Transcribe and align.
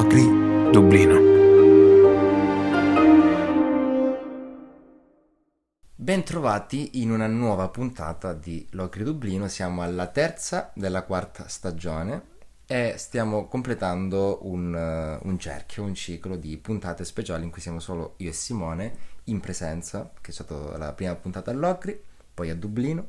Locri, 0.00 0.22
Dublino. 0.70 1.18
Bentrovati 5.92 7.02
in 7.02 7.10
una 7.10 7.26
nuova 7.26 7.68
puntata 7.68 8.32
di 8.32 8.64
Locri 8.70 9.02
Dublino, 9.02 9.48
siamo 9.48 9.82
alla 9.82 10.06
terza 10.06 10.70
della 10.76 11.02
quarta 11.02 11.48
stagione 11.48 12.22
e 12.64 12.94
stiamo 12.96 13.48
completando 13.48 14.38
un, 14.42 14.72
uh, 14.72 15.26
un, 15.26 15.36
cerchio, 15.36 15.82
un 15.82 15.96
ciclo 15.96 16.36
di 16.36 16.56
puntate 16.58 17.04
speciali 17.04 17.42
in 17.42 17.50
cui 17.50 17.60
siamo 17.60 17.80
solo 17.80 18.14
io 18.18 18.30
e 18.30 18.32
Simone 18.32 18.96
in 19.24 19.40
presenza, 19.40 20.12
che 20.20 20.30
è 20.30 20.32
stata 20.32 20.78
la 20.78 20.92
prima 20.92 21.16
puntata 21.16 21.50
a 21.50 21.54
Locri, 21.54 22.00
poi 22.32 22.50
a 22.50 22.54
Dublino, 22.54 23.04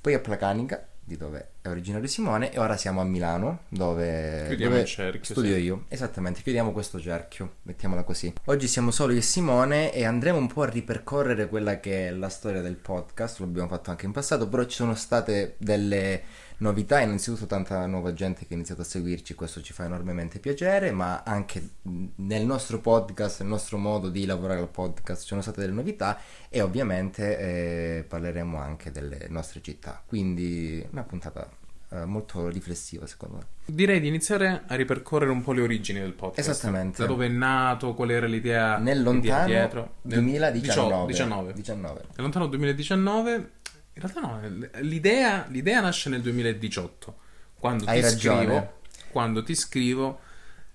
poi 0.00 0.14
a 0.14 0.20
Placanica 0.20 0.88
di 1.04 1.16
dove 1.16 1.48
è 1.60 1.68
originario 1.68 2.08
Simone 2.08 2.52
e 2.52 2.58
ora 2.58 2.76
siamo 2.76 3.00
a 3.00 3.04
Milano 3.04 3.60
dove, 3.68 4.44
chiudiamo 4.48 4.70
dove 4.72 4.82
il 4.82 4.88
cerchio, 4.88 5.34
studio 5.34 5.54
sì. 5.54 5.60
io. 5.60 5.84
Esattamente, 5.88 6.42
chiudiamo 6.42 6.72
questo 6.72 7.00
cerchio, 7.00 7.56
mettiamola 7.62 8.02
così. 8.04 8.32
Oggi 8.46 8.66
siamo 8.66 8.90
solo 8.90 9.12
io 9.12 9.18
e 9.18 9.22
Simone 9.22 9.92
e 9.92 10.04
andremo 10.04 10.38
un 10.38 10.46
po' 10.46 10.62
a 10.62 10.68
ripercorrere 10.70 11.48
quella 11.48 11.80
che 11.80 12.08
è 12.08 12.10
la 12.10 12.28
storia 12.28 12.62
del 12.62 12.76
podcast, 12.76 13.40
l'abbiamo 13.40 13.68
fatto 13.68 13.90
anche 13.90 14.06
in 14.06 14.12
passato, 14.12 14.48
però 14.48 14.64
ci 14.64 14.76
sono 14.76 14.94
state 14.94 15.56
delle 15.58 16.22
novità, 16.58 17.00
innanzitutto 17.00 17.46
tanta 17.46 17.84
nuova 17.86 18.12
gente 18.12 18.46
che 18.46 18.52
ha 18.52 18.56
iniziato 18.56 18.82
a 18.82 18.84
seguirci, 18.84 19.34
questo 19.34 19.60
ci 19.60 19.72
fa 19.72 19.84
enormemente 19.84 20.38
piacere, 20.38 20.92
ma 20.92 21.22
anche 21.22 21.70
nel 22.16 22.44
nostro 22.44 22.80
podcast, 22.80 23.40
nel 23.40 23.48
nostro 23.48 23.78
modo 23.78 24.08
di 24.08 24.24
lavorare 24.26 24.60
al 24.60 24.68
podcast 24.68 25.22
ci 25.22 25.28
sono 25.28 25.40
state 25.40 25.60
delle 25.60 25.72
novità 25.72 26.18
e 26.48 26.60
ovviamente 26.60 27.38
eh, 27.38 28.04
parleremo 28.04 28.58
anche 28.58 28.90
delle 28.90 29.26
nostre 29.28 29.60
città, 29.62 30.02
quindi 30.06 30.86
una 30.90 31.02
puntata 31.02 31.48
eh, 31.90 32.04
molto 32.04 32.48
riflessiva 32.48 33.06
secondo 33.06 33.36
me. 33.36 33.46
Direi 33.66 34.00
di 34.00 34.08
iniziare 34.08 34.62
a 34.66 34.74
ripercorrere 34.74 35.30
un 35.30 35.42
po' 35.42 35.52
le 35.52 35.62
origini 35.62 36.00
del 36.00 36.12
podcast. 36.12 36.48
Esattamente. 36.48 37.02
Da 37.02 37.06
dove 37.06 37.26
è 37.26 37.28
nato, 37.28 37.94
qual 37.94 38.10
era 38.10 38.26
l'idea 38.26 38.78
Nel 38.78 39.02
lontano 39.02 39.46
dietro. 39.46 39.94
Nel 40.02 40.20
2019. 40.20 41.06
19. 41.06 41.52
19. 41.52 42.00
Nel 42.00 42.08
lontano 42.16 42.46
2019 42.46 43.50
in 43.94 44.02
realtà 44.02 44.20
no, 44.20 44.40
l'idea, 44.80 45.46
l'idea 45.48 45.80
nasce 45.80 46.10
nel 46.10 46.20
2018, 46.20 47.16
quando 47.58 47.84
Hai 47.86 47.96
ti 47.96 48.02
ragione. 48.02 48.42
scrivo, 48.44 48.80
quando 49.10 49.42
ti 49.42 49.54
scrivo 49.54 50.20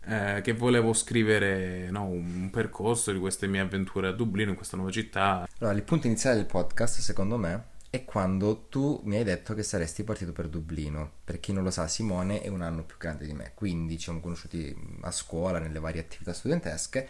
eh, 0.05 0.39
che 0.41 0.53
volevo 0.53 0.93
scrivere 0.93 1.91
no, 1.91 2.05
un 2.05 2.49
percorso 2.49 3.11
di 3.11 3.19
queste 3.19 3.47
mie 3.47 3.59
avventure 3.59 4.07
a 4.07 4.11
Dublino, 4.11 4.51
in 4.51 4.55
questa 4.55 4.77
nuova 4.77 4.91
città. 4.91 5.47
Allora, 5.59 5.75
il 5.75 5.83
punto 5.83 6.07
iniziale 6.07 6.37
del 6.37 6.45
podcast, 6.45 6.99
secondo 6.99 7.37
me, 7.37 7.65
è 7.89 8.05
quando 8.05 8.67
tu 8.69 9.01
mi 9.03 9.17
hai 9.17 9.23
detto 9.23 9.53
che 9.53 9.63
saresti 9.63 10.03
partito 10.03 10.31
per 10.31 10.47
Dublino. 10.47 11.11
Per 11.23 11.39
chi 11.39 11.51
non 11.51 11.63
lo 11.63 11.71
sa, 11.71 11.87
Simone 11.87 12.41
è 12.41 12.47
un 12.47 12.61
anno 12.61 12.83
più 12.83 12.97
grande 12.97 13.25
di 13.25 13.33
me, 13.33 13.51
quindi 13.53 13.97
ci 13.97 14.05
siamo 14.05 14.19
conosciuti 14.19 14.75
a 15.01 15.11
scuola, 15.11 15.59
nelle 15.59 15.79
varie 15.79 16.01
attività 16.01 16.33
studentesche. 16.33 17.07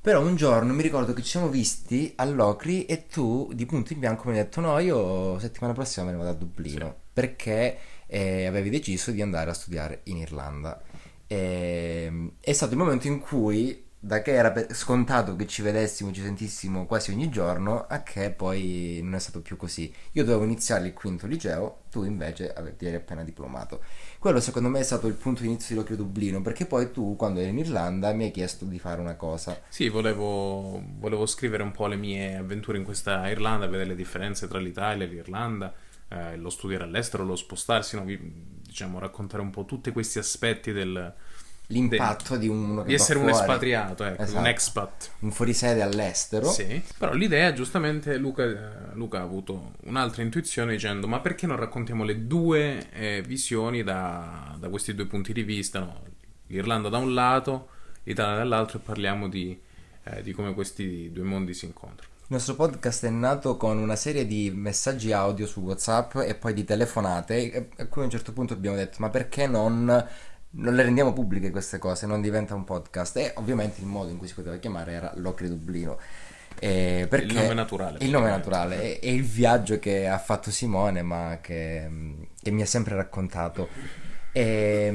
Però 0.00 0.20
un 0.22 0.36
giorno 0.36 0.72
mi 0.72 0.82
ricordo 0.82 1.12
che 1.12 1.22
ci 1.22 1.30
siamo 1.30 1.48
visti 1.48 2.12
all'Ocri 2.16 2.86
e 2.86 3.06
tu 3.06 3.50
di 3.52 3.66
punto 3.66 3.92
in 3.92 3.98
bianco 3.98 4.28
mi 4.28 4.36
hai 4.38 4.44
detto 4.44 4.60
no, 4.60 4.78
io 4.78 5.38
settimana 5.38 5.74
prossima 5.74 6.06
me 6.06 6.12
ne 6.12 6.18
vado 6.18 6.30
a 6.30 6.34
Dublino 6.34 6.86
Sì. 6.88 6.94
perché 7.12 7.78
eh, 8.06 8.46
avevi 8.46 8.70
deciso 8.70 9.10
di 9.10 9.20
andare 9.22 9.50
a 9.50 9.54
studiare 9.54 10.00
in 10.04 10.18
Irlanda. 10.18 10.80
E, 11.26 12.30
è 12.40 12.52
stato 12.52 12.72
il 12.72 12.78
momento 12.78 13.06
in 13.08 13.18
cui, 13.20 13.87
da 14.00 14.22
che 14.22 14.32
era 14.32 14.54
scontato 14.70 15.34
che 15.34 15.46
ci 15.46 15.60
vedessimo, 15.60 16.12
ci 16.12 16.22
sentissimo 16.22 16.86
quasi 16.86 17.10
ogni 17.10 17.28
giorno, 17.30 17.84
a 17.88 18.02
che 18.02 18.30
poi 18.30 19.00
non 19.02 19.16
è 19.16 19.18
stato 19.18 19.40
più 19.40 19.56
così. 19.56 19.92
Io 20.12 20.24
dovevo 20.24 20.44
iniziare 20.44 20.86
il 20.86 20.92
quinto 20.92 21.26
liceo, 21.26 21.82
tu 21.90 22.04
invece 22.04 22.54
ti 22.76 22.86
eri 22.86 22.96
appena 22.96 23.24
diplomato. 23.24 23.82
Quello 24.20 24.38
secondo 24.38 24.68
me 24.68 24.78
è 24.78 24.84
stato 24.84 25.08
il 25.08 25.14
punto 25.14 25.42
di 25.42 25.48
inizio 25.48 25.74
di 25.74 25.80
Locrio 25.80 25.96
Dublino, 25.96 26.40
perché 26.42 26.64
poi 26.64 26.92
tu, 26.92 27.16
quando 27.16 27.40
eri 27.40 27.50
in 27.50 27.58
Irlanda, 27.58 28.12
mi 28.12 28.24
hai 28.24 28.30
chiesto 28.30 28.64
di 28.66 28.78
fare 28.78 29.00
una 29.00 29.16
cosa. 29.16 29.60
Sì, 29.68 29.88
volevo, 29.88 30.80
volevo 30.98 31.26
scrivere 31.26 31.64
un 31.64 31.72
po' 31.72 31.88
le 31.88 31.96
mie 31.96 32.36
avventure 32.36 32.78
in 32.78 32.84
questa 32.84 33.28
Irlanda, 33.28 33.66
vedere 33.66 33.90
le 33.90 33.96
differenze 33.96 34.46
tra 34.46 34.60
l'Italia 34.60 35.06
e 35.06 35.08
l'Irlanda, 35.08 35.74
eh, 36.08 36.36
lo 36.36 36.50
studiare 36.50 36.84
all'estero, 36.84 37.24
lo 37.24 37.34
spostarsi, 37.34 37.96
no? 37.96 38.04
Diciamo, 38.04 39.00
raccontare 39.00 39.42
un 39.42 39.50
po' 39.50 39.64
tutti 39.64 39.90
questi 39.90 40.20
aspetti 40.20 40.70
del, 40.70 41.14
L'impatto 41.70 42.36
di 42.36 42.48
uno 42.48 42.80
che 42.80 42.88
di 42.88 42.94
essere 42.94 43.18
un 43.18 43.26
fuori, 43.28 43.40
espatriato, 43.40 44.04
ecco, 44.04 44.22
Esatto. 44.22 44.38
un 44.38 44.46
expat. 44.46 45.10
un 45.20 45.30
fuorisede 45.30 45.82
all'estero. 45.82 46.50
Sì, 46.50 46.82
però 46.96 47.12
l'idea, 47.12 47.52
giustamente, 47.52 48.16
Luca, 48.16 48.44
eh, 48.44 48.94
Luca 48.94 49.18
ha 49.18 49.22
avuto 49.22 49.72
un'altra 49.82 50.22
intuizione 50.22 50.72
dicendo: 50.72 51.06
Ma 51.06 51.20
perché 51.20 51.46
non 51.46 51.56
raccontiamo 51.56 52.04
le 52.04 52.26
due 52.26 52.90
eh, 52.90 53.22
visioni 53.26 53.82
da, 53.82 54.56
da 54.58 54.68
questi 54.70 54.94
due 54.94 55.06
punti 55.06 55.34
di 55.34 55.42
vista? 55.42 55.80
no? 55.80 56.02
L'Irlanda 56.46 56.88
da 56.88 56.96
un 56.96 57.12
lato, 57.12 57.68
l'Italia 58.04 58.38
dall'altro, 58.38 58.78
e 58.78 58.80
parliamo 58.80 59.28
di, 59.28 59.60
eh, 60.04 60.22
di 60.22 60.32
come 60.32 60.54
questi 60.54 61.12
due 61.12 61.24
mondi 61.24 61.52
si 61.52 61.66
incontrano. 61.66 62.16
Il 62.30 62.34
nostro 62.34 62.54
podcast 62.54 63.04
è 63.06 63.10
nato 63.10 63.56
con 63.58 63.76
una 63.76 63.96
serie 63.96 64.26
di 64.26 64.50
messaggi 64.54 65.12
audio 65.12 65.46
su 65.46 65.60
WhatsApp 65.60 66.16
e 66.16 66.34
poi 66.34 66.54
di 66.54 66.64
telefonate, 66.64 67.68
a 67.76 67.86
cui 67.86 68.02
a 68.02 68.04
un 68.04 68.10
certo 68.10 68.32
punto 68.32 68.54
abbiamo 68.54 68.76
detto: 68.76 68.96
ma 69.00 69.10
perché 69.10 69.46
non, 69.46 70.06
non 70.50 70.74
le 70.74 70.82
rendiamo 70.82 71.12
pubbliche 71.12 71.50
queste 71.50 71.78
cose? 71.78 72.06
Non 72.06 72.20
diventa 72.20 72.54
un 72.54 72.64
podcast? 72.64 73.16
E 73.16 73.32
ovviamente 73.36 73.80
il 73.80 73.86
modo 73.86 74.10
in 74.10 74.16
cui 74.16 74.26
si 74.26 74.34
poteva 74.34 74.56
chiamare 74.56 74.92
era 74.92 75.12
Locri 75.16 75.48
Dublino. 75.48 75.98
Eh, 76.60 77.08
Il 77.10 77.34
nome 77.34 77.54
naturale, 77.54 77.98
Il 78.00 78.10
nome 78.10 78.30
naturale. 78.30 78.98
E, 78.98 79.14
il 79.14 79.22
viaggio 79.22 79.78
che 79.78 80.08
ha 80.08 80.18
fatto 80.18 80.50
Simone, 80.50 81.02
ma 81.02 81.38
che, 81.40 81.88
che 82.40 82.50
mi 82.50 82.62
ha 82.62 82.66
sempre 82.66 82.96
raccontato. 82.96 83.68
E, 84.32 84.92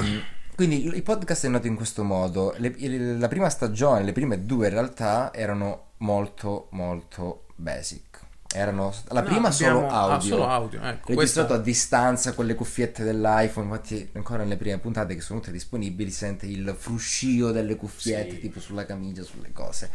quindi 0.55 0.85
il 0.85 1.03
podcast 1.03 1.45
è 1.45 1.49
nato 1.49 1.67
in 1.67 1.75
questo 1.75 2.03
modo. 2.03 2.53
Le- 2.57 3.17
la 3.17 3.27
prima 3.27 3.49
stagione, 3.49 4.03
le 4.03 4.11
prime 4.11 4.45
due 4.45 4.67
in 4.67 4.73
realtà 4.73 5.33
erano 5.33 5.91
molto 5.97 6.67
molto 6.71 7.45
basic. 7.55 8.12
Erano 8.55 8.93
la 9.09 9.21
No, 9.21 9.25
prima 9.27 9.51
solo 9.51 9.77
abbiamo- 9.79 9.93
ah, 9.95 10.13
audio. 10.13 10.27
solo 10.29 10.47
audio, 10.47 10.79
ecco, 10.81 11.07
Registrato 11.13 11.13
questa- 11.15 11.53
a 11.53 11.57
distanza 11.57 12.33
con 12.33 12.45
le 12.45 12.55
cuffiette 12.55 13.03
dell'iPhone. 13.03 13.65
Infatti, 13.67 14.09
ancora 14.13 14.43
nelle 14.43 14.57
prime 14.57 14.77
puntate 14.77 15.15
che 15.15 15.21
sono 15.21 15.39
tutte 15.39 15.51
disponibili, 15.51 16.11
sente 16.11 16.45
il 16.45 16.75
fruscio 16.77 17.51
delle 17.51 17.75
cuffiette, 17.75 18.35
Sì. 18.35 18.39
tipo 18.39 18.59
sulla 18.59 18.85
camicia, 18.85 19.23
sulle 19.23 19.51
cose. 19.51 19.89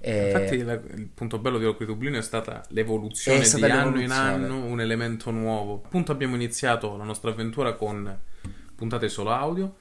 E- 0.00 0.26
Infatti, 0.32 0.62
la- 0.62 0.72
il 0.96 1.08
punto 1.12 1.38
bello 1.38 1.58
di 1.58 1.64
Locri 1.64 1.84
Dublino 1.86 2.16
è 2.18 2.22
stata 2.22 2.64
l'evoluzione 2.68 3.40
È 3.40 3.44
stata 3.44 3.66
di 3.66 3.70
anno 3.72 4.00
in 4.00 4.08
l'evoluzione. 4.08 4.44
anno, 4.44 4.64
un 4.64 4.80
elemento 4.80 5.30
nuovo. 5.30 5.82
Appunto, 5.84 6.10
abbiamo 6.10 6.34
iniziato 6.34 6.96
la 6.96 7.04
nostra 7.04 7.30
avventura 7.30 7.74
con 7.74 8.18
puntate 8.74 9.08
solo 9.10 9.30
audio, 9.30 9.76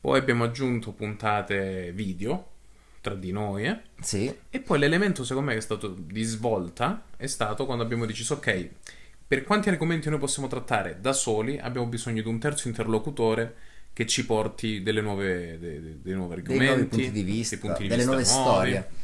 poi 0.00 0.18
abbiamo 0.18 0.44
aggiunto 0.44 0.92
puntate 0.92 1.90
video 1.92 2.51
tra 3.02 3.14
di 3.14 3.32
noi, 3.32 3.64
eh. 3.66 3.78
Sì, 4.00 4.34
E 4.48 4.60
poi 4.60 4.78
l'elemento, 4.78 5.24
secondo 5.24 5.48
me, 5.48 5.54
che 5.56 5.60
è 5.60 5.62
stato 5.62 5.88
di 5.88 6.22
svolta 6.22 7.02
è 7.18 7.26
stato 7.26 7.66
quando 7.66 7.82
abbiamo 7.84 8.06
deciso, 8.06 8.34
ok, 8.34 8.68
per 9.26 9.42
quanti 9.44 9.68
argomenti 9.68 10.08
noi 10.08 10.18
possiamo 10.18 10.48
trattare 10.48 10.98
da 11.00 11.12
soli, 11.12 11.58
abbiamo 11.58 11.86
bisogno 11.86 12.22
di 12.22 12.28
un 12.28 12.38
terzo 12.38 12.68
interlocutore 12.68 13.54
che 13.92 14.06
ci 14.06 14.24
porti 14.24 14.82
delle 14.82 15.02
nuove, 15.02 15.58
de- 15.58 15.82
de- 15.82 15.98
dei 16.00 16.14
nuovi 16.14 16.40
dei 16.40 16.42
argomenti, 16.42 16.64
nuovi 16.66 16.84
punti 16.86 17.10
di 17.10 17.22
vista, 17.22 17.56
dei 17.56 17.64
punti 17.64 17.82
di 17.82 17.88
delle 17.88 18.04
vista 18.04 18.16
nuove 18.16 18.28
nuovi. 18.28 18.70
storie. 18.70 19.00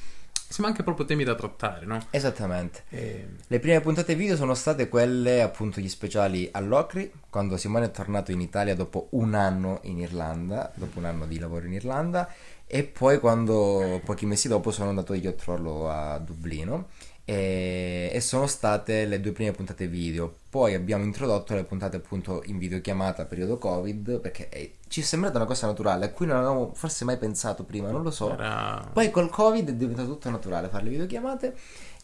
Sì, 0.50 0.62
ma 0.62 0.69
anche 0.69 0.82
proprio 0.82 1.04
temi 1.04 1.25
da 1.25 1.34
trattare, 1.34 1.84
no? 1.84 2.06
Esattamente. 2.09 2.84
E- 2.88 3.26
Le 3.47 3.59
prime 3.60 3.80
puntate 3.82 4.15
video 4.15 4.34
sono 4.34 4.54
state 4.54 4.88
quelle, 4.88 5.42
appunto, 5.42 5.78
gli 5.80 5.88
speciali 5.91 6.48
all'Ocri, 6.53 7.12
quando 7.28 7.59
Simone 7.59 7.86
è 7.86 7.91
tornato 7.91 8.32
in 8.32 8.41
Italia 8.41 8.75
dopo 8.75 9.09
un 9.10 9.34
anno 9.34 9.80
in 9.82 9.98
Irlanda, 9.98 10.72
dopo 10.75 11.00
un 11.00 11.04
anno 11.04 11.26
di 11.26 11.38
lavoro 11.38 11.66
in 11.66 11.75
Irlanda, 11.75 12.32
e 12.68 12.84
poi 12.84 13.18
quando, 13.18 14.00
pochi 14.04 14.26
mesi 14.26 14.46
dopo, 14.46 14.70
sono 14.70 14.90
andato 14.90 15.14
io 15.14 15.30
a 15.30 15.32
trovarlo 15.32 15.90
a 15.90 16.18
Dublino. 16.18 16.88
E, 17.24 18.08
e 18.10 18.20
sono 18.22 18.46
state 18.46 19.04
le 19.04 19.20
due 19.20 19.32
prime 19.32 19.52
puntate 19.52 19.86
video. 19.86 20.34
Poi 20.48 20.72
abbiamo 20.74 21.04
introdotto 21.04 21.54
le 21.54 21.64
puntate 21.64 21.96
appunto 21.96 22.42
in 22.46 22.56
videochiamata 22.56 23.26
periodo 23.26 23.58
Covid, 23.58 24.20
perché 24.20 24.48
eh, 24.48 24.76
ci 24.88 25.00
è 25.00 25.04
sembrata 25.04 25.36
una 25.36 25.47
cosa 25.47 25.66
naturale, 25.66 26.06
a 26.06 26.10
cui 26.10 26.24
non 26.24 26.36
avevamo 26.36 26.72
forse 26.74 27.04
mai 27.04 27.18
pensato 27.18 27.65
prima, 27.65 27.91
non 27.91 28.03
lo 28.03 28.10
so. 28.10 28.32
Era... 28.32 28.88
Poi 28.92 29.10
col 29.10 29.28
Covid 29.28 29.68
è 29.68 29.74
diventato 29.74 30.09
tutto 30.09 30.30
naturale 30.30 30.68
fare 30.68 30.84
le 30.84 30.91
videochiamate 30.91 31.56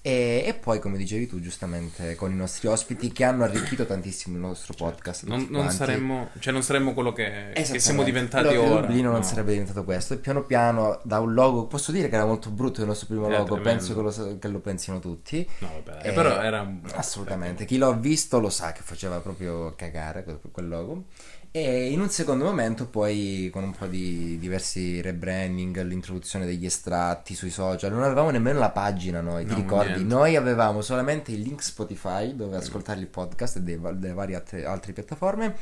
e, 0.06 0.44
e 0.46 0.52
poi, 0.52 0.80
come 0.80 0.98
dicevi 0.98 1.26
tu, 1.26 1.40
giustamente 1.40 2.14
con 2.14 2.30
i 2.30 2.34
nostri 2.34 2.68
ospiti 2.68 3.10
che 3.10 3.24
hanno 3.24 3.42
arricchito 3.42 3.86
tantissimo 3.86 4.34
il 4.36 4.42
nostro 4.42 4.74
podcast. 4.74 5.24
Non, 5.24 5.46
non 5.48 5.70
saremmo, 5.70 6.28
cioè 6.40 6.52
non 6.52 6.62
saremmo 6.62 6.92
quello 6.92 7.14
che, 7.14 7.52
che 7.54 7.78
siamo 7.78 8.02
diventati 8.02 8.48
che 8.48 8.58
ora. 8.58 8.82
Dublino 8.82 9.10
non 9.10 9.20
no. 9.20 9.24
sarebbe 9.24 9.52
diventato 9.52 9.82
questo. 9.82 10.12
E 10.12 10.18
piano 10.18 10.42
piano, 10.42 11.00
da 11.04 11.20
un 11.20 11.32
logo, 11.32 11.66
posso 11.68 11.90
dire 11.90 12.10
che 12.10 12.16
era 12.16 12.26
molto 12.26 12.50
brutto 12.50 12.82
il 12.82 12.86
nostro 12.86 13.06
primo 13.06 13.28
Era 13.28 13.38
logo. 13.38 13.54
tremendo. 13.54 13.78
Penso 13.78 13.94
che 13.94 14.02
lo, 14.02 14.38
che 14.38 14.48
lo 14.48 14.58
pensino 14.58 14.98
tutti. 15.00 15.48
No, 15.60 15.70
vabbè, 15.82 16.06
Eh, 16.06 16.12
però 16.12 16.38
era... 16.38 16.70
Assolutamente, 16.92 17.64
chi 17.64 17.78
l'ha 17.78 17.90
visto 17.92 18.38
lo 18.40 18.50
sa 18.50 18.72
che 18.72 18.82
faceva 18.84 19.20
proprio 19.20 19.74
cagare 19.74 20.22
quel, 20.22 20.38
quel 20.52 20.68
logo. 20.68 21.04
E 21.56 21.92
in 21.92 22.00
un 22.00 22.08
secondo 22.10 22.42
momento, 22.44 22.88
poi 22.88 23.48
con 23.52 23.62
un 23.62 23.70
po' 23.70 23.86
di 23.86 24.38
diversi 24.40 25.00
rebranding, 25.00 25.82
l'introduzione 25.82 26.46
degli 26.46 26.66
estratti 26.66 27.36
sui 27.36 27.50
social, 27.50 27.92
non 27.92 28.02
avevamo 28.02 28.30
nemmeno 28.30 28.58
la 28.58 28.70
pagina 28.70 29.20
noi, 29.20 29.44
ti 29.44 29.52
No, 29.52 29.58
ricordi? 29.58 29.90
niente. 29.92 30.04
Noi 30.12 30.34
avevamo 30.34 30.80
solamente 30.82 31.30
il 31.30 31.42
link 31.42 31.62
Spotify 31.62 32.34
dove 32.34 32.56
ascoltare 32.56 32.98
il 32.98 33.06
podcast 33.06 33.58
e 33.58 33.60
delle 33.62 34.12
varie 34.12 34.34
altre, 34.34 34.64
altre 34.64 34.92
piattaforme. 34.92 35.54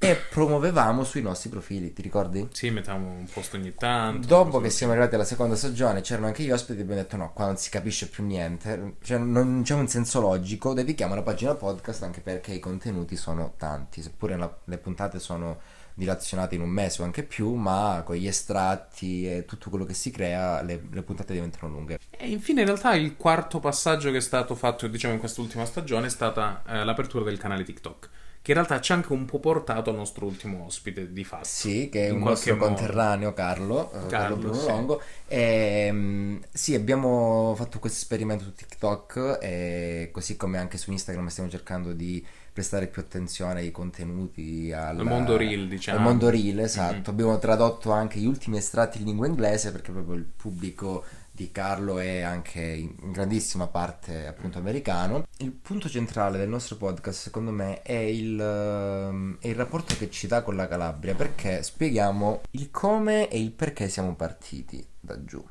E 0.00 0.14
promuovevamo 0.14 1.02
sui 1.02 1.22
nostri 1.22 1.50
profili, 1.50 1.92
ti 1.92 2.02
ricordi? 2.02 2.46
Sì, 2.52 2.70
mettiamo 2.70 3.10
un 3.10 3.26
post 3.32 3.54
ogni 3.54 3.74
tanto. 3.74 4.28
Dopo 4.28 4.60
che 4.60 4.70
siamo 4.70 4.92
arrivati 4.92 5.16
alla 5.16 5.24
seconda 5.24 5.56
stagione, 5.56 6.02
c'erano 6.02 6.26
anche 6.26 6.44
gli 6.44 6.52
ospiti, 6.52 6.80
abbiamo 6.80 7.00
detto 7.00 7.16
no, 7.16 7.32
qua 7.32 7.46
non 7.46 7.56
si 7.56 7.68
capisce 7.68 8.08
più 8.08 8.24
niente, 8.24 8.94
cioè 9.02 9.18
non 9.18 9.62
c'è 9.64 9.74
un 9.74 9.88
senso 9.88 10.20
logico, 10.20 10.72
dedichiamo 10.72 11.16
la 11.16 11.22
pagina 11.22 11.56
podcast 11.56 12.04
anche 12.04 12.20
perché 12.20 12.52
i 12.52 12.60
contenuti 12.60 13.16
sono 13.16 13.54
tanti, 13.56 14.00
seppure 14.00 14.36
la, 14.36 14.56
le 14.64 14.78
puntate 14.78 15.18
sono 15.18 15.58
dilazionate 15.94 16.54
in 16.54 16.60
un 16.60 16.68
mese 16.68 17.02
o 17.02 17.04
anche 17.04 17.24
più, 17.24 17.54
ma 17.54 18.02
con 18.04 18.14
gli 18.14 18.28
estratti 18.28 19.28
e 19.28 19.44
tutto 19.46 19.68
quello 19.68 19.84
che 19.84 19.94
si 19.94 20.12
crea 20.12 20.62
le, 20.62 20.80
le 20.92 21.02
puntate 21.02 21.32
diventano 21.32 21.72
lunghe. 21.72 21.98
E 22.10 22.28
infine 22.28 22.60
in 22.60 22.68
realtà 22.68 22.94
il 22.94 23.16
quarto 23.16 23.58
passaggio 23.58 24.12
che 24.12 24.18
è 24.18 24.20
stato 24.20 24.54
fatto 24.54 24.86
diciamo 24.86 25.14
in 25.14 25.18
quest'ultima 25.18 25.64
stagione 25.64 26.06
è 26.06 26.10
stata 26.10 26.62
eh, 26.68 26.84
l'apertura 26.84 27.24
del 27.24 27.36
canale 27.36 27.64
TikTok 27.64 28.08
che 28.48 28.54
in 28.54 28.64
realtà 28.64 28.80
ci 28.80 28.92
ha 28.92 28.94
anche 28.94 29.12
un 29.12 29.26
po' 29.26 29.40
portato 29.40 29.90
al 29.90 29.96
nostro 29.96 30.24
ultimo 30.24 30.64
ospite 30.64 31.12
di 31.12 31.22
fatto. 31.22 31.44
Sì, 31.44 31.90
che 31.92 32.06
è 32.06 32.10
un 32.10 32.20
nostro 32.20 32.56
modo. 32.56 32.64
conterraneo 32.64 33.34
Carlo, 33.34 33.88
eh, 33.88 33.92
Carlo, 33.92 34.08
Carlo 34.08 34.36
Bruno 34.36 34.54
sì. 34.54 34.66
Longo. 34.68 35.02
E, 35.26 35.88
um, 35.90 36.40
sì, 36.50 36.74
abbiamo 36.74 37.52
fatto 37.56 37.78
questo 37.78 37.98
esperimento 37.98 38.44
su 38.44 38.54
TikTok 38.54 39.38
e 39.42 40.08
così 40.10 40.38
come 40.38 40.56
anche 40.56 40.78
su 40.78 40.90
Instagram 40.90 41.26
stiamo 41.26 41.50
cercando 41.50 41.92
di 41.92 42.24
prestare 42.50 42.86
più 42.86 43.02
attenzione 43.02 43.60
ai 43.60 43.70
contenuti 43.70 44.72
al, 44.72 44.98
al 44.98 45.04
mondo 45.04 45.36
reel, 45.36 45.68
diciamo. 45.68 45.98
Al 45.98 46.04
mondo 46.04 46.30
reel, 46.30 46.60
esatto. 46.60 46.94
Mm-hmm. 46.94 47.02
Abbiamo 47.04 47.38
tradotto 47.38 47.92
anche 47.92 48.18
gli 48.18 48.26
ultimi 48.26 48.56
estratti 48.56 48.96
in 48.96 49.04
lingua 49.04 49.26
inglese 49.26 49.72
perché 49.72 49.92
proprio 49.92 50.14
il 50.14 50.24
pubblico 50.24 51.04
di 51.38 51.52
Carlo 51.52 52.00
è 52.00 52.20
anche 52.20 52.60
in 52.60 53.12
grandissima 53.12 53.68
parte 53.68 54.26
appunto 54.26 54.58
americano. 54.58 55.24
Il 55.38 55.52
punto 55.52 55.88
centrale 55.88 56.36
del 56.36 56.48
nostro 56.48 56.76
podcast 56.76 57.20
secondo 57.20 57.52
me 57.52 57.82
è 57.82 57.92
il, 57.92 58.38
ehm, 58.40 59.38
è 59.40 59.46
il 59.46 59.54
rapporto 59.54 59.96
che 59.96 60.10
ci 60.10 60.26
dà 60.26 60.42
con 60.42 60.56
la 60.56 60.66
Calabria 60.66 61.14
perché 61.14 61.62
spieghiamo 61.62 62.40
il 62.50 62.72
come 62.72 63.28
e 63.28 63.40
il 63.40 63.52
perché 63.52 63.88
siamo 63.88 64.16
partiti 64.16 64.84
da 64.98 65.24
giù. 65.24 65.42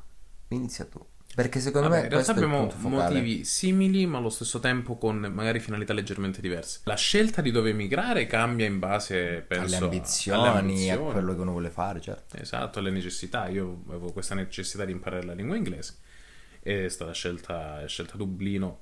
Inizia 0.48 0.84
tu. 0.84 1.04
Perché 1.38 1.60
secondo 1.60 1.88
Vabbè, 1.88 2.00
me 2.00 2.06
in 2.06 2.12
realtà 2.12 2.32
abbiamo 2.32 2.68
motivi 2.78 3.44
simili, 3.44 4.06
ma 4.06 4.18
allo 4.18 4.28
stesso 4.28 4.58
tempo 4.58 4.98
con 4.98 5.18
magari 5.32 5.60
finalità 5.60 5.92
leggermente 5.92 6.40
diverse. 6.40 6.80
La 6.82 6.96
scelta 6.96 7.40
di 7.40 7.52
dove 7.52 7.70
emigrare 7.70 8.26
cambia 8.26 8.66
in 8.66 8.80
base 8.80 9.44
penso, 9.46 9.76
alle, 9.76 9.84
ambizioni, 9.84 10.48
alle 10.48 10.58
ambizioni, 10.58 10.90
a 10.90 11.12
quello 11.12 11.36
che 11.36 11.40
uno 11.40 11.52
vuole 11.52 11.70
fare, 11.70 12.00
certo. 12.00 12.38
Esatto, 12.38 12.80
alle 12.80 12.90
necessità. 12.90 13.46
Io 13.46 13.84
avevo 13.86 14.10
questa 14.10 14.34
necessità 14.34 14.84
di 14.84 14.90
imparare 14.90 15.24
la 15.24 15.32
lingua 15.32 15.54
inglese 15.54 15.98
e 16.60 16.86
è 16.86 16.88
stata 16.88 17.12
scelta, 17.12 17.86
scelta 17.86 18.16
Dublino. 18.16 18.80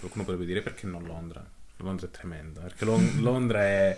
Qualcuno 0.00 0.24
potrebbe 0.24 0.46
dire 0.46 0.62
perché 0.62 0.88
non 0.88 1.04
Londra? 1.04 1.48
Londra 1.76 2.08
è 2.08 2.10
tremenda, 2.10 2.60
perché 2.62 2.86
Lond- 2.86 3.20
Londra 3.22 3.62
è 3.62 3.96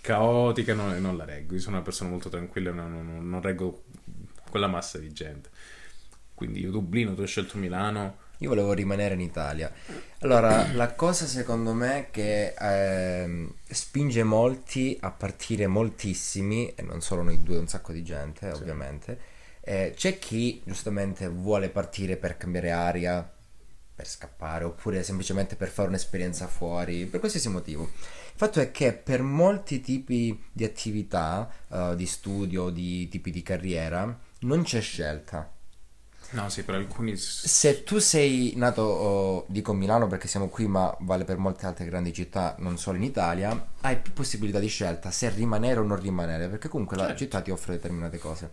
caotica 0.00 0.72
e 0.72 0.74
non, 0.74 0.98
non, 0.98 1.18
la 1.18 1.26
reggo. 1.26 1.52
Io 1.52 1.60
sono 1.60 1.76
una 1.76 1.84
persona 1.84 2.08
molto 2.08 2.30
tranquilla 2.30 2.70
non, 2.70 2.90
non, 2.90 3.28
non 3.28 3.42
reggo 3.42 3.84
quella 4.48 4.66
massa 4.66 4.96
di 4.96 5.12
gente. 5.12 5.50
Quindi 6.38 6.60
io 6.60 6.70
Dublino, 6.70 7.14
tu 7.14 7.22
hai 7.22 7.26
scelto 7.26 7.58
Milano. 7.58 8.26
Io 8.38 8.48
volevo 8.50 8.72
rimanere 8.72 9.14
in 9.14 9.20
Italia. 9.20 9.72
Allora, 10.20 10.72
la 10.72 10.94
cosa 10.94 11.26
secondo 11.26 11.72
me 11.72 12.06
che 12.12 12.54
eh, 12.56 13.48
spinge 13.68 14.22
molti 14.22 14.96
a 15.00 15.10
partire 15.10 15.66
moltissimi, 15.66 16.72
e 16.76 16.82
non 16.82 17.00
solo 17.00 17.24
noi 17.24 17.42
due, 17.42 17.58
un 17.58 17.66
sacco 17.66 17.90
di 17.90 18.04
gente, 18.04 18.54
sì. 18.54 18.60
ovviamente, 18.60 19.18
eh, 19.62 19.92
c'è 19.96 20.20
chi 20.20 20.62
giustamente 20.64 21.26
vuole 21.26 21.70
partire 21.70 22.16
per 22.16 22.36
cambiare 22.36 22.70
aria, 22.70 23.28
per 23.96 24.06
scappare, 24.06 24.62
oppure 24.62 25.02
semplicemente 25.02 25.56
per 25.56 25.68
fare 25.68 25.88
un'esperienza 25.88 26.46
fuori, 26.46 27.06
per 27.06 27.18
qualsiasi 27.18 27.48
motivo. 27.48 27.82
Il 27.82 28.36
fatto 28.36 28.60
è 28.60 28.70
che 28.70 28.92
per 28.92 29.22
molti 29.22 29.80
tipi 29.80 30.40
di 30.52 30.62
attività, 30.62 31.52
uh, 31.66 31.96
di 31.96 32.06
studio, 32.06 32.70
di 32.70 33.08
tipi 33.08 33.32
di 33.32 33.42
carriera, 33.42 34.16
non 34.42 34.62
c'è 34.62 34.80
scelta 34.80 35.57
No, 36.30 36.48
sì, 36.50 36.62
per 36.62 36.74
alcuni. 36.74 37.16
Se 37.16 37.84
tu 37.84 37.98
sei 37.98 38.52
nato, 38.56 38.82
oh, 38.82 39.44
dico 39.48 39.72
Milano 39.72 40.08
perché 40.08 40.28
siamo 40.28 40.48
qui, 40.48 40.66
ma 40.66 40.94
vale 41.00 41.24
per 41.24 41.38
molte 41.38 41.66
altre 41.66 41.86
grandi 41.86 42.12
città, 42.12 42.54
non 42.58 42.76
solo 42.76 42.98
in 42.98 43.04
Italia, 43.04 43.68
hai 43.80 43.96
più 43.96 44.12
possibilità 44.12 44.58
di 44.58 44.66
scelta 44.66 45.10
se 45.10 45.30
rimanere 45.30 45.80
o 45.80 45.84
non 45.84 45.98
rimanere, 45.98 46.48
perché 46.48 46.68
comunque 46.68 46.96
certo. 46.96 47.12
la 47.12 47.18
città 47.18 47.40
ti 47.40 47.50
offre 47.50 47.74
determinate 47.74 48.18
cose. 48.18 48.50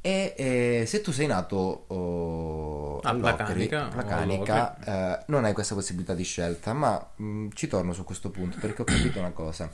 E 0.00 0.34
eh, 0.36 0.84
se 0.86 1.00
tu 1.00 1.10
sei 1.10 1.26
nato 1.26 1.84
oh, 1.88 3.00
a 3.00 3.14
Placanica, 3.14 3.88
Placanica 3.88 4.78
eh, 5.18 5.24
non 5.26 5.44
hai 5.44 5.52
questa 5.52 5.74
possibilità 5.74 6.14
di 6.14 6.22
scelta, 6.22 6.72
ma 6.72 7.10
mh, 7.16 7.24
mm, 7.24 7.48
ci 7.54 7.66
torno 7.66 7.92
su 7.92 8.04
questo 8.04 8.30
punto 8.30 8.56
perché 8.58 8.82
ho 8.82 8.84
capito 8.84 9.18
una 9.18 9.32
cosa. 9.32 9.68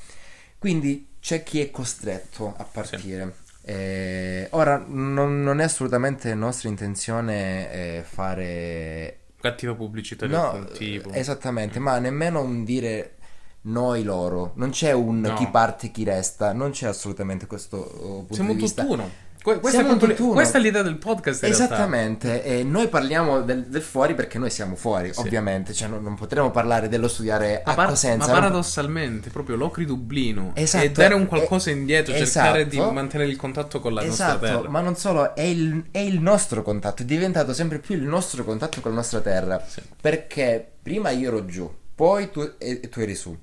Quindi 0.59 1.09
c'è 1.21 1.43
chi 1.43 1.61
è 1.61 1.71
costretto 1.71 2.55
a 2.57 2.65
partire. 2.65 3.35
Sì. 3.37 3.42
Eh, 3.65 4.49
ora, 4.51 4.83
non, 4.87 5.43
non, 5.43 5.61
è 5.61 5.65
assolutamente 5.65 6.35
nostra 6.35 6.69
intenzione 6.69 7.73
eh, 7.73 8.03
fare... 8.03 9.19
Cattiva 9.41 9.75
pubblicità 9.75 10.27
no, 10.27 10.67
tipo. 10.73 11.11
Esattamente, 11.11 11.79
ma 11.79 11.99
nemmeno 11.99 12.41
un 12.41 12.65
dire 12.65 13.17
noi 13.63 14.03
loro. 14.03 14.53
Non 14.57 14.71
c'è 14.71 14.93
un 14.93 15.21
no. 15.21 15.35
chi 15.35 15.47
parte 15.49 15.91
chi 15.91 16.05
resta, 16.05 16.53
non 16.53 16.71
c'è 16.71 16.87
assolutamente 16.87 17.47
questo 17.47 17.79
uh, 17.79 18.17
punto 18.19 18.35
Siamo 18.35 18.53
di 18.53 18.61
vista. 18.61 18.83
Siamo 18.83 18.97
tutt'uno. 18.97 19.15
Questa 19.43 19.81
è, 19.81 20.15
questa, 20.15 20.59
è 20.59 20.61
l'idea 20.61 20.83
del 20.83 20.99
podcast. 20.99 21.43
Esattamente, 21.43 22.45
e 22.45 22.63
noi 22.63 22.87
parliamo 22.87 23.43
del, 23.43 23.65
del, 23.65 23.83
fuori 23.83 24.15
perché 24.15 24.39
noi 24.39 24.51
siamo 24.51 24.77
fuori, 24.77 25.13
sì. 25.13 25.19
ovviamente, 25.19 25.73
cioè, 25.73 25.89
non, 25.89 26.01
non, 26.01 26.15
potremo 26.15 26.53
parlare 26.53 26.89
dello 26.89 27.09
studiare 27.09 27.61
ma 27.67 27.73
a 27.75 27.87
Cosenza. 27.87 28.29
Ma 28.29 28.33
paradossalmente, 28.35 29.31
proprio 29.31 29.57
l'Ocri 29.57 29.85
Dublino 29.85 30.53
esatto, 30.55 30.85
e 30.85 30.91
dare 30.93 31.15
un 31.15 31.27
qualcosa 31.27 31.71
eh, 31.71 31.75
indietro, 31.75 32.15
esatto, 32.15 32.27
cercare 32.31 32.69
di 32.69 32.79
mantenere 32.79 33.29
il 33.29 33.37
contatto 33.37 33.81
con 33.81 33.95
la 33.95 34.05
esatto, 34.05 34.31
nostra 34.31 34.49
terra. 34.49 34.69
Ma 34.69 34.81
non 34.81 34.97
solo, 34.97 35.35
è 35.35 35.43
il, 35.43 35.87
è 35.91 35.99
il, 35.99 36.21
nostro 36.21 36.63
contatto, 36.63 37.03
è 37.03 37.05
diventato 37.05 37.53
sempre 37.53 37.79
più 37.79 37.97
il 37.97 38.05
nostro 38.05 38.45
contatto 38.45 38.81
con 38.81 38.93
la 38.93 38.99
nostra 38.99 39.21
terra. 39.21 39.61
Sì. 39.67 39.83
Perché 40.01 40.65
prima 40.81 41.11
io 41.11 41.29
ero 41.29 41.45
giù, 41.47 41.69
poi 41.97 42.31
tu, 42.31 42.49
e, 42.59 42.89
tu 42.89 43.01
eri 43.01 43.17
su, 43.17 43.37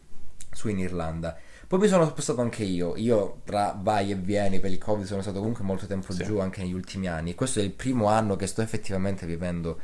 su 0.49 0.69
in 0.69 0.79
Irlanda. 0.79 1.37
Poi 1.69 1.77
mi 1.77 1.87
sono 1.87 2.07
spostato 2.07 2.41
anche 2.41 2.63
io. 2.63 2.95
Io 2.97 3.41
tra 3.45 3.77
vai 3.79 4.09
e 4.09 4.15
vieni 4.15 4.59
per 4.59 4.71
il 4.71 4.79
Covid 4.79 5.05
sono 5.05 5.21
stato 5.21 5.37
comunque 5.37 5.63
molto 5.63 5.85
tempo 5.85 6.11
sì. 6.13 6.23
giù 6.23 6.39
anche 6.39 6.63
negli 6.63 6.73
ultimi 6.73 7.07
anni. 7.07 7.35
Questo 7.35 7.59
è 7.59 7.61
il 7.61 7.69
primo 7.69 8.07
anno 8.07 8.35
che 8.35 8.47
sto 8.47 8.63
effettivamente 8.63 9.27
vivendo 9.27 9.79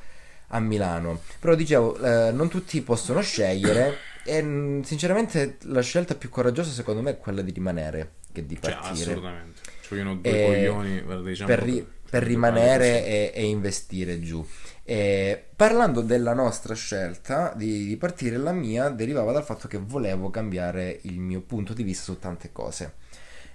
a 0.47 0.59
Milano. 0.59 1.21
Però 1.39 1.53
dicevo, 1.53 1.95
eh, 1.99 2.31
non 2.31 2.49
tutti 2.49 2.81
possono 2.81 3.21
scegliere 3.21 3.97
e 4.25 4.41
mm, 4.41 4.81
sinceramente 4.81 5.57
la 5.65 5.81
scelta 5.81 6.15
più 6.15 6.29
coraggiosa 6.29 6.71
secondo 6.71 7.03
me 7.03 7.11
è 7.11 7.17
quella 7.19 7.43
di 7.43 7.51
rimanere 7.51 8.13
che 8.31 8.47
di 8.47 8.57
cioè, 8.59 8.71
partire. 8.71 8.95
Cioè, 8.95 9.03
assolutamente. 9.03 9.61
Ci 9.81 9.89
vogliono 9.89 10.15
due 10.15 10.31
e 10.31 10.45
coglioni 10.45 11.23
diciamo, 11.23 11.47
per, 11.47 11.59
ri- 11.61 11.87
per 12.09 12.23
rimanere 12.23 13.05
e, 13.05 13.31
e 13.31 13.45
investire 13.45 14.19
giù. 14.19 14.43
E 14.87 15.45
parlando 15.55 16.01
della 16.01 16.33
nostra 16.33 16.75
scelta 16.75 17.53
di, 17.55 17.87
di, 17.87 17.97
partire, 17.97 18.37
la 18.37 18.51
mia 18.51 18.89
derivava 18.89 19.31
dal 19.31 19.43
fatto 19.43 19.67
che 19.67 19.79
volevo 19.79 20.29
cambiare 20.29 20.99
il 21.03 21.19
mio 21.19 21.41
punto 21.41 21.73
di 21.73 21.81
vista 21.81 22.03
su 22.03 22.19
tante 22.19 22.51
cose. 22.51 22.93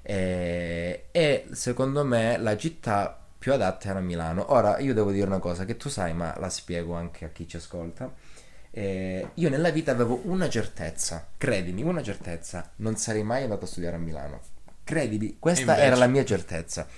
E, 0.02 1.04
e 1.12 1.46
secondo 1.52 2.04
me 2.04 2.36
la 2.36 2.56
città 2.56 3.16
più 3.38 3.52
adatta 3.52 3.90
era 3.90 4.00
Milano. 4.00 4.52
Ora 4.52 4.80
io 4.80 4.92
devo 4.92 5.12
dire 5.12 5.26
una 5.26 5.38
cosa 5.38 5.64
che 5.64 5.76
tu 5.76 5.88
sai, 5.88 6.14
ma 6.14 6.34
la 6.36 6.50
spiego 6.50 6.94
anche 6.94 7.26
a 7.26 7.28
chi 7.28 7.46
ci 7.46 7.56
ascolta. 7.56 8.12
Eh, 8.72 9.30
io 9.34 9.48
nella 9.48 9.70
vita 9.70 9.92
avevo 9.92 10.20
una 10.24 10.48
certezza, 10.48 11.28
credimi, 11.36 11.82
una 11.82 12.02
certezza, 12.02 12.70
non 12.76 12.96
sarei 12.96 13.22
mai 13.22 13.44
andato 13.44 13.66
a 13.66 13.68
studiare 13.68 13.94
a 13.94 14.00
Milano. 14.00 14.40
Credimi, 14.82 15.36
questa 15.38 15.62
invece... 15.62 15.82
era 15.82 15.96
la 15.96 16.06
mia 16.08 16.24
certezza. 16.24 16.88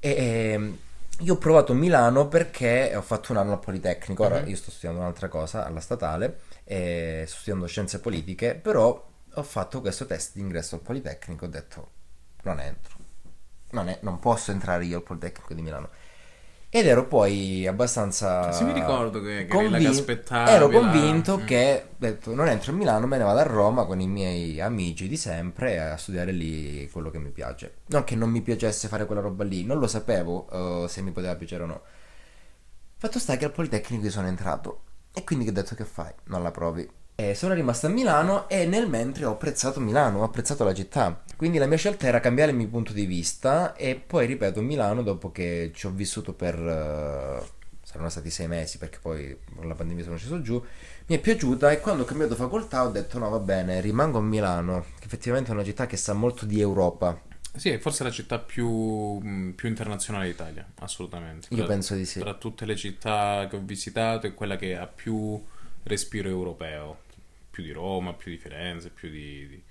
E, 0.00 0.10
ehm, 0.10 0.78
io 1.20 1.34
ho 1.34 1.38
provato 1.38 1.74
Milano 1.74 2.28
perché 2.28 2.92
ho 2.94 3.02
fatto 3.02 3.32
un 3.32 3.38
anno 3.38 3.52
al 3.52 3.60
Politecnico, 3.60 4.24
ora 4.24 4.40
uh-huh. 4.40 4.48
io 4.48 4.56
sto 4.56 4.70
studiando 4.70 5.00
un'altra 5.00 5.28
cosa 5.28 5.64
alla 5.64 5.80
statale, 5.80 6.40
sto 6.64 7.36
studiando 7.36 7.66
scienze 7.66 8.00
politiche, 8.00 8.54
però 8.54 9.10
ho 9.36 9.42
fatto 9.42 9.80
questo 9.80 10.06
test 10.06 10.34
di 10.34 10.40
ingresso 10.40 10.74
al 10.74 10.80
Politecnico, 10.80 11.44
ho 11.44 11.48
detto 11.48 11.90
non 12.42 12.60
entro, 12.60 12.96
non, 13.70 13.88
è, 13.88 13.98
non 14.02 14.18
posso 14.18 14.50
entrare 14.50 14.84
io 14.84 14.98
al 14.98 15.02
Politecnico 15.02 15.54
di 15.54 15.62
Milano. 15.62 15.88
Ed 16.76 16.88
ero 16.88 17.06
poi 17.06 17.68
abbastanza. 17.68 18.50
Se 18.50 18.64
mi 18.64 18.72
ricordo 18.72 19.20
che, 19.20 19.46
che 19.46 19.46
convin- 19.46 19.86
aspettavi. 19.86 20.50
Ero 20.50 20.68
convinto 20.68 21.36
la... 21.38 21.44
che 21.44 21.90
detto, 21.96 22.34
non 22.34 22.48
entro 22.48 22.72
a 22.72 22.74
Milano, 22.74 23.06
me 23.06 23.16
ne 23.16 23.22
vado 23.22 23.38
a 23.38 23.44
Roma 23.44 23.84
con 23.86 24.00
i 24.00 24.08
miei 24.08 24.60
amici 24.60 25.06
di 25.06 25.16
sempre 25.16 25.78
a 25.78 25.96
studiare 25.96 26.32
lì 26.32 26.90
quello 26.90 27.12
che 27.12 27.20
mi 27.20 27.30
piace. 27.30 27.74
Non 27.86 28.02
che 28.02 28.16
non 28.16 28.28
mi 28.28 28.40
piacesse 28.40 28.88
fare 28.88 29.06
quella 29.06 29.20
roba 29.20 29.44
lì, 29.44 29.64
non 29.64 29.78
lo 29.78 29.86
sapevo 29.86 30.48
uh, 30.50 30.88
se 30.88 31.00
mi 31.00 31.12
poteva 31.12 31.36
piacere 31.36 31.62
o 31.62 31.66
no. 31.66 31.82
Fatto 32.96 33.20
sta 33.20 33.36
che 33.36 33.44
al 33.44 33.52
Politecnico 33.52 34.10
sono 34.10 34.26
entrato. 34.26 34.80
E 35.12 35.22
quindi 35.22 35.44
che 35.44 35.52
ho 35.52 35.54
detto 35.54 35.76
che 35.76 35.84
fai? 35.84 36.10
Non 36.24 36.42
la 36.42 36.50
provi 36.50 36.90
e 37.16 37.34
sono 37.36 37.54
rimasto 37.54 37.86
a 37.86 37.90
Milano 37.90 38.48
e 38.48 38.66
nel 38.66 38.88
mentre 38.88 39.24
ho 39.24 39.32
apprezzato 39.32 39.78
Milano, 39.78 40.20
ho 40.20 40.24
apprezzato 40.24 40.64
la 40.64 40.74
città. 40.74 41.22
Quindi 41.36 41.58
la 41.58 41.66
mia 41.66 41.76
scelta 41.76 42.06
era 42.06 42.20
cambiare 42.20 42.52
il 42.52 42.56
mio 42.56 42.68
punto 42.68 42.92
di 42.92 43.06
vista 43.06 43.74
e 43.74 43.96
poi 43.96 44.26
ripeto 44.26 44.60
Milano 44.60 45.02
dopo 45.02 45.32
che 45.32 45.72
ci 45.74 45.86
ho 45.86 45.90
vissuto 45.90 46.32
per 46.32 46.58
uh, 46.58 47.44
saranno 47.84 48.08
stati 48.08 48.30
sei 48.30 48.48
mesi 48.48 48.78
perché 48.78 48.98
poi 49.00 49.36
con 49.54 49.68
la 49.68 49.74
pandemia 49.74 50.04
sono 50.04 50.16
sceso 50.16 50.40
giù, 50.42 50.62
mi 51.06 51.16
è 51.16 51.20
piaciuta 51.20 51.70
e 51.70 51.80
quando 51.80 52.02
ho 52.02 52.06
cambiato 52.06 52.34
facoltà 52.34 52.84
ho 52.84 52.90
detto 52.90 53.18
no 53.18 53.28
va 53.28 53.38
bene, 53.38 53.80
rimango 53.80 54.18
a 54.18 54.22
Milano, 54.22 54.86
che 54.98 55.04
effettivamente 55.04 55.50
è 55.50 55.54
una 55.54 55.64
città 55.64 55.86
che 55.86 55.96
sa 55.96 56.12
molto 56.12 56.44
di 56.44 56.60
Europa. 56.60 57.20
Sì, 57.56 57.68
è 57.68 57.78
forse 57.78 58.02
la 58.02 58.10
città 58.10 58.40
più, 58.40 59.20
più 59.54 59.68
internazionale 59.68 60.26
d'Italia, 60.26 60.66
assolutamente. 60.80 61.46
Io 61.50 61.58
Tra- 61.58 61.66
penso 61.66 61.94
di 61.94 62.04
sì. 62.04 62.18
Tra 62.18 62.34
tutte 62.34 62.64
le 62.64 62.74
città 62.74 63.46
che 63.48 63.56
ho 63.56 63.60
visitato 63.60 64.26
è 64.26 64.34
quella 64.34 64.56
che 64.56 64.76
ha 64.76 64.88
più 64.88 65.40
respiro 65.84 66.28
europeo, 66.28 67.02
più 67.48 67.62
di 67.62 67.70
Roma, 67.70 68.12
più 68.12 68.30
di 68.32 68.38
Firenze, 68.38 68.88
più 68.88 69.08
di... 69.08 69.46
di- 69.48 69.62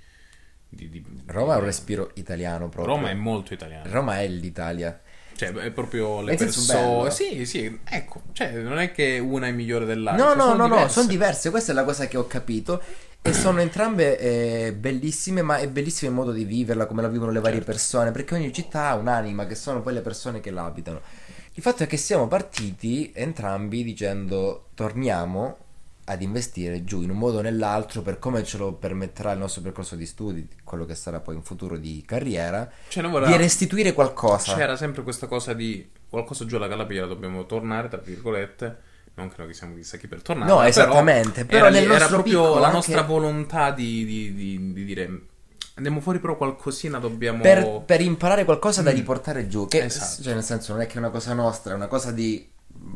di- 0.76 0.90
di- 0.90 1.06
Roma 1.28 1.54
ha 1.56 1.58
un 1.58 1.66
respiro 1.66 2.12
italiano 2.16 2.70
proprio. 2.70 2.96
Roma 2.96 3.10
è 3.10 3.14
molto 3.14 3.54
italiana. 3.54 3.90
Roma 3.90 4.20
è 4.20 4.28
l'Italia. 4.28 5.00
Cioè, 5.36 5.52
è 5.52 5.72
proprio 5.72 6.22
le 6.22 6.36
persone. 6.36 7.10
Sì, 7.10 7.46
sì, 7.46 7.80
ecco. 7.84 8.22
Cioè, 8.34 8.52
non 8.52 8.78
è 8.78 8.92
che 8.92 9.18
una 9.18 9.48
è 9.48 9.52
migliore 9.52 9.86
dell'altra. 9.86 10.24
No, 10.24 10.34
no, 10.36 10.42
sono 10.44 10.56
no, 10.56 10.68
no, 10.68 10.76
diverse. 10.76 10.94
sono 10.94 11.08
diverse. 11.08 11.50
Questa 11.50 11.72
è 11.72 11.76
la 11.76 11.84
cosa 11.84 12.08
che 12.08 12.18
ho 12.18 12.28
capito. 12.28 12.82
E 13.26 13.32
sono 13.32 13.62
entrambe 13.62 14.20
eh, 14.20 14.74
bellissime, 14.74 15.42
ma 15.42 15.56
è 15.58 15.70
bellissimo 15.70 16.12
il 16.12 16.18
modo 16.18 16.32
di 16.34 16.44
viverla, 16.44 16.86
come 16.86 17.02
la 17.02 17.08
vivono 17.08 17.32
le 17.32 17.40
varie 17.40 17.60
Certo. 17.60 17.72
persone, 17.72 18.12
perché 18.12 18.36
ogni 18.36 18.52
città 18.52 18.90
ha 18.90 18.96
un'anima, 18.96 19.46
che 19.48 19.56
sono 19.56 19.82
poi 19.82 19.94
le 19.94 20.02
persone 20.02 20.42
che 20.42 20.52
la 20.52 20.66
abitano. 20.66 21.00
Il 21.54 21.64
fatto 21.64 21.84
è 21.84 21.88
che 21.88 21.96
siamo 21.96 22.28
partiti 22.28 23.12
entrambi 23.16 23.84
dicendo 23.84 24.68
torniamo 24.74 25.58
ad 26.06 26.22
investire 26.22 26.84
giù 26.84 27.02
in 27.02 27.10
un 27.10 27.18
modo 27.18 27.38
o 27.38 27.42
nell'altro 27.42 28.02
per 28.02 28.20
come 28.20 28.44
ce 28.44 28.58
lo 28.58 28.74
permetterà 28.74 29.32
il 29.32 29.40
nostro 29.40 29.62
percorso 29.62 29.96
di 29.96 30.06
studi, 30.06 30.48
quello 30.64 30.86
che 30.86 30.96
sarà 30.96 31.20
poi 31.22 31.36
in 31.36 31.44
futuro 31.44 31.78
di 31.78 32.04
carriera, 32.06 32.70
Cioè, 32.90 33.02
non 33.04 33.12
di 33.12 33.20
vorrà... 33.20 33.36
restituire 33.38 33.94
qualcosa. 33.94 34.56
C'era 34.56 34.76
sempre 34.76 35.04
questa 35.04 35.28
cosa 35.28 35.54
di 35.54 35.90
qualcosa 36.10 36.46
giù 36.46 36.56
alla 36.58 36.68
Calabria 36.68 37.06
dobbiamo 37.06 37.46
tornare, 37.46 37.88
tra 37.88 38.00
virgolette. 38.00 38.92
Non 39.16 39.30
credo 39.30 39.48
che 39.50 39.54
siamo 39.56 39.76
chissà 39.76 39.98
chi 39.98 40.08
per 40.08 40.22
tornare. 40.24 40.50
No, 40.50 40.58
però 40.58 40.68
esattamente, 40.68 41.46
però 41.46 41.68
era, 41.68 41.70
lì- 41.70 41.84
era 41.86 41.94
nostro 42.00 42.08
proprio 42.16 42.54
la 42.58 42.66
anche- 42.66 42.76
nostra 42.76 43.02
volontà 43.04 43.72
di, 43.72 44.06
di- 44.06 44.34
di- 44.34 44.74
di 44.74 44.86
dire 44.86 45.22
andiamo 45.76 46.02
fuori, 46.02 46.20
però 46.20 46.36
qualcosina 46.36 46.98
dobbiamo. 47.00 47.42
per, 47.42 47.84
per 47.86 48.02
imparare 48.02 48.44
qualcosa 48.44 48.82
da 48.82 48.92
Mm. 48.92 48.96
riportare 48.96 49.48
giù. 49.48 49.68
Che, 49.68 49.84
Esatto. 49.84 50.24
cioè, 50.24 50.34
nel 50.34 50.44
senso, 50.44 50.74
non 50.74 50.82
è 50.82 50.88
che 50.88 50.96
è 50.96 50.98
una 50.98 51.10
cosa 51.12 51.34
nostra, 51.34 51.74
è 51.74 51.76
una 51.76 51.88
cosa 51.88 52.12
di 52.12 52.50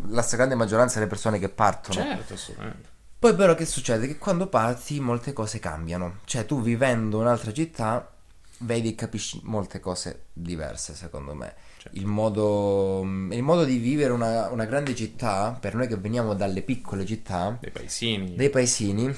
la 0.09 0.23
stragrande 0.23 0.55
maggioranza 0.55 0.95
delle 0.97 1.09
persone 1.09 1.37
che 1.39 1.49
partono. 1.49 2.01
Certo, 2.01 2.33
assolutamente. 2.33 2.89
Poi, 3.19 3.33
però, 3.35 3.55
che 3.55 3.65
succede? 3.65 4.07
Che 4.07 4.17
quando 4.17 4.47
parti, 4.47 4.99
molte 4.99 5.33
cose 5.33 5.59
cambiano. 5.59 6.19
Cioè, 6.25 6.45
tu 6.45 6.61
vivendo 6.61 7.17
un'altra 7.19 7.51
città, 7.51 8.11
vedi 8.59 8.89
e 8.89 8.95
capisci 8.95 9.39
molte 9.43 9.79
cose 9.79 10.25
diverse, 10.33 10.93
secondo 10.93 11.33
me. 11.33 11.53
Certo. 11.77 11.97
Il 11.97 12.05
modo, 12.05 13.01
il 13.01 13.41
modo 13.43 13.63
di 13.63 13.77
vivere 13.77 14.11
una, 14.13 14.49
una 14.49 14.65
grande 14.65 14.93
città, 14.93 15.57
per 15.59 15.73
noi 15.73 15.87
che 15.87 15.95
veniamo 15.97 16.33
dalle 16.35 16.61
piccole 16.61 17.05
città, 17.05 17.57
Dei 17.59 17.71
paesini. 17.71 18.35
dei 18.35 18.49
paesini, 18.51 19.15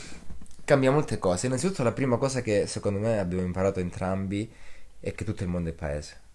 cambia 0.63 0.91
molte 0.91 1.18
cose. 1.20 1.48
Innanzitutto, 1.48 1.84
la 1.84 1.91
prima 1.91 2.15
cosa 2.18 2.41
che 2.41 2.68
secondo 2.68 3.00
me 3.00 3.20
abbiamo 3.20 3.44
imparato 3.44 3.79
entrambi 3.82 4.50
è 5.01 5.13
che 5.13 5.25
tutto 5.25 5.44
il 5.44 5.50
mondo 5.50 5.70
è 5.70 5.74
paese. 5.74 6.27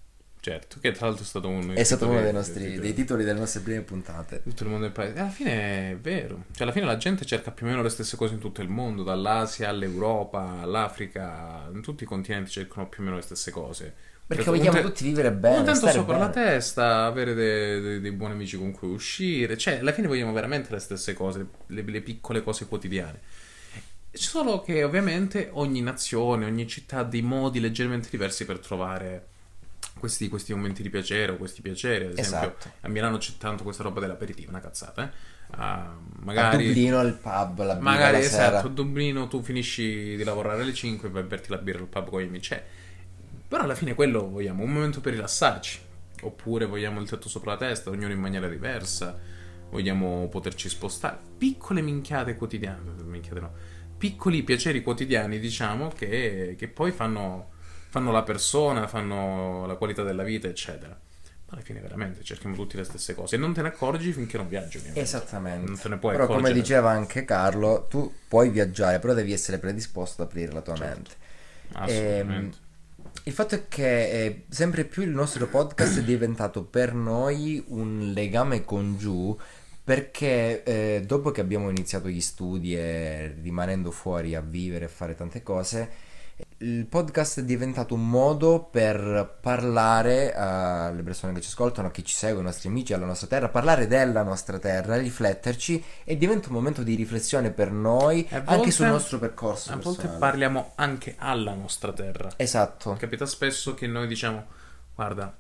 Certo, 0.45 0.77
che 0.79 0.93
tra 0.93 1.07
l'altro 1.07 1.25
è 1.25 1.27
stato 1.27 1.49
uno 1.49 1.73
È 1.73 1.83
stato 1.85 2.07
uno 2.07 2.21
dei, 2.21 2.31
nostri, 2.31 2.79
dei 2.79 2.93
titoli 2.93 3.25
delle 3.25 3.39
nostre 3.39 3.61
prime 3.61 3.81
puntate. 3.81 4.43
Tutto 4.43 4.65
il 4.65 4.69
mondo 4.69 4.87
è 4.87 4.91
paese. 4.91 5.19
Alla 5.19 5.31
fine 5.31 5.93
è 5.93 5.97
vero. 5.97 6.45
Cioè, 6.53 6.65
alla 6.65 6.73
fine 6.73 6.85
la 6.85 6.99
gente 6.99 7.25
cerca 7.25 7.51
più 7.51 7.65
o 7.65 7.71
meno 7.71 7.81
le 7.81 7.89
stesse 7.89 8.19
cose 8.19 8.35
in 8.35 8.41
tutto 8.41 8.61
il 8.61 8.69
mondo, 8.69 9.03
dall'Asia 9.03 9.71
all'Europa, 9.71 10.61
all'Africa, 10.61 11.71
in 11.73 11.81
tutti 11.81 12.03
i 12.05 12.07
continenti 12.07 12.51
cercano 12.51 12.91
più 12.91 13.01
o 13.01 13.05
meno 13.05 13.17
le 13.17 13.23
stesse 13.23 13.51
cose. 13.51 13.95
Perché 14.27 14.51
un 14.51 14.59
vogliamo 14.59 14.77
te- 14.77 14.83
tutti 14.83 15.05
vivere 15.05 15.33
bene, 15.33 15.57
Un 15.61 15.65
tanto 15.65 15.89
sopra 15.89 16.19
la 16.19 16.29
bene. 16.29 16.49
testa, 16.51 17.07
avere 17.07 17.33
dei, 17.33 17.81
dei- 17.81 18.01
dei 18.01 18.13
buoni 18.13 18.35
amici 18.35 18.59
con 18.59 18.71
cui 18.73 18.91
uscire. 18.91 19.57
Cioè, 19.57 19.79
alla 19.79 19.93
fine 19.93 20.09
vogliamo 20.09 20.35
veramente 20.35 20.71
le 20.73 20.79
stesse 20.79 21.15
cose, 21.15 21.47
le, 21.69 21.83
le 21.87 22.01
piccole 22.03 22.43
cose 22.43 22.67
quotidiane. 22.67 23.19
Solo 24.13 24.61
che 24.61 24.85
ovviamente 24.85 25.49
ogni 25.53 25.81
nazione, 25.81 26.45
ogni 26.45 26.67
città 26.67 26.99
ha 26.99 27.05
dei 27.05 27.23
modi 27.23 27.61
leggermente 27.61 28.09
diversi 28.11 28.45
per 28.45 28.59
trovare 28.59 29.29
questi, 29.99 30.29
questi 30.29 30.55
momenti 30.55 30.83
di 30.83 30.91
piacere 30.91 31.33
o 31.33 31.37
questi 31.37 31.63
piaceri. 31.63 32.05
Ad 32.07 32.19
esempio, 32.19 32.57
Esatto. 32.59 32.73
a 32.81 32.89
Milano 32.89 33.19
c'è 33.19 33.33
tanto 33.39 33.63
questa 33.63 33.83
roba 33.83 34.01
dell'aperitivo, 34.01 34.51
una 34.51 34.61
cazzata, 34.61 35.05
eh? 35.05 35.33
A 35.57 35.95
magari, 36.21 36.67
Dublino 36.67 37.01
il 37.03 37.13
pub, 37.15 37.59
la 37.65 37.75
birra 37.75 37.81
magari 37.81 38.17
la 38.19 38.23
sera. 38.23 38.47
esatto, 38.49 38.67
a 38.67 38.71
Dublino 38.71 39.29
tu 39.29 39.43
finisci 39.43 40.17
di 40.17 40.25
lavorare 40.25 40.63
alle 40.63 40.73
5 40.75 41.09
e 41.09 41.11
vai 41.11 41.23
a 41.23 41.27
berti 41.27 41.51
la 41.51 41.59
birra 41.59 41.81
al 41.81 41.87
pub 41.87 42.09
con 42.09 42.21
gli 42.21 42.27
amici. 42.27 42.49
Cioè, 42.49 42.65
però 43.47 43.63
alla 43.63 43.75
fine 43.75 43.95
quello 43.95 44.29
vogliamo, 44.29 44.63
un 44.65 44.73
momento 44.73 45.01
per 45.01 45.13
rilassarci. 45.13 45.81
Oppure 46.23 46.65
vogliamo 46.65 47.01
il 47.01 47.09
tetto 47.09 47.29
sopra 47.29 47.53
la 47.53 47.59
testa, 47.59 47.91
ognuno 47.91 48.13
in 48.13 48.19
maniera 48.21 48.49
diversa. 48.49 49.19
Vogliamo 49.71 50.29
poterci 50.29 50.69
spostare. 50.69 51.19
Piccole 51.37 51.83
minchiate 51.83 52.37
quotidiane. 52.37 52.91
Minchiate 53.05 53.41
no. 53.41 53.53
Piccoli 53.99 54.43
piaceri 54.43 54.83
quotidiani, 54.83 55.39
diciamo, 55.39 55.89
che, 55.89 56.55
che 56.59 56.69
poi 56.69 56.93
fanno, 56.93 57.51
fanno 57.95 58.11
la 58.11 58.25
persona, 58.25 58.89
fanno 58.89 59.67
la 59.67 59.77
qualità 59.77 60.03
della 60.03 60.25
vita, 60.25 60.49
eccetera. 60.49 60.89
Ma 61.47 61.53
alla 61.53 61.61
fine 61.61 61.79
veramente 61.79 62.25
cerchiamo 62.25 62.57
tutti 62.57 62.77
le 62.77 62.83
stesse 62.83 63.15
cose. 63.15 63.37
E 63.37 63.39
non 63.39 63.53
te 63.55 63.63
ne 63.63 63.69
accorgi 63.69 64.13
finché 64.13 64.37
non 64.37 64.49
viaggi, 64.49 64.79
ovviamente. 64.79 65.01
Esattamente. 65.01 65.65
Non 65.71 65.79
te 65.79 65.89
ne 65.89 65.99
puoi 65.99 66.11
però 66.15 66.27
come 66.27 66.39
accorgere. 66.39 66.61
diceva 66.61 66.91
anche 66.91 67.25
Carlo, 67.25 67.87
tu 67.89 68.13
puoi 68.27 68.49
viaggiare, 68.51 68.99
però 68.99 69.15
devi 69.15 69.33
essere 69.33 69.59
predisposto 69.59 70.23
ad 70.23 70.29
aprire 70.29 70.51
la 70.51 70.61
tua 70.61 70.75
Certo. 70.75 70.93
mente. 70.93 71.15
Assolutamente. 71.75 72.57
Il 73.23 73.33
fatto 73.33 73.55
è 73.55 73.69
che 73.69 74.11
eh, 74.25 74.45
sempre 74.49 74.83
più 74.85 75.03
il 75.03 75.11
nostro 75.11 75.47
podcast 75.47 76.01
è 76.01 76.03
diventato 76.03 76.65
per 76.65 76.95
noi 76.95 77.63
un 77.69 78.11
legame 78.13 78.65
con 78.65 78.97
giù 78.99 79.39
perché 79.85 80.65
eh, 80.65 81.05
dopo 81.07 81.31
che 81.31 81.41
abbiamo 81.41 81.71
iniziato 81.71 82.09
gli 82.09 82.21
studi 82.21 82.77
e 82.77 83.37
rimanendo 83.41 83.93
fuori 83.93 84.35
a 84.35 84.41
vivere 84.41 84.87
e 84.87 84.89
fare 84.89 85.15
tante 85.15 85.45
cose, 85.45 85.89
il 86.59 86.87
podcast 86.87 87.41
è 87.41 87.45
diventato 87.45 87.95
un 87.95 88.09
modo 88.09 88.61
per 88.71 89.39
parlare 89.41 90.35
alle 90.35 91.03
persone 91.03 91.33
che 91.33 91.41
ci 91.41 91.49
ascoltano, 91.49 91.89
a 91.89 91.91
chi 91.91 92.05
ci 92.05 92.15
segue, 92.15 92.39
ai 92.39 92.45
nostri 92.45 92.69
amici, 92.69 92.93
alla 92.93 93.07
nostra 93.07 93.27
terra, 93.27 93.49
parlare 93.49 93.87
della 93.87 94.23
nostra 94.23 94.59
terra, 94.59 94.97
rifletterci 94.97 95.85
e 96.05 96.17
diventa 96.17 96.49
un 96.49 96.55
momento 96.55 96.83
di 96.83 96.95
riflessione 96.95 97.51
per 97.51 97.71
noi 97.71 98.27
E 98.29 98.35
a 98.35 98.39
anche 98.39 98.55
volte- 98.57 98.71
sul 98.71 98.87
nostro 98.87 99.19
percorso. 99.19 99.71
A 99.73 99.77
volte 99.77 99.91
personale. 100.03 100.19
parliamo 100.19 100.73
anche 100.77 101.15
alla 101.19 101.55
nostra 101.55 101.93
terra. 101.93 102.31
Esatto. 102.37 102.95
Capita 102.99 103.27
spesso 103.27 103.75
che 103.75 103.87
noi 103.87 104.07
diciamo, 104.07 104.45
guarda, 104.95 105.37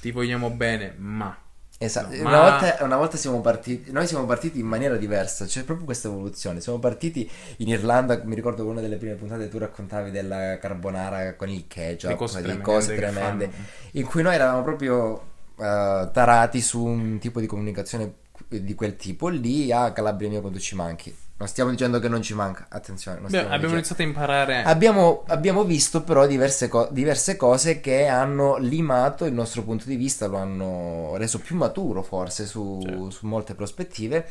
ti 0.00 0.10
vogliamo 0.10 0.50
bene, 0.50 0.94
ma... 0.98 1.36
Esatto, 1.80 2.12
No, 2.16 2.22
una, 2.22 2.30
ma- 2.30 2.50
volta, 2.50 2.84
una 2.84 2.96
volta 2.96 3.16
siamo 3.16 3.40
partiti, 3.40 3.92
noi 3.92 4.06
siamo 4.08 4.26
partiti 4.26 4.58
in 4.58 4.66
maniera 4.66 4.96
diversa, 4.96 5.44
c'è 5.44 5.62
proprio 5.62 5.86
questa 5.86 6.08
evoluzione. 6.08 6.60
Siamo 6.60 6.80
partiti 6.80 7.30
in 7.58 7.68
Irlanda, 7.68 8.20
mi 8.24 8.34
ricordo 8.34 8.64
che 8.64 8.68
una 8.70 8.80
delle 8.80 8.96
prime 8.96 9.14
puntate 9.14 9.48
tu 9.48 9.58
raccontavi 9.58 10.10
della 10.10 10.58
carbonara 10.58 11.34
con 11.36 11.48
il 11.48 11.66
ketchup, 11.68 12.10
Le 12.10 12.16
cose 12.16 12.42
tremende 12.42 12.62
cose 12.62 12.94
tremende, 12.96 13.50
in 13.92 14.04
cui 14.06 14.22
noi 14.22 14.34
eravamo 14.34 14.62
proprio 14.64 15.20
eh, 15.56 16.08
tarati 16.12 16.60
su 16.60 16.84
un 16.84 17.18
tipo 17.20 17.38
di 17.38 17.46
comunicazione 17.46 18.12
di 18.48 18.74
quel 18.74 18.96
tipo 18.96 19.28
lì 19.28 19.70
a 19.70 19.92
Calabria 19.92 20.28
mio 20.28 20.40
quando 20.40 20.58
ci 20.58 20.74
manchi. 20.74 21.14
Non 21.38 21.46
stiamo 21.46 21.70
dicendo 21.70 22.00
che 22.00 22.08
non 22.08 22.20
ci 22.20 22.34
manca, 22.34 22.66
attenzione, 22.68 23.20
non 23.20 23.30
Beh, 23.30 23.38
abbiamo 23.38 23.54
dicendo- 23.56 23.74
iniziato 23.76 24.02
a 24.02 24.04
imparare... 24.06 24.62
Abbiamo, 24.64 25.22
abbiamo 25.28 25.62
visto 25.62 26.02
però 26.02 26.26
diverse, 26.26 26.66
co- 26.66 26.88
diverse 26.90 27.36
cose 27.36 27.80
che 27.80 28.06
hanno 28.08 28.56
limato 28.56 29.24
il 29.24 29.32
nostro 29.34 29.62
punto 29.62 29.84
di 29.86 29.94
vista, 29.94 30.26
lo 30.26 30.38
hanno 30.38 31.14
reso 31.16 31.38
più 31.38 31.54
maturo 31.54 32.02
forse 32.02 32.44
su, 32.44 32.80
Certo. 32.82 33.10
su 33.10 33.26
molte 33.26 33.54
prospettive. 33.54 34.26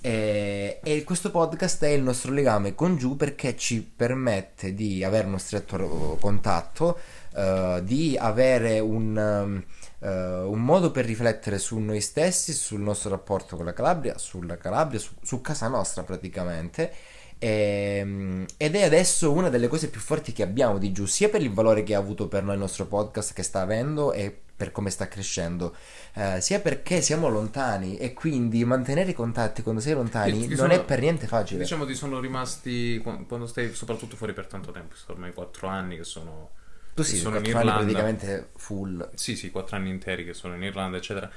E, 0.00 0.80
e 0.82 1.02
questo 1.02 1.30
podcast 1.30 1.82
è 1.82 1.88
il 1.88 2.02
nostro 2.02 2.30
legame 2.30 2.74
con 2.74 2.96
Giù 2.98 3.16
perché 3.16 3.56
ci 3.56 3.80
permette 3.82 4.74
di 4.74 5.02
avere 5.02 5.26
uno 5.26 5.38
stretto 5.38 6.18
contatto, 6.20 6.98
eh, 7.34 7.80
di 7.82 8.14
avere 8.20 8.78
un, 8.80 9.16
um, 9.16 9.64
eh, 10.04 10.42
un 10.42 10.60
modo 10.62 10.90
per 10.90 11.04
riflettere 11.06 11.58
su 11.58 11.78
noi 11.78 12.00
stessi, 12.00 12.52
sul 12.52 12.80
nostro 12.80 13.10
rapporto 13.10 13.56
con 13.56 13.64
la 13.64 13.72
Calabria, 13.72 14.18
sulla 14.18 14.56
Calabria, 14.58 14.98
su, 15.00 15.12
su 15.22 15.40
casa 15.40 15.68
nostra 15.68 16.02
praticamente. 16.02 16.92
Ehm, 17.38 18.46
ed 18.56 18.74
è 18.74 18.82
adesso 18.84 19.32
una 19.32 19.48
delle 19.50 19.68
cose 19.68 19.88
più 19.90 20.00
forti 20.00 20.32
che 20.32 20.42
abbiamo 20.42 20.78
di 20.78 20.92
giù, 20.92 21.04
sia 21.06 21.28
per 21.28 21.42
il 21.42 21.52
valore 21.52 21.82
che 21.82 21.94
ha 21.94 21.98
avuto 21.98 22.28
per 22.28 22.42
noi 22.42 22.54
il 22.54 22.60
nostro 22.60 22.86
podcast 22.86 23.32
che 23.34 23.42
sta 23.42 23.60
avendo 23.60 24.12
e 24.12 24.38
per 24.56 24.70
come 24.70 24.88
sta 24.90 25.08
crescendo, 25.08 25.74
eh, 26.14 26.40
sia 26.40 26.60
perché 26.60 27.02
siamo 27.02 27.28
lontani 27.28 27.96
e 27.96 28.12
quindi 28.12 28.64
mantenere 28.64 29.10
i 29.10 29.14
contatti 29.14 29.62
quando 29.62 29.80
sei 29.80 29.94
lontani 29.94 30.32
Ti- 30.32 30.40
ti 30.42 30.48
non 30.54 30.56
sono- 30.56 30.72
è 30.72 30.84
per 30.84 31.00
niente 31.00 31.26
facile. 31.26 31.60
Diciamo 31.60 31.84
ti 31.84 31.94
sono 31.94 32.20
rimasti, 32.20 32.98
qua- 33.02 33.18
quando 33.26 33.46
stai 33.46 33.74
soprattutto 33.74 34.14
fuori 34.16 34.32
per 34.32 34.46
tanto 34.46 34.70
tempo, 34.70 34.94
sono 34.94 35.14
ormai 35.14 35.32
quattro 35.32 35.66
anni 35.66 35.96
che 35.96 36.04
sono... 36.04 36.50
tu 36.94 37.02
sì, 37.02 37.16
sono 37.16 37.38
in 37.38 37.44
Irlanda. 37.44 37.74
praticamente 37.74 38.50
full. 38.56 39.08
Sì, 39.14 39.36
sì, 39.36 39.50
quattro 39.50 39.76
anni 39.76 39.90
interi 39.90 40.24
che 40.24 40.32
sono 40.32 40.54
in 40.54 40.62
Irlanda, 40.62 40.96
eccetera. 40.96 41.30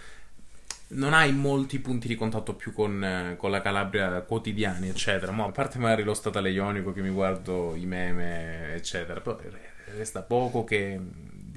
Non 0.89 1.13
hai 1.13 1.33
molti 1.33 1.79
punti 1.79 2.07
di 2.07 2.15
contatto 2.15 2.53
più 2.53 2.71
con, 2.71 3.03
eh, 3.03 3.35
con 3.37 3.51
la 3.51 3.61
Calabria 3.61 4.21
quotidiani, 4.21 4.87
eccetera. 4.89 5.31
Ma 5.31 5.45
a 5.45 5.51
parte 5.51 5.79
magari 5.79 6.03
lo 6.03 6.13
statale 6.13 6.49
ionico 6.51 6.93
che 6.93 7.01
mi 7.01 7.09
guardo 7.09 7.75
i 7.75 7.85
meme, 7.85 8.73
eccetera. 8.75 9.19
Però 9.19 9.37
resta 9.95 10.21
poco 10.21 10.63
che 10.63 10.99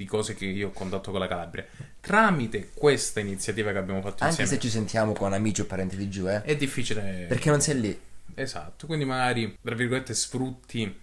di 0.01 0.05
cose 0.05 0.33
che 0.33 0.45
io 0.45 0.69
ho 0.69 0.71
contatto 0.71 1.11
con 1.11 1.19
la 1.19 1.27
Calabria. 1.27 1.65
Tramite 2.01 2.71
questa 2.73 3.19
iniziativa 3.19 3.71
che 3.71 3.77
abbiamo 3.77 4.01
fatto 4.01 4.23
Anche 4.23 4.41
insieme. 4.41 4.49
se 4.49 4.59
ci 4.59 4.69
sentiamo 4.69 5.13
con 5.13 5.31
amici 5.31 5.61
o 5.61 5.65
parenti 5.65 5.95
di 5.95 6.09
giù, 6.09 6.27
eh. 6.27 6.41
È 6.41 6.55
difficile. 6.57 7.25
Perché 7.29 7.49
non 7.49 7.61
sei 7.61 7.79
lì. 7.79 7.99
Esatto, 8.33 8.85
quindi 8.87 9.05
magari, 9.05 9.57
tra 9.61 9.75
virgolette, 9.75 10.13
sfrutti 10.13 10.99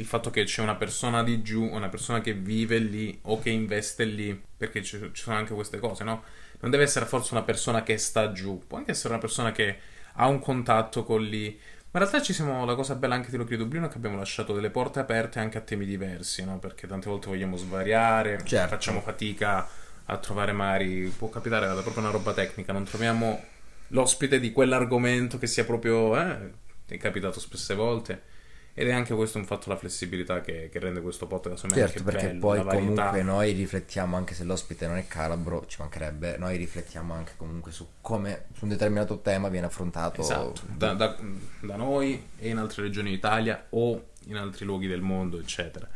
il 0.00 0.06
fatto 0.06 0.30
che 0.30 0.44
c'è 0.44 0.62
una 0.62 0.76
persona 0.76 1.22
di 1.22 1.42
giù, 1.42 1.62
una 1.62 1.88
persona 1.88 2.20
che 2.20 2.32
vive 2.32 2.78
lì 2.78 3.18
o 3.22 3.38
che 3.38 3.50
investe 3.50 4.04
lì, 4.04 4.40
perché 4.56 4.82
ci, 4.82 4.98
ci 5.12 5.22
sono 5.22 5.36
anche 5.36 5.54
queste 5.54 5.78
cose, 5.78 6.04
no? 6.04 6.22
Non 6.60 6.70
deve 6.70 6.84
essere 6.84 7.06
forse 7.06 7.34
una 7.34 7.42
persona 7.42 7.82
che 7.82 7.96
sta 7.98 8.32
giù, 8.32 8.62
può 8.66 8.78
anche 8.78 8.90
essere 8.92 9.10
una 9.10 9.20
persona 9.20 9.52
che 9.52 9.78
ha 10.14 10.26
un 10.26 10.38
contatto 10.40 11.04
con 11.04 11.22
lì. 11.22 11.58
Ma 11.92 11.98
in 11.98 12.06
realtà 12.06 12.22
ci 12.22 12.32
siamo, 12.32 12.64
la 12.64 12.74
cosa 12.74 12.94
bella 12.94 13.14
anche 13.14 13.30
di 13.30 13.36
Locri 13.36 13.56
Dublino 13.56 13.86
è 13.86 13.88
che 13.88 13.96
abbiamo 13.96 14.16
lasciato 14.16 14.52
delle 14.52 14.70
porte 14.70 15.00
aperte 15.00 15.38
anche 15.38 15.58
a 15.58 15.60
temi 15.60 15.84
diversi, 15.84 16.44
no? 16.44 16.58
Perché 16.58 16.86
tante 16.86 17.08
volte 17.08 17.28
vogliamo 17.28 17.56
svariare, 17.56 18.40
Certo. 18.44 18.68
facciamo 18.68 19.00
fatica 19.00 19.66
a 20.06 20.16
trovare 20.18 20.52
magari, 20.52 21.12
può 21.16 21.28
capitare 21.28 21.66
è 21.66 21.82
proprio 21.82 22.02
una 22.02 22.12
roba 22.12 22.32
tecnica, 22.32 22.72
non 22.72 22.84
troviamo 22.84 23.42
l'ospite 23.88 24.38
di 24.40 24.52
quell'argomento 24.52 25.38
che 25.38 25.46
sia 25.46 25.64
proprio, 25.64 26.16
eh, 26.18 26.52
è 26.86 26.96
capitato 26.96 27.38
spesse 27.40 27.74
volte. 27.74 28.22
Ed 28.72 28.88
è 28.88 28.92
anche 28.92 29.14
questo 29.14 29.38
un 29.38 29.44
fatto 29.44 29.68
la 29.68 29.76
flessibilità 29.76 30.40
che, 30.40 30.68
che 30.70 30.78
rende 30.78 31.00
questo 31.00 31.26
podcast 31.26 31.62
secondo 31.62 31.74
me 31.74 31.88
Certo, 31.88 32.04
perché 32.04 32.26
bello, 32.28 32.40
poi 32.40 32.64
comunque 32.64 33.22
noi 33.22 33.52
riflettiamo, 33.52 34.16
anche 34.16 34.34
se 34.34 34.44
l'ospite 34.44 34.86
non 34.86 34.96
è 34.96 35.06
calabro, 35.06 35.66
ci 35.66 35.76
mancherebbe, 35.80 36.36
noi 36.38 36.56
riflettiamo 36.56 37.12
anche 37.12 37.32
comunque 37.36 37.72
su 37.72 37.86
come 38.00 38.46
su 38.54 38.64
un 38.64 38.70
determinato 38.70 39.20
tema 39.20 39.48
viene 39.48 39.66
affrontato. 39.66 40.20
Esatto, 40.20 40.62
da, 40.66 40.94
da- 40.94 41.16
da 41.60 41.76
noi 41.76 42.28
e 42.38 42.48
in 42.48 42.58
altre 42.58 42.82
regioni 42.82 43.10
d'Italia 43.10 43.66
o 43.70 44.08
in 44.26 44.36
altri 44.36 44.64
luoghi 44.64 44.86
del 44.86 45.00
mondo, 45.00 45.38
eccetera. 45.38 45.88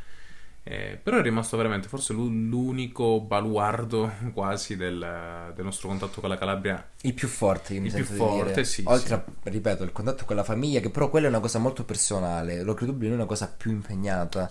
Eh, 0.67 0.99
però 1.03 1.19
è 1.19 1.23
rimasto 1.23 1.59
veramente 1.59 1.89
forse 1.89 2.15
l'u- 2.15 2.31
l'unico 2.31 3.21
baluardo 3.21 4.11
quasi 4.33 4.77
del, 4.77 5.53
del 5.55 5.65
nostro 5.65 5.89
contatto 5.89 6.21
con 6.21 6.31
la 6.31 6.39
Calabria. 6.39 6.89
Il 7.03 7.13
più 7.13 7.29
forte, 7.29 7.79
mi 7.79 7.89
Il 7.89 7.93
più 7.93 8.05
forte, 8.05 8.65
sì, 8.65 8.83
Oltre 8.87 9.15
a, 9.15 9.25
ripeto, 9.43 9.83
il 9.85 9.93
contatto 9.93 10.25
con 10.25 10.37
la 10.37 10.45
famiglia, 10.45 10.81
che 10.81 10.89
però 10.89 11.11
quella 11.11 11.27
è 11.27 11.29
una 11.29 11.41
cosa 11.41 11.59
molto 11.59 11.85
personale, 11.85 12.63
lo 12.63 12.73
credo 12.73 12.97
è 12.99 13.11
una 13.13 13.27
cosa 13.27 13.47
più 13.55 13.71
impegnata. 13.73 14.51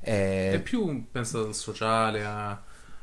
Eh, 0.00 0.52
È 0.52 0.60
più 0.62 1.10
pensato 1.10 1.46
al 1.48 1.54
sociale, 1.54 2.24
a- 2.24 2.62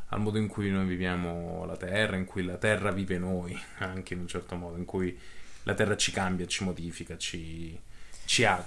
al 0.09 0.19
modo 0.21 0.37
in 0.37 0.47
cui 0.47 0.69
noi 0.69 0.85
viviamo 0.85 1.65
la 1.65 1.75
terra, 1.75 2.15
in 2.15 2.23
cui 2.23 2.45
la 2.45 2.55
terra 2.55 2.91
vive 2.91 3.17
noi, 3.17 3.59
anche 3.79 4.13
in 4.13 4.21
un 4.21 4.27
certo 4.27 4.55
modo, 4.55 4.77
in 4.77 4.85
cui 4.85 5.17
la 5.63 5.73
terra 5.73 5.97
ci 5.97 6.13
cambia, 6.13 6.45
ci 6.47 6.63
modifica, 6.63 7.17
ci, 7.17 7.77
ci 8.23 8.45
ha, 8.45 8.63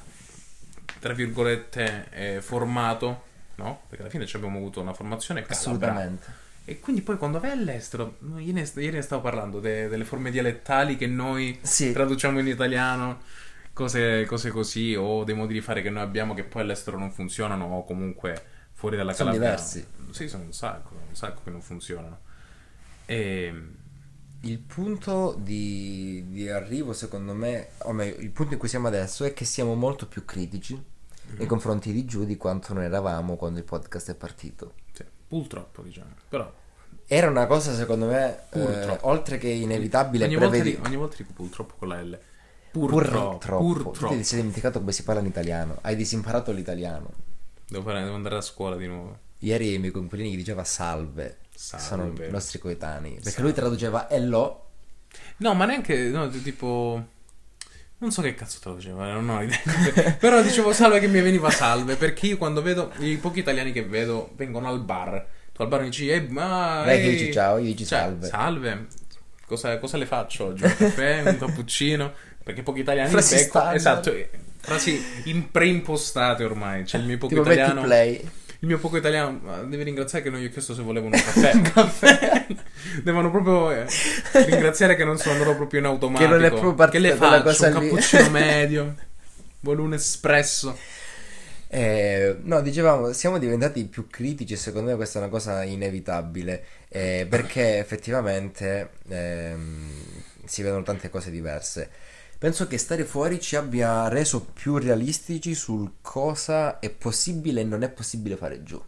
tra 0.98 1.12
virgolette, 1.14 2.08
eh, 2.10 2.40
formato, 2.42 3.24
no? 3.64 3.82
Perché 3.88 4.02
alla 4.02 4.10
fine 4.10 4.26
ci 4.26 4.36
abbiamo 4.36 4.58
avuto 4.58 4.80
una 4.80 4.92
formazione 4.94 5.42
calabra. 5.42 5.56
assolutamente. 5.56 6.26
E 6.64 6.78
quindi 6.80 7.02
poi 7.02 7.16
quando 7.18 7.40
vai 7.40 7.50
all'estero, 7.52 8.18
ieri 8.38 8.52
ne, 8.52 9.02
stavo 9.02 9.22
parlando 9.22 9.60
de- 9.60 9.88
delle 9.88 10.04
forme 10.04 10.30
dialettali 10.30 10.96
che 10.96 11.06
noi 11.06 11.58
Sì. 11.62 11.92
traduciamo 11.92 12.38
in 12.38 12.46
italiano, 12.46 13.22
cose, 13.72 14.24
cose 14.26 14.50
così, 14.50 14.94
o 14.94 15.24
dei 15.24 15.34
modi 15.34 15.54
di 15.54 15.60
fare 15.60 15.82
che 15.82 15.90
noi 15.90 16.02
abbiamo 16.02 16.34
che 16.34 16.44
poi 16.44 16.62
all'estero 16.62 16.98
non 16.98 17.10
funzionano, 17.12 17.64
o 17.66 17.84
comunque 17.84 18.44
fuori 18.72 18.96
dalla 18.96 19.12
Sono 19.12 19.30
Calabria. 19.30 19.50
diversi. 19.50 19.86
Sì, 20.10 20.28
sono 20.28 20.44
un 20.44 20.52
sacco, 20.52 20.94
un 21.08 21.14
sacco 21.16 21.40
che 21.44 21.50
non 21.50 21.62
funzionano. 21.62 22.20
E 23.06 23.54
Il 24.42 24.58
punto 24.60 25.34
di, 25.38 26.24
di 26.30 26.48
arrivo, 26.48 26.92
secondo 26.94 27.34
me, 27.34 27.70
o 27.84 27.92
meglio, 27.92 28.20
il 28.20 28.30
punto 28.30 28.54
in 28.54 28.58
cui 28.58 28.68
siamo 28.68 28.88
adesso 28.88 29.24
è 29.24 29.34
che 29.34 29.44
siamo 29.44 29.74
molto 29.74 30.06
più 30.08 30.24
critici. 30.24 30.82
Nei 31.36 31.46
confronti 31.46 31.92
di 31.92 32.04
giù 32.04 32.24
di 32.24 32.36
quanto 32.36 32.72
noi 32.74 32.84
eravamo 32.84 33.36
quando 33.36 33.58
il 33.58 33.64
podcast 33.64 34.10
è 34.10 34.14
partito. 34.14 34.74
sì, 34.92 35.04
purtroppo, 35.28 35.82
diciamo. 35.82 36.10
Però 36.28 36.52
Era 37.06 37.28
una 37.28 37.46
cosa, 37.46 37.74
secondo 37.74 38.06
me, 38.06 38.44
eh, 38.50 38.98
oltre 39.02 39.36
che 39.38 39.48
inevitabile, 39.48 40.24
ogni 40.26 40.34
volta, 40.36 40.50
prevedi- 40.50 40.76
di- 40.80 40.86
ogni 40.86 40.96
volta 40.96 41.16
dico 41.16 41.32
purtroppo 41.34 41.74
con 41.78 41.88
la 41.88 42.00
L. 42.02 42.18
Purtroppo, 42.70 43.30
Purtroppo, 43.38 43.64
Tu 43.64 43.82
purtroppo. 43.82 44.14
ti 44.14 44.22
sei 44.24 44.38
dimenticato 44.38 44.78
come 44.78 44.92
si 44.92 45.02
parla 45.02 45.20
in 45.20 45.26
italiano. 45.26 45.78
Hai 45.80 45.96
disimparato 45.96 46.52
l'italiano. 46.52 47.10
Devo, 47.66 47.82
fare- 47.82 48.02
devo 48.04 48.14
andare 48.14 48.36
a 48.36 48.40
scuola 48.40 48.76
di 48.76 48.86
nuovo. 48.86 49.18
Ieri 49.40 49.74
i 49.74 49.78
miei 49.78 49.90
coinquilini 49.90 50.36
diceva 50.36 50.62
salve. 50.62 51.38
Salve. 51.52 51.84
Sono 51.84 52.12
i 52.26 52.30
nostri 52.30 52.58
coetanei. 52.60 53.14
Perché 53.14 53.30
Salve. 53.30 53.42
lui 53.42 53.52
traduceva 53.54 54.08
hello. 54.08 54.66
No, 55.38 55.54
ma 55.54 55.64
neanche, 55.64 55.96
no, 56.10 56.28
tipo... 56.28 57.04
Non 58.00 58.10
so 58.12 58.22
che 58.22 58.34
cazzo 58.34 58.58
traduceva, 58.60 59.12
non 59.12 59.28
ho 59.28 59.42
idea. 59.42 59.60
Però 60.18 60.40
dicevo 60.40 60.72
salve 60.72 61.00
che 61.00 61.06
mi 61.06 61.20
veniva 61.20 61.50
salve, 61.50 61.96
perché 61.96 62.28
io 62.28 62.38
quando 62.38 62.62
vedo, 62.62 62.92
i 63.00 63.16
pochi 63.16 63.40
italiani 63.40 63.72
che 63.72 63.84
vedo 63.84 64.30
vengono 64.36 64.68
al 64.68 64.80
bar. 64.80 65.26
Tu 65.52 65.60
al 65.60 65.68
bar 65.68 65.80
mi 65.82 65.90
dici, 65.90 66.08
eh, 66.08 66.26
ma... 66.28 66.82
Lei 66.84 66.98
che 66.98 67.06
ehi." 67.08 67.16
dici 67.16 67.32
ciao, 67.32 67.58
io 67.58 67.64
dici 67.64 67.84
Cioè, 67.84 67.98
salve. 67.98 68.26
Salve. 68.26 68.86
Cosa, 69.44 69.78
cosa 69.78 69.98
le 69.98 70.06
faccio 70.06 70.46
oggi? 70.46 70.64
Un 70.64 70.74
caffè, 70.76 71.22
un 71.26 71.36
cappuccino? 71.38 72.12
Perché 72.42 72.62
pochi 72.62 72.80
italiani 72.80 73.10
Frasi 73.10 73.34
becco-. 73.34 73.70
Esatto, 73.70 74.12
eh, 74.14 74.30
frasi 74.60 75.04
in 75.24 75.50
preimpostate 75.50 76.42
ormai. 76.42 76.84
C'è 76.84 76.96
il 76.96 77.04
mio 77.04 77.18
poco 77.18 77.34
Tipo 77.34 77.42
italiano... 77.42 77.82
play. 77.82 78.30
Il 78.62 78.68
mio 78.68 78.78
poco 78.78 78.98
italiano, 78.98 79.40
devi 79.66 79.82
ringraziare 79.84 80.22
che 80.22 80.30
non 80.30 80.38
gli 80.40 80.44
ho 80.44 80.50
chiesto 80.50 80.74
se 80.74 80.82
volevano 80.82 81.16
un 81.16 81.62
caffè. 81.62 82.46
Devono 83.02 83.30
proprio 83.30 83.70
eh, 83.70 83.86
ringraziare 84.44 84.96
che 84.96 85.04
non 85.04 85.16
sono 85.18 85.38
loro 85.38 85.56
proprio 85.56 85.80
in 85.80 85.86
automatico. 85.86 86.28
Che 86.30 86.36
non 86.36 86.44
è 86.44 86.48
proprio 86.50 86.74
parte 86.74 86.98
Che 86.98 86.98
le 86.98 87.14
faccio? 87.14 87.42
cosa 87.42 87.68
Un 87.68 87.72
lì. 87.78 87.88
cappuccino 87.88 88.28
medio. 88.30 88.94
Vuole 89.60 89.80
un 89.80 89.94
espresso. 89.94 90.76
Eh, 91.72 92.36
no, 92.42 92.60
dicevamo, 92.62 93.12
siamo 93.12 93.38
diventati 93.38 93.84
più 93.84 94.08
critici 94.08 94.54
e 94.54 94.56
secondo 94.56 94.90
me 94.90 94.96
questa 94.96 95.18
è 95.20 95.22
una 95.22 95.30
cosa 95.30 95.62
inevitabile 95.62 96.64
eh, 96.88 97.26
perché 97.30 97.78
effettivamente 97.78 98.90
ehm, 99.08 99.92
si 100.44 100.62
vedono 100.62 100.82
tante 100.82 101.08
cose 101.08 101.30
diverse. 101.30 101.90
Penso 102.40 102.66
che 102.66 102.78
stare 102.78 103.04
fuori 103.04 103.38
ci 103.38 103.54
abbia 103.54 104.08
reso 104.08 104.40
più 104.40 104.78
realistici 104.78 105.54
sul 105.54 105.96
cosa 106.00 106.78
è 106.78 106.88
possibile 106.88 107.60
e 107.60 107.64
non 107.64 107.82
è 107.82 107.90
possibile 107.90 108.34
fare 108.34 108.62
giù. 108.62 108.82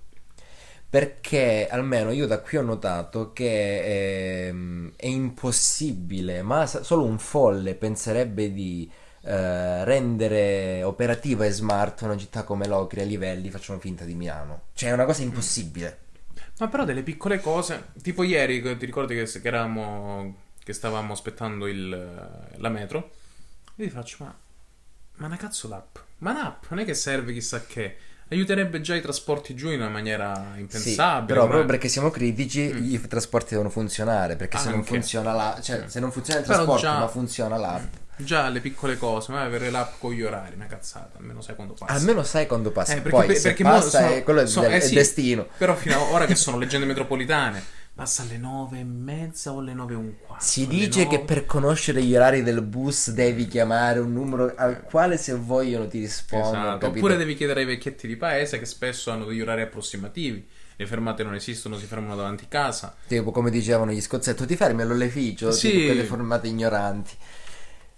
Perché 0.88 1.68
almeno 1.70 2.12
io 2.12 2.26
da 2.26 2.40
qui 2.40 2.56
ho 2.56 2.62
notato 2.62 3.34
che 3.34 4.46
ehm, 4.46 4.92
è 4.96 5.04
impossibile, 5.04 6.40
ma 6.40 6.64
solo 6.64 7.04
un 7.04 7.18
folle 7.18 7.74
penserebbe 7.74 8.54
di 8.54 8.90
eh, 9.20 9.84
rendere 9.84 10.82
operativa 10.82 11.44
e 11.44 11.50
smart 11.50 12.00
una 12.00 12.16
città 12.16 12.44
come 12.44 12.66
Locri 12.66 13.02
a 13.02 13.04
livelli, 13.04 13.50
facciamo 13.50 13.78
finta 13.78 14.04
di 14.04 14.14
Milano. 14.14 14.62
Cioè 14.72 14.88
è 14.88 14.92
una 14.94 15.04
cosa 15.04 15.20
impossibile. 15.20 15.98
Ma 16.58 16.68
però 16.68 16.86
delle 16.86 17.02
piccole 17.02 17.38
cose. 17.38 17.88
Tipo 18.00 18.22
ieri, 18.22 18.62
ti 18.78 18.86
ricordi 18.86 19.14
che, 19.14 19.24
che 19.24 19.46
eravamo. 19.46 20.36
che 20.64 20.72
stavamo 20.72 21.12
aspettando 21.12 21.66
il, 21.66 21.90
la 22.56 22.68
metro? 22.70 23.20
Io 23.76 23.84
ti 23.86 23.90
faccio, 23.90 24.16
ma. 24.20 24.34
Ma 25.16 25.26
una 25.26 25.36
cazzo 25.36 25.68
l'app? 25.68 25.96
Ma 26.18 26.32
l'app 26.32 26.64
non 26.68 26.80
è 26.80 26.84
che 26.84 26.94
serve 26.94 27.32
chissà 27.32 27.64
che. 27.66 27.96
Aiuterebbe 28.28 28.80
già 28.80 28.94
i 28.94 29.02
trasporti 29.02 29.54
giù 29.54 29.68
in 29.68 29.80
una 29.80 29.90
maniera 29.90 30.52
Sì, 30.54 30.60
impensabile. 30.60 31.26
però 31.26 31.42
ma- 31.42 31.48
proprio 31.48 31.66
perché 31.66 31.88
siamo 31.88 32.08
critici 32.08 32.60
i 32.94 33.00
trasporti 33.06 33.50
devono 33.50 33.68
funzionare, 33.68 34.36
perché 34.36 34.56
se 34.56 34.70
non 34.70 34.84
funziona 34.84 35.32
la... 35.34 35.60
cioè 35.62 35.82
Mm. 35.82 35.86
se 35.86 36.00
non 36.00 36.10
funziona 36.10 36.40
il 36.40 36.46
trasporto 36.46 36.80
già- 36.80 36.98
ma 36.98 37.08
funziona 37.08 37.56
l'app, 37.58 37.92
Già 38.16 38.48
le 38.48 38.60
piccole 38.60 38.96
cose, 38.96 39.32
ma 39.32 39.42
avere 39.42 39.68
l'app 39.70 39.94
con 39.98 40.12
gli 40.12 40.22
orari, 40.22 40.54
una 40.54 40.66
cazzata, 40.66 41.18
almeno 41.18 41.42
sai 41.42 41.54
quando 41.56 41.74
passa. 41.74 41.92
almeno 41.92 42.22
sai 42.22 42.46
quando 42.46 42.70
passa, 42.70 42.92
Eh, 42.92 43.00
perché- 43.02 43.10
poi 43.10 43.26
per- 43.26 43.40
perché 43.42 43.62
passa 43.64 44.00
sono- 44.00 44.12
è 44.12 44.22
quello 44.22 44.40
è 44.40 44.46
sono- 44.46 44.66
del- 44.66 44.74
eh 44.76 44.78
è 44.78 44.80
sì. 44.80 44.94
destino. 44.94 45.46
Però 45.58 45.74
fino 45.74 45.94
a 45.96 46.00
ora 46.12 46.24
che 46.24 46.34
sono 46.34 46.56
leggende 46.58 46.86
metropolitane, 46.86 47.62
passa 47.94 48.22
alle 48.22 48.38
nove 48.38 48.78
e 48.80 48.84
mezza 48.84 49.52
o 49.52 49.58
alle 49.58 49.74
nove 49.74 49.92
e 49.92 49.96
un 49.96 50.14
quarto. 50.24 50.44
Si 50.44 50.66
dice 50.66 51.06
che 51.06 51.16
nove. 51.16 51.26
per 51.26 51.46
conoscere 51.46 52.02
gli 52.02 52.14
orari 52.16 52.42
del 52.42 52.62
bus 52.62 53.10
devi 53.10 53.46
chiamare 53.46 53.98
un 53.98 54.12
numero 54.12 54.52
al 54.56 54.82
quale 54.82 55.18
se 55.18 55.34
vogliono 55.34 55.86
ti 55.86 55.98
rispondono, 56.00 56.62
Esatto. 56.62 56.86
Oppure 56.86 57.16
devi 57.16 57.34
chiedere 57.34 57.60
ai 57.60 57.66
vecchietti 57.66 58.06
di 58.06 58.16
paese 58.16 58.58
che 58.58 58.64
spesso 58.64 59.10
hanno 59.10 59.26
degli 59.26 59.40
orari 59.40 59.62
approssimativi. 59.62 60.48
Le 60.74 60.86
fermate 60.86 61.22
non 61.22 61.34
esistono, 61.34 61.76
si 61.78 61.84
fermano 61.86 62.16
davanti 62.16 62.46
casa. 62.48 62.96
Tipo 63.06 63.30
come 63.30 63.50
dicevano 63.50 63.92
gli 63.92 64.00
scozzetti, 64.00 64.46
ti 64.46 64.56
fermi 64.56 64.82
all'oleficio, 64.82 65.52
Sì. 65.52 65.70
tipo 65.70 65.84
quelle 65.86 66.04
formate 66.04 66.48
ignoranti. 66.48 67.10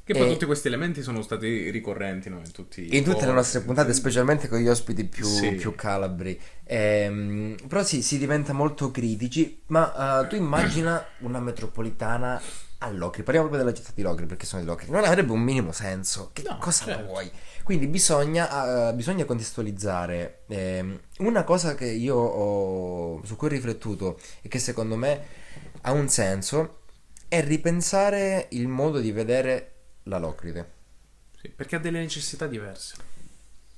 Che 0.05 0.13
poi 0.13 0.27
E- 0.29 0.33
tutti 0.33 0.45
questi 0.45 0.67
elementi 0.69 1.03
sono 1.03 1.23
stati 1.23 1.71
ricorrenti 1.71 2.29
no? 2.29 2.37
in 2.45 2.53
tutti 2.53 2.83
In 2.83 2.89
tutte 3.03 3.03
le 3.03 3.13
podcast. 3.13 3.35
nostre 3.35 3.61
puntate, 3.63 3.93
specialmente 3.95 4.49
con 4.49 4.59
gli 4.59 4.69
ospiti 4.69 5.05
più, 5.05 5.25
Sì. 5.25 5.53
più 5.53 5.75
calabri. 5.75 6.39
Ehm, 6.65 7.57
però 7.67 7.83
sì, 7.83 8.03
si 8.03 8.19
diventa 8.19 8.53
molto 8.53 8.91
critici. 8.91 9.63
Ma 9.69 10.23
eh, 10.23 10.27
tu 10.29 10.37
immagina 10.37 11.03
una 11.21 11.41
metropolitana 11.41 12.39
a 12.79 12.91
Locri. 12.91 13.23
Parliamo 13.23 13.49
proprio 13.49 13.65
della 13.67 13.75
città 13.75 13.93
di 13.95 14.03
Locri 14.03 14.27
perché 14.27 14.45
sono 14.45 14.61
di 14.61 14.69
Locri. 14.69 14.91
Non 14.91 15.05
avrebbe 15.05 15.33
un 15.33 15.41
minimo 15.41 15.73
senso. 15.73 16.31
Che 16.35 16.43
No, 16.47 16.59
cosa 16.59 16.85
certo. 16.85 17.05
vuoi? 17.07 17.31
Quindi 17.63 17.87
bisogna, 17.87 18.91
eh, 18.91 18.95
bisogna 18.95 19.25
contestualizzare. 19.25 20.43
ehm, 20.49 21.01
una 21.21 21.45
cosa 21.45 21.75
che 21.75 21.87
io 21.87 22.17
ho, 22.17 23.25
su 23.25 23.37
cui 23.37 23.47
ho 23.47 23.51
riflettuto 23.51 24.19
e 24.43 24.49
che 24.49 24.59
secondo 24.59 24.97
me 24.97 25.23
ha 25.83 25.93
un 25.93 26.11
senso 26.11 26.81
è 27.27 27.43
ripensare 27.43 28.49
il 28.51 28.69
modo 28.69 29.01
di 29.01 29.11
vedere 29.13 29.74
la 30.05 30.19
Locride. 30.19 30.71
Sì, 31.41 31.49
perché 31.49 31.77
ha 31.77 31.81
delle 31.81 31.99
necessità 32.01 32.47
diverse. 32.47 33.13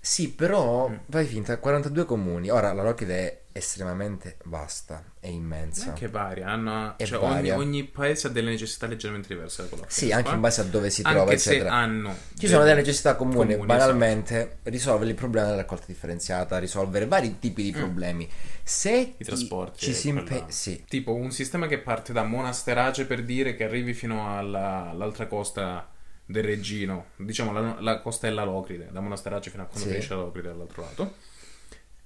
Sì, 0.01 0.31
però 0.31 0.89
Mm. 0.89 0.97
fai 1.11 1.27
finta, 1.27 1.59
42 1.59 2.05
comuni. 2.05 2.49
Ora 2.49 2.73
la 2.73 2.85
Locride 2.85 3.17
è 3.27 3.41
estremamente 3.59 4.37
vasta 4.45 5.03
e 5.19 5.31
immensa. 5.33 5.89
Anche 5.89 6.07
varia, 6.07 6.47
hanno, 6.47 6.97
È 6.97 7.05
cioè, 7.05 7.19
ogni, 7.19 7.33
varia. 7.35 7.57
ogni 7.57 7.83
paese 7.83 8.29
ha 8.29 8.31
delle 8.31 8.51
necessità 8.51 8.87
leggermente 8.87 9.27
diverse 9.27 9.63
da 9.63 9.69
quella 9.69 9.85
Sì, 9.89 10.13
anche 10.13 10.31
in 10.33 10.41
base 10.41 10.61
a 10.61 10.65
dove 10.65 10.91
si 10.91 11.03
Anche 11.03 11.17
trova, 11.17 11.37
se 11.37 11.51
eccetera. 11.51 11.73
hanno 11.75 12.15
Ci 12.39 12.47
sono 12.47 12.63
delle 12.63 12.77
necessità 12.77 13.17
comuni, 13.17 13.53
comuni, 13.55 13.67
banalmente, 13.67 14.59
risolvere 14.65 15.11
il 15.11 15.17
problema 15.17 15.47
della 15.49 15.63
raccolta 15.63 15.87
differenziata, 15.89 16.59
risolvere 16.59 17.07
vari 17.07 17.41
tipi 17.41 17.63
di 17.65 17.73
problemi. 17.73 18.31
Se 18.63 19.07
Mm. 19.09 19.13
I 19.17 19.25
trasporti 19.25 19.79
ci 19.87 19.91
e 19.91 19.95
si 19.95 20.09
impe- 20.11 20.45
sì, 20.49 20.85
Tipo 20.87 21.15
un 21.15 21.33
sistema 21.33 21.67
che 21.67 21.79
parte 21.79 22.13
da 22.13 22.23
Monasterace 22.23 23.07
per 23.07 23.25
dire 23.25 23.57
che 23.57 23.65
arrivi 23.65 23.93
fino 23.93 24.39
alla- 24.39 24.91
all'altra 24.91 25.27
costa 25.27 25.91
del 26.27 26.43
Reggino, 26.45 27.07
diciamo 27.17 27.53
la, 27.53 27.77
la 27.81 28.01
costa 28.01 28.27
della 28.27 28.45
Locride, 28.45 28.89
da 28.91 29.01
Monasterace 29.01 29.49
fino 29.51 29.63
a 29.63 29.67
quando 29.67 29.87
Sì. 29.87 29.93
finisce 29.95 30.15
la 30.15 30.21
Locride 30.23 30.49
dall'altro 30.49 30.83
lato. 30.83 31.15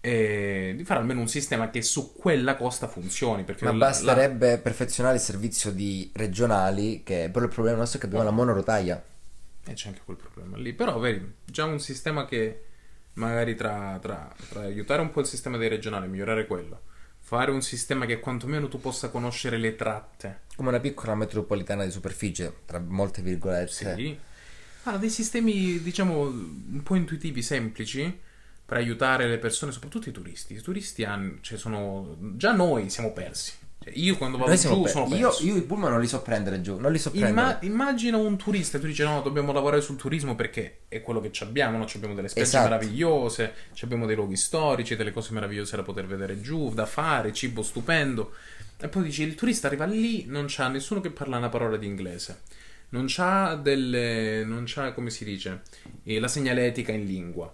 E 0.02 0.72
di 0.76 0.84
fare 0.84 1.00
almeno 1.00 1.20
un 1.20 1.28
sistema 1.28 1.68
che 1.68 1.82
su 1.82 2.14
quella 2.14 2.56
costa 2.56 2.88
funzioni. 2.88 3.44
Perché 3.44 3.64
ma 3.66 3.72
la- 3.72 3.76
basterebbe 3.78 4.56
perfezionare 4.58 5.16
il 5.16 5.20
servizio 5.20 5.70
di 5.72 6.10
regionali, 6.14 7.02
che 7.02 7.28
però 7.30 7.44
il 7.44 7.50
problema 7.52 7.76
nostro 7.78 7.98
è 7.98 8.00
che 8.00 8.06
abbiamo 8.06 8.24
la 8.24 8.30
monorotaia. 8.30 9.02
la- 9.64 9.70
E 9.72 9.74
c'è 9.74 9.88
anche 9.88 10.00
quel 10.04 10.16
problema 10.16 10.56
lì. 10.56 10.72
Però, 10.72 10.98
vedi, 10.98 11.34
già 11.44 11.64
un 11.64 11.78
sistema 11.80 12.24
che 12.24 12.64
magari 13.14 13.54
tra, 13.54 13.98
tra- 14.00 14.34
tra 14.48 14.60
aiutare 14.62 15.02
un 15.02 15.10
po' 15.10 15.20
il 15.20 15.26
sistema 15.26 15.58
dei 15.58 15.68
regionali, 15.68 16.08
migliorare 16.08 16.46
quello, 16.46 16.80
fare 17.20 17.50
un 17.50 17.62
sistema 17.62 18.06
che 18.06 18.18
quantomeno 18.18 18.68
tu 18.68 18.80
possa 18.80 19.08
conoscere 19.08 19.56
le 19.56 19.76
tratte. 19.76 20.40
Come 20.56 20.70
una 20.70 20.80
piccola 20.80 21.14
metropolitana 21.14 21.84
di 21.84 21.90
superficie, 21.90 22.52
tra 22.66 22.80
molte 22.80 23.22
virgolette. 23.22 23.94
Sì. 23.96 24.18
Ah, 24.84 24.96
dei 24.96 25.10
sistemi, 25.10 25.80
diciamo, 25.80 26.22
un 26.22 26.80
po' 26.82 26.96
intuitivi, 26.96 27.42
semplici, 27.42 28.18
per 28.64 28.78
aiutare 28.78 29.28
le 29.28 29.38
persone, 29.38 29.72
soprattutto 29.72 30.08
i 30.08 30.12
turisti. 30.12 30.54
I 30.54 30.60
turisti 30.60 31.04
hanno, 31.04 31.38
cioè 31.40 31.58
sono... 31.58 32.16
Già 32.36 32.52
noi 32.52 32.90
siamo 32.90 33.12
persi. 33.12 33.52
Cioè, 33.82 33.92
io 33.96 34.16
quando 34.18 34.36
vado 34.36 34.54
giù 34.54 34.84
sono 34.86 35.06
io, 35.16 35.28
perso. 35.28 35.42
io 35.44 35.56
i 35.56 35.62
pullman 35.62 35.90
non 35.90 36.00
li 36.02 36.06
so 36.06 36.20
prendere 36.20 36.60
giù, 36.60 36.78
non 36.78 36.92
li 36.92 36.98
so 36.98 37.10
prendere. 37.10 37.32
Imma- 37.32 37.58
immagina 37.62 38.18
un 38.18 38.36
turista 38.36 38.76
e 38.76 38.80
tu 38.80 38.86
dici 38.86 39.02
no, 39.02 39.22
dobbiamo 39.22 39.52
lavorare 39.52 39.80
sul 39.80 39.96
turismo 39.96 40.34
perché 40.34 40.80
è 40.88 41.00
quello 41.00 41.20
che 41.20 41.30
abbiamo, 41.40 41.78
no? 41.78 41.86
Abbiamo 41.94 42.14
delle 42.14 42.28
spiagge 42.28 42.48
Esatto. 42.48 42.68
meravigliose, 42.68 43.54
abbiamo 43.80 44.04
dei 44.04 44.16
luoghi 44.16 44.36
storici, 44.36 44.96
delle 44.96 45.12
cose 45.12 45.32
meravigliose 45.32 45.76
da 45.76 45.82
poter 45.82 46.06
vedere 46.06 46.42
giù, 46.42 46.74
da 46.74 46.84
fare, 46.84 47.32
cibo 47.32 47.62
stupendo. 47.62 48.32
E 48.78 48.88
poi 48.88 49.02
dici 49.04 49.22
il 49.22 49.34
turista 49.34 49.66
arriva 49.66 49.86
lì, 49.86 50.26
non 50.26 50.44
c'ha 50.48 50.68
nessuno 50.68 51.00
che 51.00 51.10
parla 51.10 51.38
una 51.38 51.48
parola 51.48 51.76
di 51.78 51.86
inglese. 51.86 52.42
Non 52.90 53.04
c'ha 53.08 53.54
delle... 53.54 54.44
non 54.44 54.64
c'ha, 54.66 54.92
come 54.92 55.08
si 55.10 55.24
dice, 55.24 55.62
eh, 56.04 56.18
la 56.20 56.28
segnaletica 56.28 56.92
in 56.92 57.06
lingua. 57.06 57.50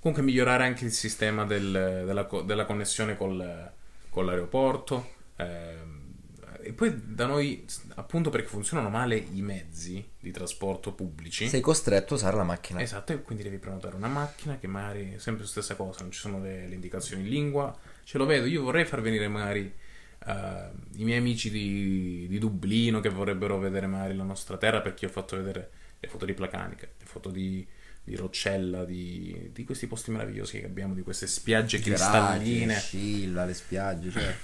Comunque 0.00 0.24
migliorare 0.24 0.64
anche 0.64 0.84
il 0.86 0.92
sistema 0.92 1.44
del- 1.44 2.04
della, 2.06 2.28
della 2.44 2.64
connessione 2.64 3.16
col- 3.16 3.70
con 4.08 4.24
l'aeroporto. 4.24 5.14
Ehm, 5.36 6.06
e 6.66 6.72
poi 6.72 7.14
da 7.14 7.26
noi, 7.26 7.64
appunto 7.94 8.28
perché 8.28 8.48
funzionano 8.48 8.88
male 8.88 9.16
i 9.16 9.40
mezzi 9.40 10.04
di 10.18 10.32
trasporto 10.32 10.92
pubblici. 10.92 11.48
Sei 11.48 11.60
costretto 11.60 12.14
a 12.14 12.16
usare 12.16 12.36
la 12.36 12.42
macchina. 12.42 12.80
Esatto, 12.80 13.12
e 13.12 13.22
quindi 13.22 13.44
devi 13.44 13.58
prenotare 13.58 13.94
una 13.94 14.08
macchina 14.08 14.58
che 14.58 14.66
magari 14.66 15.14
è 15.14 15.18
sempre 15.18 15.44
la 15.44 15.48
stessa 15.48 15.76
cosa, 15.76 16.02
non 16.02 16.10
ci 16.10 16.18
sono 16.18 16.40
le, 16.40 16.66
le 16.66 16.74
indicazioni 16.74 17.22
in 17.22 17.28
lingua. 17.28 17.76
Ce 18.02 18.18
lo 18.18 18.26
vedo, 18.26 18.46
io 18.46 18.62
vorrei 18.62 18.84
far 18.84 19.00
venire 19.00 19.28
magari 19.28 19.72
eh, 20.26 20.70
i 20.96 21.04
miei 21.04 21.18
amici 21.18 21.50
di, 21.50 22.26
di 22.28 22.38
Dublino 22.38 22.98
che 22.98 23.10
vorrebbero 23.10 23.58
vedere 23.58 23.86
magari 23.86 24.16
la 24.16 24.24
nostra 24.24 24.56
terra 24.56 24.80
perché 24.80 25.04
io 25.04 25.10
ho 25.10 25.14
fatto 25.14 25.36
vedere 25.36 25.70
le 26.00 26.08
foto 26.08 26.24
di 26.24 26.34
Placanica, 26.34 26.88
le 26.98 27.04
foto 27.04 27.30
di, 27.30 27.64
di 28.02 28.16
Roccella, 28.16 28.84
di, 28.84 29.50
di 29.52 29.64
questi 29.64 29.86
posti 29.86 30.10
meravigliosi 30.10 30.58
che 30.58 30.66
abbiamo, 30.66 30.94
di 30.94 31.02
queste 31.02 31.28
spiagge 31.28 31.78
cristalline. 31.78 32.74
Scilla, 32.74 33.44
le 33.44 33.54
spiagge, 33.54 34.10
cioè. 34.10 34.36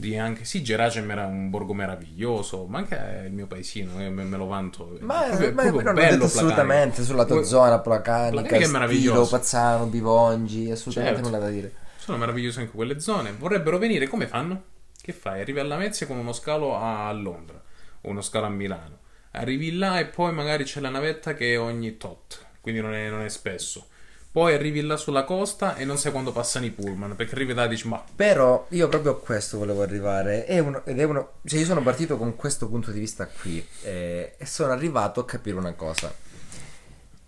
Di 0.00 0.16
anche, 0.18 0.44
sì, 0.44 0.62
Geragem 0.62 1.10
era 1.10 1.26
un 1.26 1.50
borgo 1.50 1.74
meraviglioso, 1.74 2.64
ma 2.66 2.78
anche 2.78 3.24
il 3.26 3.32
mio 3.32 3.46
paesino, 3.46 4.00
io 4.02 4.10
me, 4.10 4.24
me 4.24 4.36
lo 4.36 4.46
vanto. 4.46 4.96
è 4.98 5.02
Ma, 5.02 5.24
proprio- 5.28 5.52
ma- 5.52 5.62
proprio 5.62 5.82
non 5.82 5.94
bello 5.94 6.24
assolutamente 6.24 7.02
sulla 7.04 7.24
tua 7.26 7.42
zona, 7.42 7.78
Placanica, 7.80 8.30
Placanica 8.40 8.56
è 8.56 8.62
Stilo, 8.64 8.78
meraviglioso. 8.78 9.36
Pazzano, 9.36 9.86
Bivongi, 9.86 10.70
assolutamente 10.70 11.16
Certo. 11.22 11.28
nulla 11.30 11.44
da 11.44 11.50
dire. 11.50 11.72
Sono 11.98 12.16
meravigliose 12.16 12.60
anche 12.60 12.72
quelle 12.72 12.98
zone. 12.98 13.32
Vorrebbero 13.38 13.76
venire, 13.78 14.08
come 14.08 14.26
fanno? 14.26 14.62
Che 15.00 15.12
fai? 15.12 15.40
Arrivi 15.42 15.60
a 15.60 15.64
Lamezia 15.64 16.06
con 16.06 16.16
uno 16.16 16.32
scalo 16.32 16.76
a 16.76 17.12
Londra 17.12 17.60
o 18.00 18.08
uno 18.08 18.22
scalo 18.22 18.46
a 18.46 18.50
Milano. 18.50 18.98
Arrivi 19.32 19.76
là 19.76 19.98
e 19.98 20.06
poi 20.06 20.32
magari 20.32 20.64
c'è 20.64 20.80
la 20.80 20.88
navetta 20.88 21.34
che 21.34 21.52
è 21.52 21.60
ogni 21.60 21.96
tot, 21.98 22.44
quindi 22.60 22.80
non 22.80 22.94
è, 22.94 23.08
non 23.10 23.22
è 23.22 23.28
spesso. 23.28 23.86
Poi 24.32 24.54
arrivi 24.54 24.80
là 24.82 24.96
sulla 24.96 25.24
costa 25.24 25.74
e 25.74 25.84
non 25.84 25.98
sai 25.98 26.12
quando 26.12 26.30
passano 26.30 26.64
i 26.64 26.70
pullman, 26.70 27.16
perché 27.16 27.34
arrivi 27.34 27.52
là 27.52 27.64
e 27.64 27.68
dici, 27.68 27.88
ma 27.88 28.02
Però 28.14 28.66
io 28.70 28.88
proprio 28.88 29.12
a 29.12 29.18
questo 29.18 29.58
volevo 29.58 29.82
arrivare. 29.82 30.44
È 30.44 30.58
uno, 30.60 30.84
ed 30.84 31.00
è 31.00 31.02
uno. 31.02 31.32
Cioè, 31.44 31.58
io 31.58 31.64
sono 31.64 31.82
partito 31.82 32.16
con 32.16 32.36
questo 32.36 32.68
punto 32.68 32.92
di 32.92 33.00
vista 33.00 33.26
qui. 33.26 33.64
eh, 33.82 34.34
e 34.38 34.46
sono 34.46 34.72
arrivato 34.72 35.20
a 35.20 35.24
capire 35.24 35.56
una 35.56 35.72
cosa. 35.72 36.14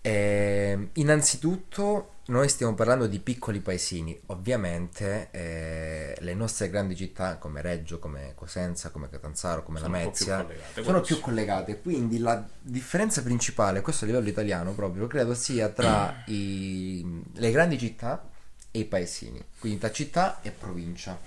Eh, 0.05 0.89
innanzitutto, 0.93 2.09
noi 2.25 2.49
stiamo 2.49 2.73
parlando 2.73 3.07
di 3.07 3.19
piccoli 3.19 3.61
paesini. 3.61 4.19
Ovviamente, 4.27 5.29
eh, 5.31 6.15
le 6.19 6.33
nostre 6.33 6.69
grandi 6.69 6.93
città, 6.93 7.37
come 7.37 7.61
Reggio, 7.61 7.99
come 7.99 8.33
Cosenza, 8.35 8.89
come 8.89 9.07
Catanzaro, 9.09 9.63
come 9.63 9.79
Sono 9.79 9.91
più 9.91 9.99
Lamezia, 10.01 10.41
collegate, 10.43 10.83
sono 10.83 11.01
più 11.01 11.19
collegate. 11.21 11.81
Quindi 11.81 12.17
la 12.19 12.45
differenza 12.59 13.23
principale, 13.23 13.79
questo 13.79 14.03
a 14.03 14.07
livello 14.07 14.27
italiano 14.27 14.73
proprio, 14.73 15.07
credo 15.07 15.33
sia 15.33 15.69
tra 15.69 16.23
i- 16.25 17.23
le 17.35 17.51
grandi 17.51 17.77
città 17.77 18.27
e 18.71 18.79
i 18.79 18.85
paesini, 18.85 19.41
quindi 19.57 19.79
tra 19.79 19.91
città 19.91 20.41
e 20.41 20.51
provincia. 20.51 21.17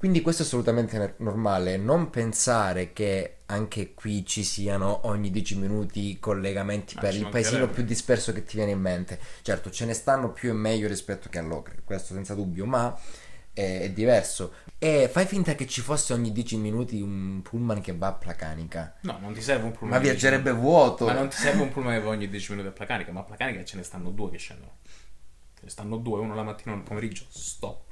Quindi 0.00 0.22
questo 0.22 0.44
è 0.44 0.46
assolutamente 0.46 1.16
normale, 1.18 1.76
non 1.76 2.08
pensare 2.08 2.94
che 2.94 3.40
anche 3.44 3.92
qui 3.92 4.24
ci 4.24 4.44
siano 4.44 5.00
ogni 5.06 5.30
10 5.30 5.58
minuti 5.58 6.18
collegamenti 6.18 6.94
Ah, 6.96 7.00
per 7.00 7.14
il 7.14 7.28
paesino 7.28 7.68
più 7.68 7.82
disperso 7.84 8.32
che 8.32 8.42
ti 8.42 8.56
viene 8.56 8.70
in 8.70 8.80
mente. 8.80 9.20
Certo, 9.42 9.70
ce 9.70 9.84
ne 9.84 9.92
stanno 9.92 10.32
più 10.32 10.48
e 10.48 10.52
meglio 10.54 10.88
rispetto 10.88 11.28
che 11.28 11.38
a 11.38 11.42
Locre, 11.42 11.82
questo 11.84 12.14
senza 12.14 12.34
dubbio, 12.34 12.64
ma 12.64 12.98
è, 13.52 13.80
è 13.82 13.90
diverso. 13.90 14.54
E 14.78 15.06
fai 15.12 15.26
finta 15.26 15.54
che 15.54 15.66
ci 15.66 15.82
fosse 15.82 16.14
ogni 16.14 16.32
10 16.32 16.56
minuti 16.56 16.98
un 17.02 17.42
pullman 17.42 17.82
che 17.82 17.94
va 17.94 18.06
a 18.06 18.12
Placanica. 18.14 18.94
no, 19.02 19.18
non 19.20 19.34
ti 19.34 19.42
serve 19.42 19.64
un 19.64 19.72
pullman. 19.72 19.98
Ma 19.98 20.02
viaggerebbe 20.02 20.50
10 20.50 20.58
vuoto. 20.64 21.04
Ma 21.04 21.12
non 21.12 21.28
ti 21.28 21.36
serve 21.36 21.60
un 21.60 21.68
pullman 21.68 21.92
che 21.92 22.00
va 22.00 22.08
ogni 22.08 22.26
10 22.26 22.52
minuti 22.52 22.68
a 22.68 22.72
Placanica, 22.72 23.12
ma 23.12 23.20
a 23.20 23.24
Placanica 23.24 23.62
ce 23.66 23.76
ne 23.76 23.82
stanno 23.82 24.08
due 24.08 24.30
che 24.30 24.38
scendono. 24.38 24.78
Ce 25.52 25.60
ne 25.64 25.68
stanno 25.68 25.98
due, 25.98 26.20
uno 26.20 26.34
la 26.34 26.42
mattina 26.42 26.70
e 26.70 26.72
uno 26.72 26.80
al 26.80 26.88
pomeriggio. 26.88 27.26
Stop. 27.28 27.88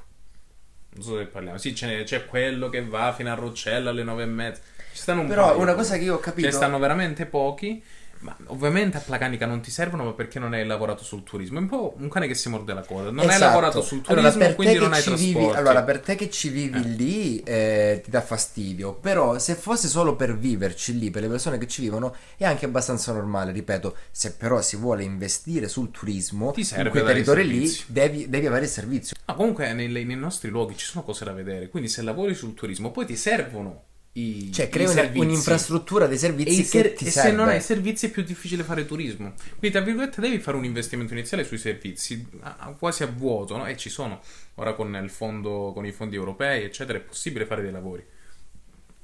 Non 0.99 1.03
so 1.07 1.17
se 1.17 1.27
parliamo. 1.27 1.59
Sì, 1.59 1.75
ce 1.77 1.87
n'è- 1.87 2.03
c'è 2.03 2.27
quello 2.27 2.69
che 2.69 2.85
va 2.85 3.13
fino 3.13 3.31
a 3.31 3.35
Roccella 3.35 3.91
alle 3.91 4.03
9 4.03 4.25
e 4.25 4.27
mezza. 4.27 4.61
Ci 4.93 4.99
stanno 5.01 5.21
un 5.21 5.29
Però 5.29 5.49
paio. 5.51 5.61
una 5.61 5.75
cosa 5.75 5.97
che 5.97 6.03
io 6.05 6.15
ho 6.15 6.19
Ce 6.19 6.23
capito... 6.25 6.47
ne 6.49 6.53
stanno 6.53 6.79
veramente 6.79 7.25
pochi. 7.27 7.81
Ma 8.21 8.37
ovviamente 8.47 8.97
a 8.97 9.01
Placanica 9.01 9.47
non 9.47 9.61
ti 9.61 9.71
servono, 9.71 10.05
ma 10.05 10.13
perché 10.13 10.39
non 10.39 10.53
hai 10.53 10.67
lavorato 10.67 11.05
sul 11.05 11.23
turismo? 11.23 11.59
È 11.59 11.63
un 11.63 11.69
po' 11.69 11.95
un 11.99 12.09
cane 12.09 12.27
che 12.27 12.35
si 12.35 12.49
morde 12.49 12.75
la 12.75 12.83
coda. 12.83 13.11
Non 13.11 13.21
hai 13.21 13.27
Esatto. 13.37 13.45
lavorato 13.45 13.81
sul 13.83 14.01
turismo, 14.01 14.29
Allora, 14.29 14.55
quindi 14.55 14.79
non 14.79 14.93
hai 14.93 15.03
ci 15.03 15.11
vivi- 15.15 15.33
trasporti. 15.33 15.59
allora, 15.59 15.83
per 15.85 16.01
te 16.01 16.15
che 16.17 16.29
ci 16.31 16.49
vivi 16.49 16.79
Eh. 16.79 16.89
lì 16.89 17.41
eh, 17.43 18.01
ti 18.03 18.11
dà 18.11 18.21
fastidio. 18.21 18.95
Però, 18.95 19.39
se 19.39 19.55
fosse 19.55 19.87
solo 19.89 20.17
per 20.17 20.37
viverci 20.37 20.99
lì, 20.99 21.11
per 21.11 21.23
le 21.23 21.29
persone 21.29 21.59
che 21.59 21.69
ci 21.69 21.81
vivono, 21.83 22.15
è 22.37 22.45
anche 22.45 22.65
abbastanza 22.65 23.13
normale. 23.13 23.53
Ripeto, 23.53 23.95
se 24.11 24.33
però 24.33 24.61
si 24.63 24.77
vuole 24.77 25.05
investire 25.05 25.69
sul 25.69 25.91
turismo 25.91 26.53
in 26.57 26.89
quei 26.91 27.05
territori 27.05 27.47
lì, 27.47 27.71
devi, 27.87 28.29
devi 28.29 28.47
avere 28.47 28.65
il 28.65 28.71
servizio. 28.71 29.17
No, 29.27 29.35
comunque 29.35 29.73
nei, 29.73 29.89
nei 29.89 30.17
nostri 30.17 30.49
luoghi 30.51 30.77
ci 30.77 30.87
sono 30.87 31.05
cose 31.05 31.25
da 31.25 31.33
vedere. 31.33 31.69
Quindi 31.69 31.89
se 31.89 32.03
lavori 32.03 32.35
sul 32.35 32.55
turismo, 32.55 32.91
poi 32.91 33.07
ti 33.07 33.17
servono 33.17 33.83
i, 34.19 34.53
Cioè, 34.53 34.69
una- 34.75 34.87
servizi. 34.89 35.19
un'infrastruttura 35.19 36.07
dei 36.07 36.17
E, 36.17 36.19
servizi 36.19 36.61
i 36.61 36.65
ser- 36.65 36.95
e 37.03 37.11
se 37.11 37.31
non 37.33 37.49
hai 37.49 37.61
servizi 37.61 38.07
è 38.07 38.11
più 38.11 38.23
difficile 38.23 38.63
fare 38.63 38.85
turismo. 38.87 39.35
Quindi, 39.59 39.71
tra 39.71 39.81
virgolette, 39.81 40.21
devi 40.21 40.39
fare 40.39 40.57
un 40.57 40.65
investimento 40.65 41.13
iniziale 41.13 41.45
sui 41.45 41.59
servizi, 41.59 42.27
a- 42.41 42.57
a- 42.59 42.73
quasi 42.73 43.03
a 43.03 43.07
vuoto, 43.07 43.57
no? 43.57 43.67
E 43.67 43.77
ci 43.77 43.89
sono. 43.91 44.21
Ora 44.57 44.75
con 44.75 44.95
il 44.97 45.11
fondo, 45.11 45.73
con 45.75 45.87
i 45.87 45.93
fondi 45.93 46.17
europei, 46.17 46.65
eccetera, 46.65 46.99
è 46.99 47.01
possibile 47.03 47.45
fare 47.47 47.63
dei 47.63 47.71
lavori. 47.73 48.05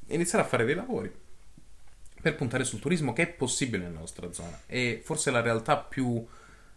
Iniziare 0.09 0.45
a 0.45 0.47
fare 0.49 0.65
dei 0.65 0.75
lavori 0.75 1.11
per 2.21 2.35
puntare 2.37 2.65
sul 2.65 2.81
turismo 2.81 3.13
che 3.13 3.23
è 3.23 3.27
possibile 3.29 3.85
nella 3.85 3.99
nostra 4.01 4.33
zona. 4.33 4.59
E 4.67 5.01
forse 5.05 5.31
la 5.31 5.41
realtà 5.41 5.77
più, 5.77 6.25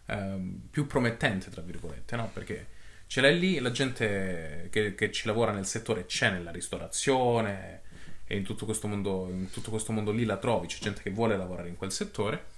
ehm, 0.06 0.60
più 0.70 0.86
promettente, 0.86 1.50
tra 1.50 1.62
virgolette, 1.62 2.16
no? 2.16 2.30
Perché 2.32 2.66
ce 3.06 3.20
l'hai 3.22 3.38
lì, 3.38 3.58
la 3.58 3.70
gente 3.70 4.68
che, 4.70 4.94
che 4.94 5.10
ci 5.10 5.26
lavora 5.26 5.50
nel 5.52 5.64
settore 5.66 6.04
c'è 6.06 6.30
nella 6.30 6.50
ristorazione 6.50 7.80
e 8.28 8.36
in 8.36 8.44
tutto 8.44 8.66
questo 8.66 8.86
mondo, 8.86 9.26
in 9.30 9.50
tutto 9.50 9.70
questo 9.70 9.90
mondo 9.90 10.12
lì 10.12 10.24
la 10.24 10.36
trovi, 10.36 10.68
c'è 10.68 10.78
gente 10.78 11.02
che 11.02 11.10
vuole 11.10 11.36
lavorare 11.36 11.68
in 11.68 11.76
quel 11.76 11.90
settore 11.90 12.56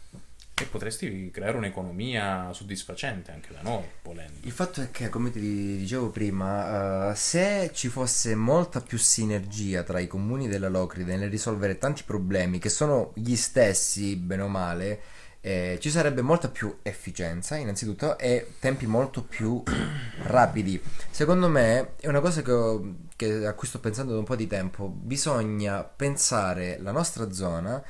e 0.60 0.66
potresti 0.66 1.30
creare 1.30 1.56
un'economia 1.56 2.52
soddisfacente 2.52 3.32
anche 3.32 3.52
da 3.52 3.62
noi, 3.62 3.84
volendo. 4.02 4.40
Il 4.42 4.50
fatto 4.50 4.82
è 4.82 4.90
che, 4.90 5.08
come 5.08 5.30
ti 5.30 5.40
dicevo 5.40 6.10
prima, 6.10 7.12
eh, 7.12 7.14
se 7.14 7.70
ci 7.72 7.88
fosse 7.88 8.34
molta 8.34 8.82
più 8.82 8.98
sinergia 8.98 9.82
tra 9.84 10.00
i 10.00 10.06
comuni 10.06 10.48
della 10.48 10.68
Locride 10.68 11.16
nel 11.16 11.30
risolvere 11.30 11.78
tanti 11.78 12.02
problemi 12.04 12.58
che 12.58 12.68
sono 12.68 13.12
gli 13.14 13.36
stessi, 13.36 14.16
bene 14.16 14.42
o 14.42 14.48
male, 14.48 15.00
eh, 15.42 15.78
ci 15.80 15.90
sarebbe 15.90 16.22
molta 16.22 16.48
più 16.48 16.78
efficienza 16.82 17.56
innanzitutto 17.56 18.18
e 18.18 18.54
tempi 18.58 18.86
molto 18.86 19.22
più 19.22 19.62
rapidi. 20.24 20.80
Secondo 21.10 21.48
me 21.48 21.96
è 21.96 22.08
una 22.08 22.20
cosa 22.20 22.42
che, 22.42 22.52
ho- 22.52 22.94
che- 23.16 23.46
a 23.46 23.54
cui 23.54 23.66
sto 23.68 23.80
pensando 23.80 24.12
da 24.12 24.18
un 24.18 24.24
po' 24.24 24.36
di 24.36 24.46
tempo, 24.46 24.88
bisogna 24.88 25.82
pensare 25.84 26.78
la 26.80 26.92
nostra 26.92 27.30
zona, 27.32 27.82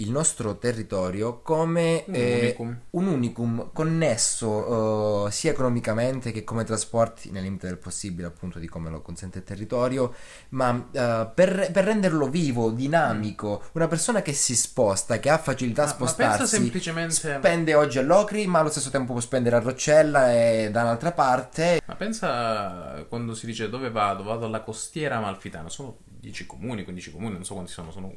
il 0.00 0.10
nostro 0.10 0.56
territorio 0.56 1.40
come 1.42 2.04
Un 2.06 2.14
eh, 2.14 2.38
unicum. 2.40 2.80
un 2.90 3.06
unicum 3.06 3.70
connesso 3.72 5.26
eh, 5.26 5.30
sia 5.30 5.50
economicamente 5.50 6.32
che 6.32 6.42
come 6.44 6.64
trasporti 6.64 7.30
nel 7.30 7.42
limite 7.42 7.66
del 7.66 7.76
possibile 7.76 8.26
appunto 8.28 8.58
di 8.58 8.66
come 8.66 8.88
lo 8.90 9.02
consente 9.02 9.38
il 9.38 9.44
territorio 9.44 10.14
ma 10.50 10.88
eh, 10.90 11.30
per, 11.34 11.70
per 11.70 11.84
renderlo 11.84 12.28
vivo, 12.28 12.70
dinamico 12.70 13.62
una 13.72 13.88
persona 13.88 14.22
che 14.22 14.32
si 14.32 14.56
sposta 14.56 15.18
che 15.18 15.28
ha 15.28 15.38
facilità 15.38 15.82
a 15.82 15.86
Ma- 15.86 15.90
ma 15.90 15.96
spostarsi 15.96 16.46
semplicemente- 16.46 17.14
spende 17.14 17.74
oggi 17.74 17.98
a 17.98 18.02
Locri 18.02 18.46
ma 18.46 18.60
allo 18.60 18.70
stesso 18.70 18.90
tempo 18.90 19.12
può 19.12 19.20
spendere 19.20 19.56
a 19.56 19.60
Roccella 19.60 20.32
e 20.32 20.70
da 20.70 20.82
un'altra 20.82 21.12
parte 21.12 21.80
Ma 21.86 21.94
pensa 21.96 23.04
quando 23.08 23.34
si 23.34 23.46
dice 23.46 23.68
dove 23.68 23.90
vado? 23.90 24.22
Vado 24.22 24.46
alla 24.46 24.60
costiera 24.62 25.16
amalfitana. 25.16 25.68
Sono 25.68 25.98
10 26.04 26.46
comuni, 26.46 26.84
15 26.84 27.10
comuni, 27.12 27.32
non 27.34 27.44
so 27.44 27.54
quanti 27.54 27.72
sono. 27.72 27.90
sono, 27.90 28.12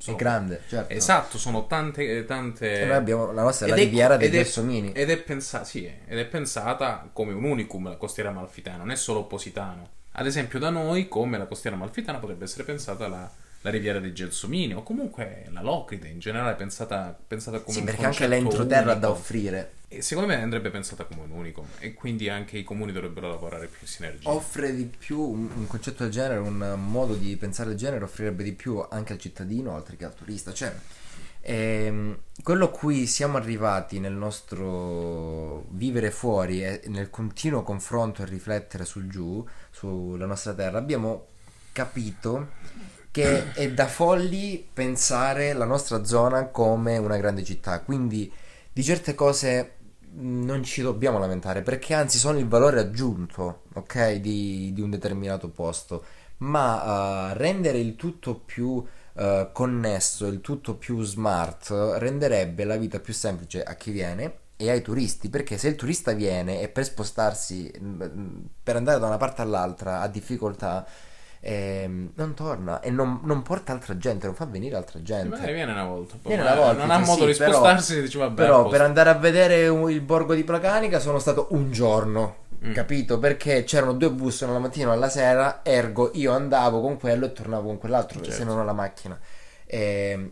è 0.00 0.02
sono- 0.02 0.16
grande 0.16 0.62
certo 0.66 0.92
Esatto, 0.94 1.36
sono 1.38 1.66
tante. 1.66 2.24
tante... 2.24 2.80
E 2.80 2.84
noi 2.86 2.96
abbiamo 2.96 3.32
la 3.32 3.42
nostra 3.42 3.66
è 3.66 3.68
la 3.68 3.74
Ed 3.76 3.80
è- 3.82 3.84
riviera 3.84 4.16
dei 4.16 4.28
ed 4.28 4.34
è- 4.34 4.36
Gelsomini 4.38 4.92
Ed 4.92 5.10
è, 5.10 5.16
pensa- 5.18 5.64
sì, 5.64 5.84
ed 5.84 6.18
è 6.18 6.24
pensata 6.26 7.08
come 7.12 7.32
un 7.32 7.44
unicum 7.44 7.88
la 7.88 7.96
costiera 7.96 8.30
amalfitana, 8.30 8.78
non 8.78 8.90
è 8.90 8.96
solo 8.96 9.24
positano. 9.24 9.88
Ad 10.12 10.26
esempio, 10.26 10.58
da 10.58 10.70
noi, 10.70 11.06
come 11.08 11.38
la 11.38 11.46
costiera 11.46 11.76
amalfitana, 11.76 12.18
potrebbe 12.18 12.44
essere 12.44 12.64
pensata 12.64 13.06
la, 13.08 13.30
la 13.60 13.70
riviera 13.70 14.00
dei 14.00 14.12
Gelsomini, 14.12 14.74
o 14.74 14.82
comunque 14.82 15.44
la 15.50 15.62
Locride 15.62 16.08
in 16.08 16.18
generale, 16.18 16.54
pensata, 16.54 17.16
pensata 17.26 17.58
come 17.60 17.72
sì 17.74 17.78
un 17.80 17.84
perché 17.84 18.06
anche 18.06 18.26
l'entroterra 18.26 18.92
ha 18.92 18.94
da 18.96 19.08
unico. 19.08 19.20
offrire 19.22 19.72
E 19.92 20.02
secondo 20.02 20.32
me 20.32 20.40
andrebbe 20.40 20.70
pensata 20.70 21.02
come 21.02 21.22
un 21.22 21.32
unicum, 21.32 21.66
e 21.80 21.94
quindi 21.94 22.28
anche 22.28 22.56
i 22.56 22.62
comuni 22.62 22.92
dovrebbero 22.92 23.28
lavorare 23.28 23.66
più 23.66 23.78
in 23.80 23.88
sinergia. 23.88 24.30
offre 24.30 24.72
di 24.72 24.84
più 24.84 25.18
un, 25.20 25.50
un 25.52 25.66
concetto 25.66 26.04
del 26.04 26.12
genere, 26.12 26.38
un 26.38 26.76
modo 26.78 27.14
di 27.14 27.36
pensare 27.36 27.70
del 27.70 27.78
genere 27.78 28.04
offrirebbe 28.04 28.44
di 28.44 28.52
più 28.52 28.80
anche 28.88 29.14
al 29.14 29.18
cittadino 29.18 29.74
oltre 29.74 29.96
che 29.96 30.04
al 30.04 30.14
turista. 30.14 30.52
Cioè, 30.52 30.72
ehm, 31.40 32.18
quello 32.40 32.66
a 32.66 32.70
cui 32.70 33.08
siamo 33.08 33.36
arrivati 33.36 33.98
nel 33.98 34.12
nostro 34.12 35.64
vivere 35.70 36.12
fuori 36.12 36.64
e 36.64 36.82
nel 36.86 37.10
continuo 37.10 37.64
confronto 37.64 38.22
e 38.22 38.26
riflettere 38.26 38.84
sul 38.84 39.08
giù, 39.08 39.44
sulla 39.72 40.26
nostra 40.26 40.54
terra, 40.54 40.78
abbiamo 40.78 41.26
capito 41.72 42.50
che 43.10 43.54
è 43.54 43.72
da 43.72 43.88
folli 43.88 44.64
pensare 44.72 45.52
la 45.52 45.64
nostra 45.64 46.04
zona 46.04 46.44
come 46.44 46.96
una 46.96 47.16
grande 47.16 47.42
città. 47.42 47.80
Quindi 47.80 48.32
di 48.72 48.84
certe 48.84 49.16
cose 49.16 49.78
non 50.12 50.62
ci 50.62 50.82
dobbiamo 50.82 51.18
lamentare 51.18 51.62
perché 51.62 51.94
anzi 51.94 52.18
sono 52.18 52.38
il 52.38 52.48
valore 52.48 52.80
aggiunto, 52.80 53.62
ok, 53.74 54.14
di, 54.14 54.72
di 54.72 54.80
un 54.80 54.90
determinato 54.90 55.48
posto. 55.48 56.04
Ma 56.38 57.32
eh, 57.32 57.34
rendere 57.38 57.78
il 57.78 57.96
tutto 57.96 58.34
più 58.34 58.82
eh, 59.14 59.50
connesso, 59.52 60.26
il 60.26 60.40
tutto 60.40 60.76
più 60.76 61.02
smart, 61.02 61.70
renderebbe 61.98 62.64
la 62.64 62.76
vita 62.76 62.98
più 63.00 63.12
semplice 63.12 63.62
a 63.62 63.74
chi 63.74 63.90
viene 63.90 64.38
e 64.56 64.70
ai 64.70 64.82
turisti, 64.82 65.28
perché 65.30 65.58
se 65.58 65.68
il 65.68 65.74
turista 65.76 66.12
viene 66.12 66.60
e 66.60 66.68
per 66.68 66.84
spostarsi, 66.84 67.70
mh, 67.78 68.04
per 68.62 68.76
andare 68.76 68.98
da 68.98 69.06
una 69.06 69.16
parte 69.16 69.42
all'altra 69.42 70.00
ha 70.00 70.08
difficoltà, 70.08 70.86
ehm, 71.40 72.10
non 72.14 72.34
torna 72.34 72.80
e 72.80 72.90
non, 72.90 73.20
non 73.24 73.42
porta 73.42 73.72
altra 73.72 73.96
gente, 73.96 74.26
non 74.26 74.34
fa 74.34 74.44
venire 74.46 74.76
altra 74.76 75.02
gente. 75.02 75.28
magari 75.28 75.52
viene 75.54 75.72
una 75.72 75.84
volta, 75.84 76.16
Viene 76.24 76.42
una 76.42 76.54
volta, 76.54 76.72
non 76.80 76.90
ha 76.90 76.98
modo 76.98 77.24
sì, 77.24 77.32
di 77.32 77.36
però- 77.38 77.52
spostarsi 77.52 77.98
e 77.98 78.02
dice 78.02 78.18
vabbè. 78.18 78.34
Però 78.34 78.68
per 78.68 78.80
andare 78.82 79.10
a 79.10 79.14
vedere 79.14 79.64
il 79.64 80.00
borgo 80.00 80.34
di 80.34 80.44
Placanica 80.44 80.98
sono 81.00 81.18
stato 81.18 81.48
un 81.50 81.70
giorno, 81.72 82.36
Mm. 82.62 82.72
capito? 82.74 83.18
Perché 83.18 83.64
c'erano 83.64 83.94
due 83.94 84.10
bus 84.10 84.40
una 84.42 84.52
la 84.52 84.58
mattina 84.58 84.84
e 84.84 84.88
una 84.88 84.96
la 84.96 85.08
sera, 85.08 85.60
ergo 85.62 86.10
io 86.12 86.32
andavo 86.32 86.82
con 86.82 86.98
quello 86.98 87.24
e 87.24 87.32
tornavo 87.32 87.66
con 87.68 87.78
quell'altro, 87.78 88.22
se 88.22 88.30
Certo. 88.32 88.44
non 88.44 88.58
ho 88.58 88.64
la 88.64 88.74
macchina. 88.74 89.18
Ehm, 89.64 90.30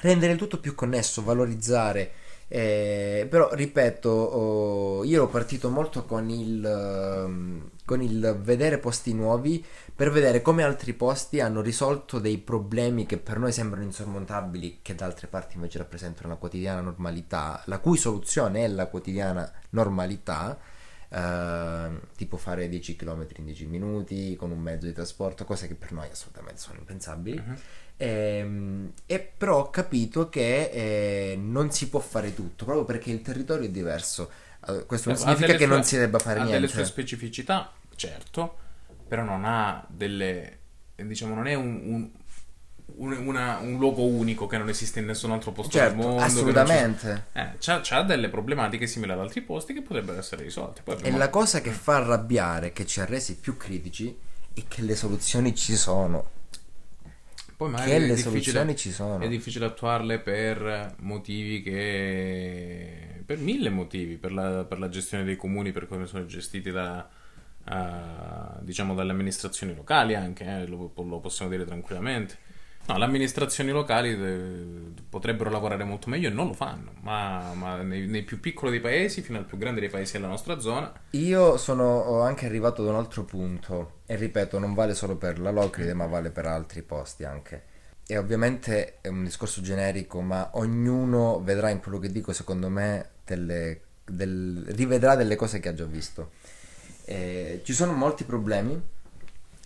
rendere 0.00 0.32
il 0.32 0.38
tutto 0.38 0.58
più 0.60 0.74
connesso, 0.74 1.22
valorizzare. 1.24 2.10
eh, 2.50 3.26
però 3.28 3.50
ripeto, 3.52 4.08
oh, 4.10 5.04
io 5.04 5.16
ero 5.16 5.26
partito 5.28 5.68
molto 5.68 6.04
con 6.06 6.30
il, 6.30 6.64
ehm, 6.64 7.70
con 7.84 8.00
il 8.02 8.38
vedere 8.42 8.78
posti 8.78 9.12
nuovi 9.12 9.62
per 9.98 10.12
vedere 10.12 10.42
come 10.42 10.62
altri 10.62 10.92
posti 10.92 11.40
hanno 11.40 11.60
risolto 11.60 12.20
dei 12.20 12.38
problemi 12.38 13.04
che 13.04 13.18
per 13.18 13.36
noi 13.40 13.50
sembrano 13.50 13.84
insormontabili, 13.84 14.78
che 14.80 14.94
da 14.94 15.06
altre 15.06 15.26
parti 15.26 15.56
invece 15.56 15.78
rappresentano 15.78 16.28
la 16.28 16.36
quotidiana 16.36 16.80
normalità, 16.80 17.60
la 17.64 17.80
cui 17.80 17.96
soluzione 17.98 18.62
è 18.62 18.68
la 18.68 18.86
quotidiana 18.86 19.50
normalità, 19.70 20.56
ehm, 21.08 22.00
tipo 22.14 22.36
fare 22.36 22.68
10 22.68 22.94
km 22.94 23.26
in 23.38 23.44
10 23.46 23.66
minuti 23.66 24.36
con 24.36 24.52
un 24.52 24.60
mezzo 24.60 24.86
di 24.86 24.92
trasporto, 24.92 25.44
cose 25.44 25.66
che 25.66 25.74
per 25.74 25.90
noi 25.90 26.08
assolutamente 26.12 26.60
sono 26.60 26.78
impensabili. 26.78 27.36
Mhm. 27.44 27.56
Ehm, 27.96 28.92
E, 29.04 29.18
però 29.36 29.58
ho 29.62 29.70
capito 29.70 30.28
che 30.28 30.70
eh, 31.32 31.36
non 31.36 31.72
si 31.72 31.88
può 31.88 31.98
fare 31.98 32.32
tutto, 32.34 32.64
proprio 32.64 32.84
perché 32.84 33.10
il 33.10 33.20
territorio 33.20 33.66
è 33.66 33.70
diverso. 33.70 34.30
Eh, 34.68 34.86
questo 34.86 35.08
non 35.10 35.18
Ha 35.18 35.22
significa 35.22 35.52
che 35.54 35.64
sue- 35.64 35.66
non 35.66 35.82
si 35.82 35.96
debba 35.98 36.20
fare 36.20 36.38
ha 36.38 36.42
niente. 36.44 36.60
delle 36.60 36.70
sue 36.72 36.84
specificità, 36.84 37.72
certo, 37.96 38.66
però 39.08 39.22
non 39.24 39.44
ha 39.44 39.84
delle 39.88 40.58
diciamo 40.96 41.34
non 41.34 41.46
è 41.46 41.54
un, 41.54 41.80
un, 41.84 42.10
un- 42.96 43.26
una- 43.26 43.58
un 43.58 43.78
luogo 43.78 44.04
unico 44.04 44.46
che 44.46 44.58
non 44.58 44.68
esiste 44.68 44.98
in 45.00 45.06
nessun 45.06 45.30
altro 45.30 45.52
posto 45.52 45.78
del 45.78 45.86
Certo, 45.88 46.02
mondo. 46.02 46.20
non 46.20 46.28
ci- 46.28 46.34
assolutamente. 46.36 47.24
Eh, 47.32 47.50
c'ha, 47.58 47.80
c'ha 47.82 48.02
delle 48.02 48.28
problematiche 48.28 48.86
simili 48.86 49.12
ad 49.12 49.20
altri 49.20 49.40
posti 49.42 49.72
che 49.72 49.82
potrebbero 49.82 50.18
essere 50.18 50.42
risolte. 50.42 50.82
Poi 50.82 50.94
E 50.94 50.98
abbiamo- 50.98 51.18
la 51.18 51.30
cosa 51.30 51.60
che 51.60 51.70
fa 51.70 51.96
arrabbiare, 51.96 52.72
che 52.72 52.84
ci 52.86 53.00
ha 53.00 53.04
resi 53.04 53.36
più 53.36 53.56
critici, 53.56 54.16
è 54.54 54.62
che 54.66 54.82
le 54.82 54.96
soluzioni 54.96 55.54
ci 55.54 55.76
sono. 55.76 56.30
poi 57.56 57.70
magari 57.70 57.90
Che 57.90 57.98
le 57.98 58.16
soluzioni 58.16 58.76
ci 58.76 58.90
sono. 58.92 59.18
È 59.20 59.28
difficile 59.28 59.64
attuarle 59.66 60.18
per 60.20 60.94
motivi 61.00 61.60
che... 61.62 63.22
per 63.24 63.38
mille 63.38 63.68
motivi, 63.70 64.16
per 64.16 64.32
la, 64.32 64.64
per 64.64 64.78
la 64.78 64.88
gestione 64.88 65.24
dei 65.24 65.36
comuni, 65.36 65.72
per 65.72 65.86
come 65.88 66.06
sono 66.06 66.24
gestiti 66.26 66.70
da, 66.70 67.08
ah, 67.68 68.58
diciamo 68.60 68.94
dalle 68.94 69.12
amministrazioni 69.12 69.74
locali 69.74 70.14
anche, 70.14 70.44
eh, 70.44 70.66
lo, 70.66 70.92
lo 70.94 71.20
possiamo 71.20 71.50
dire 71.50 71.64
tranquillamente. 71.64 72.46
No, 72.88 72.96
le 72.96 73.04
amministrazioni 73.04 73.70
locali 73.70 74.12
eh, 74.12 74.92
potrebbero 75.10 75.50
lavorare 75.50 75.84
molto 75.84 76.08
meglio 76.08 76.28
e 76.28 76.32
non 76.32 76.46
lo 76.46 76.54
fanno, 76.54 76.92
ma, 77.02 77.52
ma 77.52 77.82
nei, 77.82 78.06
nei 78.06 78.22
più 78.22 78.40
piccoli 78.40 78.70
dei 78.70 78.80
paesi 78.80 79.20
fino 79.20 79.36
al 79.36 79.44
più 79.44 79.58
grande 79.58 79.80
dei 79.80 79.90
paesi 79.90 80.12
della 80.12 80.28
nostra 80.28 80.58
zona, 80.58 80.90
Io 81.10 81.58
sono 81.58 82.22
anche 82.22 82.46
arrivato 82.46 82.80
ad 82.80 82.88
un 82.88 82.94
altro 82.94 83.24
punto, 83.24 84.00
e 84.06 84.16
ripeto, 84.16 84.58
non 84.58 84.72
vale 84.72 84.94
solo 84.94 85.16
per 85.16 85.38
la 85.38 85.50
Locride, 85.50 85.92
ma 85.92 86.06
vale 86.06 86.30
per 86.30 86.46
altri 86.46 86.80
posti 86.80 87.24
anche. 87.24 87.64
E 88.06 88.16
ovviamente 88.16 89.00
è 89.02 89.08
un 89.08 89.22
discorso 89.22 89.60
generico, 89.60 90.22
ma 90.22 90.52
ognuno 90.54 91.42
vedrà 91.42 91.68
in 91.68 91.80
quello 91.80 91.98
che 91.98 92.10
dico, 92.10 92.32
secondo 92.32 92.70
me, 92.70 93.10
delle, 93.22 93.82
del- 94.02 94.64
rivedrà 94.68 95.14
delle 95.14 95.36
cose 95.36 95.60
che 95.60 95.68
ha 95.68 95.74
già 95.74 95.84
visto. 95.84 96.30
Eh, 97.08 97.62
ci 97.64 97.72
sono 97.72 97.92
molti 97.92 98.24
problemi, 98.24 98.78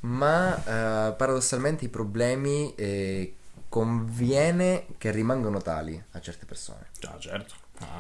ma 0.03 0.57
eh, 0.57 1.13
paradossalmente 1.15 1.85
i 1.85 1.89
problemi 1.89 2.73
eh, 2.77 3.35
conviene 3.69 4.87
che 4.97 5.11
rimangano 5.11 5.61
tali 5.61 6.01
a 6.13 6.21
certe 6.21 6.47
persone. 6.47 6.91
già 7.01 7.17
certo, 7.19 7.55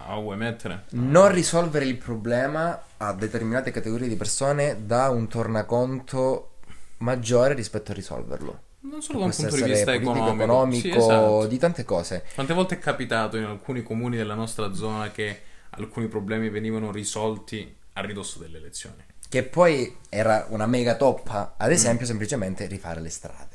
ah, 0.06 0.14
vuoi 0.20 0.36
mettere? 0.36 0.84
Non 0.90 1.32
risolvere 1.32 1.86
il 1.86 1.96
problema 1.96 2.80
a 2.98 3.12
determinate 3.14 3.72
categorie 3.72 4.06
di 4.06 4.14
persone 4.14 4.86
dà 4.86 5.10
un 5.10 5.26
tornaconto 5.26 6.50
maggiore 6.98 7.54
rispetto 7.54 7.90
a 7.90 7.94
risolverlo. 7.94 8.60
Non 8.82 9.02
solo 9.02 9.18
da 9.18 9.24
un 9.24 9.32
punto 9.34 9.56
di 9.56 9.62
vista 9.64 9.92
economico, 9.92 10.34
economico, 10.34 10.80
Sì, 10.80 10.96
esatto. 10.96 11.46
di 11.46 11.58
tante 11.58 11.84
cose. 11.84 12.24
Quante 12.34 12.54
volte 12.54 12.76
è 12.76 12.78
capitato 12.78 13.36
in 13.36 13.44
alcuni 13.44 13.82
comuni 13.82 14.16
della 14.16 14.34
nostra 14.34 14.72
zona 14.72 15.10
che 15.10 15.42
alcuni 15.70 16.06
problemi 16.06 16.48
venivano 16.48 16.92
risolti 16.92 17.74
a 17.94 18.00
ridosso 18.02 18.38
delle 18.38 18.58
elezioni? 18.58 19.10
Che 19.32 19.44
poi 19.44 19.96
era 20.10 20.44
una 20.50 20.66
mega 20.66 20.94
toppa, 20.94 21.54
Mm. 21.54 21.64
ad 21.64 21.72
esempio, 21.72 22.04
semplicemente 22.04 22.66
rifare 22.66 23.00
le 23.00 23.08
strade. 23.08 23.48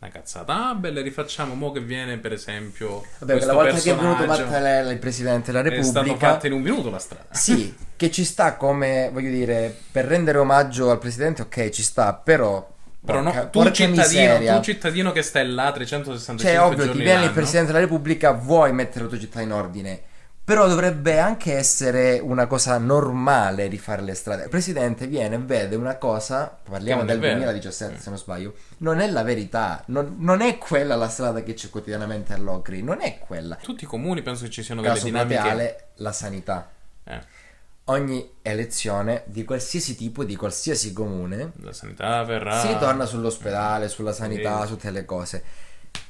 Una 0.00 0.10
cazzata, 0.10 0.68
ah 0.68 0.74
belle, 0.74 1.02
rifacciamo, 1.02 1.52
mo 1.52 1.70
che 1.70 1.80
viene 1.80 2.16
per 2.16 2.32
esempio 2.32 3.04
Vabbè, 3.18 3.44
la 3.44 3.52
volta 3.52 3.78
che 3.78 3.90
è 3.90 3.94
venuto 3.94 4.24
Mattarella, 4.24 4.90
il 4.90 4.98
presidente 4.98 5.52
della 5.52 5.68
è 5.68 5.82
stato 5.82 5.98
Repubblica, 5.98 6.28
fatto 6.30 6.46
in 6.46 6.54
un 6.54 6.62
minuto 6.62 6.88
la 6.88 6.98
strada. 6.98 7.26
sì, 7.28 7.76
che 7.94 8.10
ci 8.10 8.24
sta 8.24 8.54
come, 8.56 9.10
voglio 9.12 9.28
dire, 9.28 9.76
per 9.92 10.06
rendere 10.06 10.38
omaggio 10.38 10.90
al 10.90 10.98
presidente, 10.98 11.42
ok, 11.42 11.68
ci 11.68 11.82
sta, 11.82 12.14
però... 12.14 12.66
Però 13.04 13.20
no, 13.20 13.50
tu, 13.50 13.70
cittadino, 13.70 14.56
tu 14.56 14.62
cittadino 14.62 15.12
che 15.12 15.20
stai 15.20 15.46
là 15.46 15.70
365 15.72 16.42
Cioè, 16.42 16.58
ovvio, 16.58 16.84
giorni 16.86 17.00
ti 17.00 17.04
viene 17.04 17.24
il 17.24 17.32
Presidente 17.32 17.72
della 17.72 17.84
Repubblica, 17.84 18.32
vuoi 18.32 18.72
mettere 18.72 19.04
la 19.04 19.10
tua 19.10 19.18
città 19.18 19.40
in 19.42 19.52
ordine. 19.52 20.00
Però 20.48 20.66
dovrebbe 20.66 21.18
anche 21.18 21.54
essere 21.54 22.18
una 22.20 22.46
cosa 22.46 22.78
normale 22.78 23.66
rifare 23.66 24.00
le 24.00 24.14
strade. 24.14 24.44
Il 24.44 24.48
presidente 24.48 25.06
viene 25.06 25.34
e 25.34 25.38
vede 25.40 25.76
una 25.76 25.96
cosa, 25.96 26.58
parliamo 26.62 27.04
del 27.04 27.18
vero. 27.18 27.34
2017 27.34 27.92
Mm. 27.94 27.98
se 27.98 28.08
non 28.08 28.18
sbaglio, 28.18 28.54
non 28.78 28.98
è 29.00 29.10
la 29.10 29.22
verità, 29.22 29.82
non, 29.88 30.16
non 30.20 30.40
è 30.40 30.56
quella 30.56 30.96
la 30.96 31.10
strada 31.10 31.42
che 31.42 31.52
c'è 31.52 31.68
quotidianamente 31.68 32.32
a 32.32 32.38
Locri, 32.38 32.82
non 32.82 33.02
è 33.02 33.18
quella. 33.18 33.56
Tutti 33.56 33.84
i 33.84 33.86
comuni 33.86 34.22
penso 34.22 34.44
che 34.44 34.50
ci 34.50 34.62
siano 34.62 34.80
delle 34.80 34.94
Caso 34.94 35.04
dinamiche. 35.04 35.34
plateale, 35.34 35.84
la 35.96 36.12
sanità. 36.12 36.70
Eh, 37.04 37.20
Ogni 37.90 38.36
elezione 38.40 39.24
di 39.26 39.44
qualsiasi 39.44 39.96
tipo, 39.96 40.24
di 40.24 40.34
qualsiasi 40.34 40.94
comune, 40.94 41.52
la 41.60 41.74
sanità 41.74 42.22
verrà. 42.24 42.58
si 42.60 42.68
ritorna 42.68 43.04
sull'ospedale, 43.04 43.88
sulla 43.88 44.12
sanità, 44.14 44.62
Sì. 44.62 44.66
su 44.68 44.72
tutte 44.76 44.90
le 44.90 45.04
cose. 45.04 45.42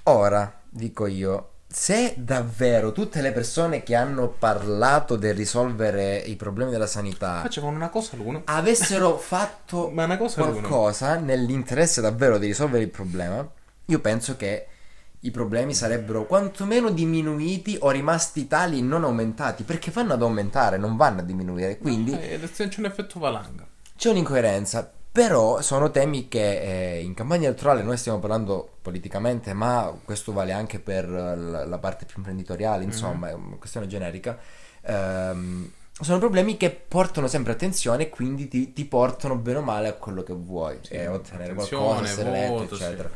Ora, 0.04 0.60
dico 0.68 1.06
io, 1.06 1.50
se 1.70 2.14
davvero 2.16 2.92
tutte 2.92 3.20
le 3.20 3.30
persone 3.32 3.82
che 3.82 3.94
hanno 3.94 4.28
parlato 4.28 5.16
del 5.16 5.34
risolvere 5.34 6.16
i 6.16 6.34
problemi 6.34 6.70
della 6.70 6.86
sanità 6.86 7.42
Facevano 7.42 7.76
una 7.76 7.90
cosa 7.90 8.16
l'uno. 8.16 8.42
avessero 8.46 9.16
fatto 9.20 9.90
Ma 9.90 10.04
una 10.04 10.16
cosa 10.16 10.40
l'uno. 10.40 10.52
qualcosa 10.52 11.16
nell'interesse 11.16 12.00
davvero 12.00 12.38
di 12.38 12.46
risolvere 12.46 12.84
il 12.84 12.90
problema, 12.90 13.46
io 13.86 14.00
penso 14.00 14.36
che 14.36 14.66
i 15.20 15.30
problemi 15.30 15.74
sarebbero 15.74 16.24
quantomeno 16.26 16.90
diminuiti 16.90 17.76
o 17.80 17.90
rimasti 17.90 18.46
tali 18.46 18.78
e 18.78 18.82
non 18.82 19.04
aumentati, 19.04 19.64
perché 19.64 19.90
vanno 19.90 20.12
ad 20.14 20.22
aumentare, 20.22 20.78
non 20.78 20.96
vanno 20.96 21.20
a 21.20 21.24
diminuire. 21.24 21.76
Quindi 21.78 22.12
Eh, 22.12 22.40
c'è 22.50 22.68
un 22.78 22.84
effetto 22.84 23.18
valanga. 23.18 23.66
c'è 23.96 24.10
un'incoerenza, 24.10 24.90
però 25.10 25.60
sono 25.60 25.90
temi 25.90 26.28
che 26.28 26.96
eh, 26.96 27.02
in 27.02 27.14
campagna 27.14 27.46
elettorale 27.46 27.82
noi 27.82 27.96
stiamo 27.96 28.18
parlando 28.18 28.76
politicamente, 28.82 29.52
ma 29.52 29.92
questo 30.04 30.32
vale 30.32 30.52
anche 30.52 30.78
per 30.78 31.08
la, 31.08 31.78
parte 31.78 32.04
più 32.04 32.16
imprenditoriale, 32.18 32.84
insomma, 32.84 33.30
è 33.30 33.32
una 33.32 33.56
questione 33.56 33.86
generica. 33.86 34.38
Ehm, 34.82 35.72
sono 36.00 36.18
problemi 36.18 36.56
che 36.56 36.70
portano 36.70 37.26
sempre 37.26 37.52
attenzione 37.52 38.04
e 38.04 38.08
quindi 38.08 38.46
ti, 38.46 38.72
ti 38.72 38.84
portano 38.84 39.36
bene 39.36 39.58
o 39.58 39.62
male 39.62 39.88
a 39.88 39.94
quello 39.94 40.22
che 40.22 40.32
vuoi, 40.32 40.78
Sì, 40.82 40.94
eh, 40.94 41.08
ottenere 41.08 41.54
qualcosa, 41.54 42.04
essere 42.04 42.28
eletto, 42.28 42.52
voto, 42.52 42.76
sì. 42.76 42.82
eccetera. 42.82 43.10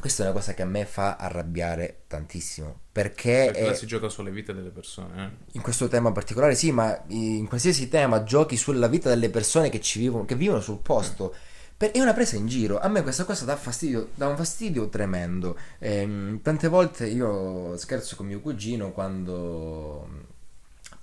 Questa 0.00 0.22
è 0.22 0.26
una 0.26 0.34
cosa 0.34 0.54
che 0.54 0.62
a 0.62 0.66
me 0.66 0.84
fa 0.84 1.16
arrabbiare 1.16 2.02
tantissimo, 2.06 2.80
perché, 2.92 3.44
Perché 3.46 3.64
là 3.64 3.70
è- 3.72 3.74
si 3.74 3.86
gioca 3.86 4.08
sulle 4.08 4.30
vite 4.30 4.54
delle 4.54 4.70
persone. 4.70 5.24
eh. 5.24 5.44
in 5.52 5.62
questo 5.62 5.88
tema 5.88 6.12
particolare, 6.12 6.54
sì, 6.54 6.70
ma 6.70 7.02
in 7.08 7.46
qualsiasi 7.48 7.88
tema 7.88 8.22
giochi 8.22 8.56
sulla 8.56 8.86
vita 8.88 9.08
delle 9.08 9.30
persone 9.30 9.68
che 9.68 9.80
ci 9.80 9.98
vivono, 9.98 10.24
che 10.24 10.34
vivono 10.36 10.60
sul 10.60 10.78
posto. 10.78 11.34
Per- 11.76 11.90
è 11.90 12.00
una 12.00 12.14
presa 12.14 12.36
in 12.36 12.46
giro. 12.46 12.78
A 12.78 12.88
me 12.88 13.02
questa 13.02 13.24
cosa 13.24 13.44
dà 13.44 13.56
fastidio, 13.56 14.08
dà 14.14 14.28
un 14.28 14.36
fastidio 14.36 14.88
tremendo. 14.88 15.58
Ehm, 15.78 16.40
tante 16.40 16.68
volte 16.68 17.06
io 17.06 17.76
scherzo 17.76 18.16
con 18.16 18.26
mio 18.26 18.40
cugino 18.40 18.92
quando 18.92 20.08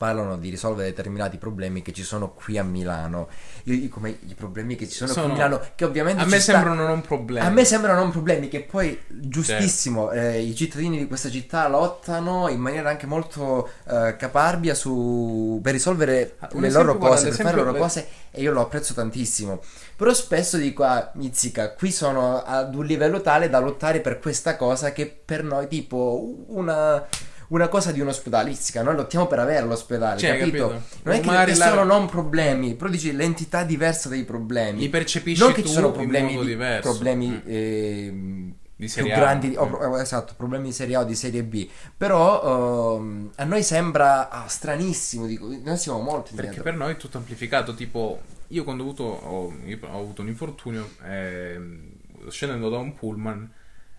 parlano 0.04 0.38
di 0.38 0.50
risolvere 0.50 0.90
determinati 0.90 1.38
problemi 1.38 1.82
che 1.82 1.94
ci 1.94 2.04
sono 2.04 2.34
qui 2.34 2.58
a 2.58 2.64
Milano. 2.64 3.30
Io 3.64 3.76
dico, 3.80 4.02
ma 4.02 4.10
i 4.10 4.34
problemi 4.36 4.76
che 4.76 4.86
ci 4.90 4.96
sono, 4.96 5.12
qui 5.14 5.22
Sono- 5.22 5.32
a 5.32 5.36
Milano, 5.38 5.62
che 5.76 5.86
ovviamente 5.86 6.22
A 6.22 6.26
me 6.26 6.40
sta- 6.42 6.52
sembrano 6.52 6.86
non 6.86 7.00
problemi. 7.00 7.46
a 7.46 7.50
me 7.50 7.64
sembrano 7.64 8.02
non 8.02 8.12
problemi 8.12 8.50
che 8.50 8.64
poi, 8.64 9.00
giustissimo, 9.08 10.12
eh, 10.12 10.42
i 10.42 10.54
cittadini 10.56 10.98
di 10.98 11.08
questa 11.08 11.30
città 11.30 11.70
lottano 11.70 12.50
in 12.50 12.60
maniera 12.60 12.90
anche 12.90 13.06
molto 13.06 13.70
eh, 13.88 14.16
caparbia 14.18 14.74
su, 14.76 15.62
per 15.64 15.72
risolvere 15.72 16.36
Ah, 16.40 16.50
le 16.52 16.70
loro 16.70 16.98
guarda, 16.98 17.16
cose, 17.16 17.30
per 17.30 17.38
fare 17.46 17.56
le 17.56 17.64
loro 17.64 17.78
cose 17.78 18.08
e 18.32 18.42
io 18.42 18.52
lo 18.52 18.60
apprezzo 18.60 18.94
tantissimo. 18.94 19.62
Però 19.96 20.12
spesso 20.14 20.58
dico, 20.58 20.84
ah, 20.84 21.12
mizzica, 21.14 21.72
qui 21.74 21.92
sono 21.92 22.44
ad 22.44 22.76
un 22.76 22.86
livello 22.86 23.22
tale 23.22 23.48
da 23.50 23.60
lottare 23.60 24.02
per 24.02 24.20
questa 24.20 24.58
cosa 24.58 24.92
che 24.92 25.06
per 25.24 25.44
noi 25.46 25.68
tipo 25.70 26.44
una... 26.48 27.06
Una 27.50 27.68
cosa 27.68 27.92
di 27.92 28.00
un 28.00 28.08
ospedale, 28.08 28.50
Mizzica, 28.50 28.82
noi 28.84 28.96
lottiamo 28.96 29.28
per 29.28 29.40
avere 29.40 29.66
l'ospedale, 29.66 30.20
Cioè, 30.20 30.38
capito? 30.38 30.68
capito? 30.70 30.86
Non 31.04 31.16
è 31.16 31.20
che, 31.20 31.56
la- 31.56 31.68
sono 31.70 31.84
non 31.84 32.08
problemi, 32.08 32.76
però 32.76 32.90
dici 32.90 33.14
l'entità 33.14 33.64
diversa 33.64 34.10
dei 34.10 34.24
problemi. 34.24 34.80
Li 34.80 34.90
percepisci 34.90 35.42
Non 35.44 35.54
che 35.54 35.64
ci 35.64 35.72
sono 35.72 35.92
problemi, 35.92 36.38
di- 36.38 36.46
diverso. 36.46 36.90
problemi 36.92 37.42
ehm, 37.46 38.54
Di 38.76 38.88
più 38.88 39.06
A. 39.06 39.16
grandi, 39.16 39.54
o 39.56 39.68
pro- 39.68 39.98
esatto, 39.98 40.34
problemi 40.36 40.66
di 40.68 40.74
serie 40.74 40.96
A 40.96 41.02
o 41.02 41.04
di 41.04 41.16
serie 41.16 41.44
B. 41.44 41.70
Però 41.96 42.98
ehm, 42.98 43.32
a 43.36 43.44
noi 43.44 43.64
sembra 43.64 44.30
ah, 44.30 44.48
stranissimo, 44.48 45.26
dico, 45.26 45.48
noi 45.48 45.78
siamo 45.78 46.00
molto 46.00 46.30
Perché 46.32 46.46
indietro. 46.46 46.64
per 46.64 46.74
noi 46.76 46.94
è 46.94 46.98
tutto 46.98 47.18
amplificato. 47.18 47.74
Tipo, 47.76 48.22
io 48.48 48.64
quando 48.64 48.84
ho 48.84 48.86
avuto, 48.88 49.04
ho, 49.04 49.46
ho 49.54 50.00
avuto 50.00 50.22
un 50.22 50.28
infortunio, 50.28 50.90
ehm, 51.06 51.92
scendendo 52.30 52.70
da 52.70 52.78
un 52.78 52.94
pullman, 52.96 53.52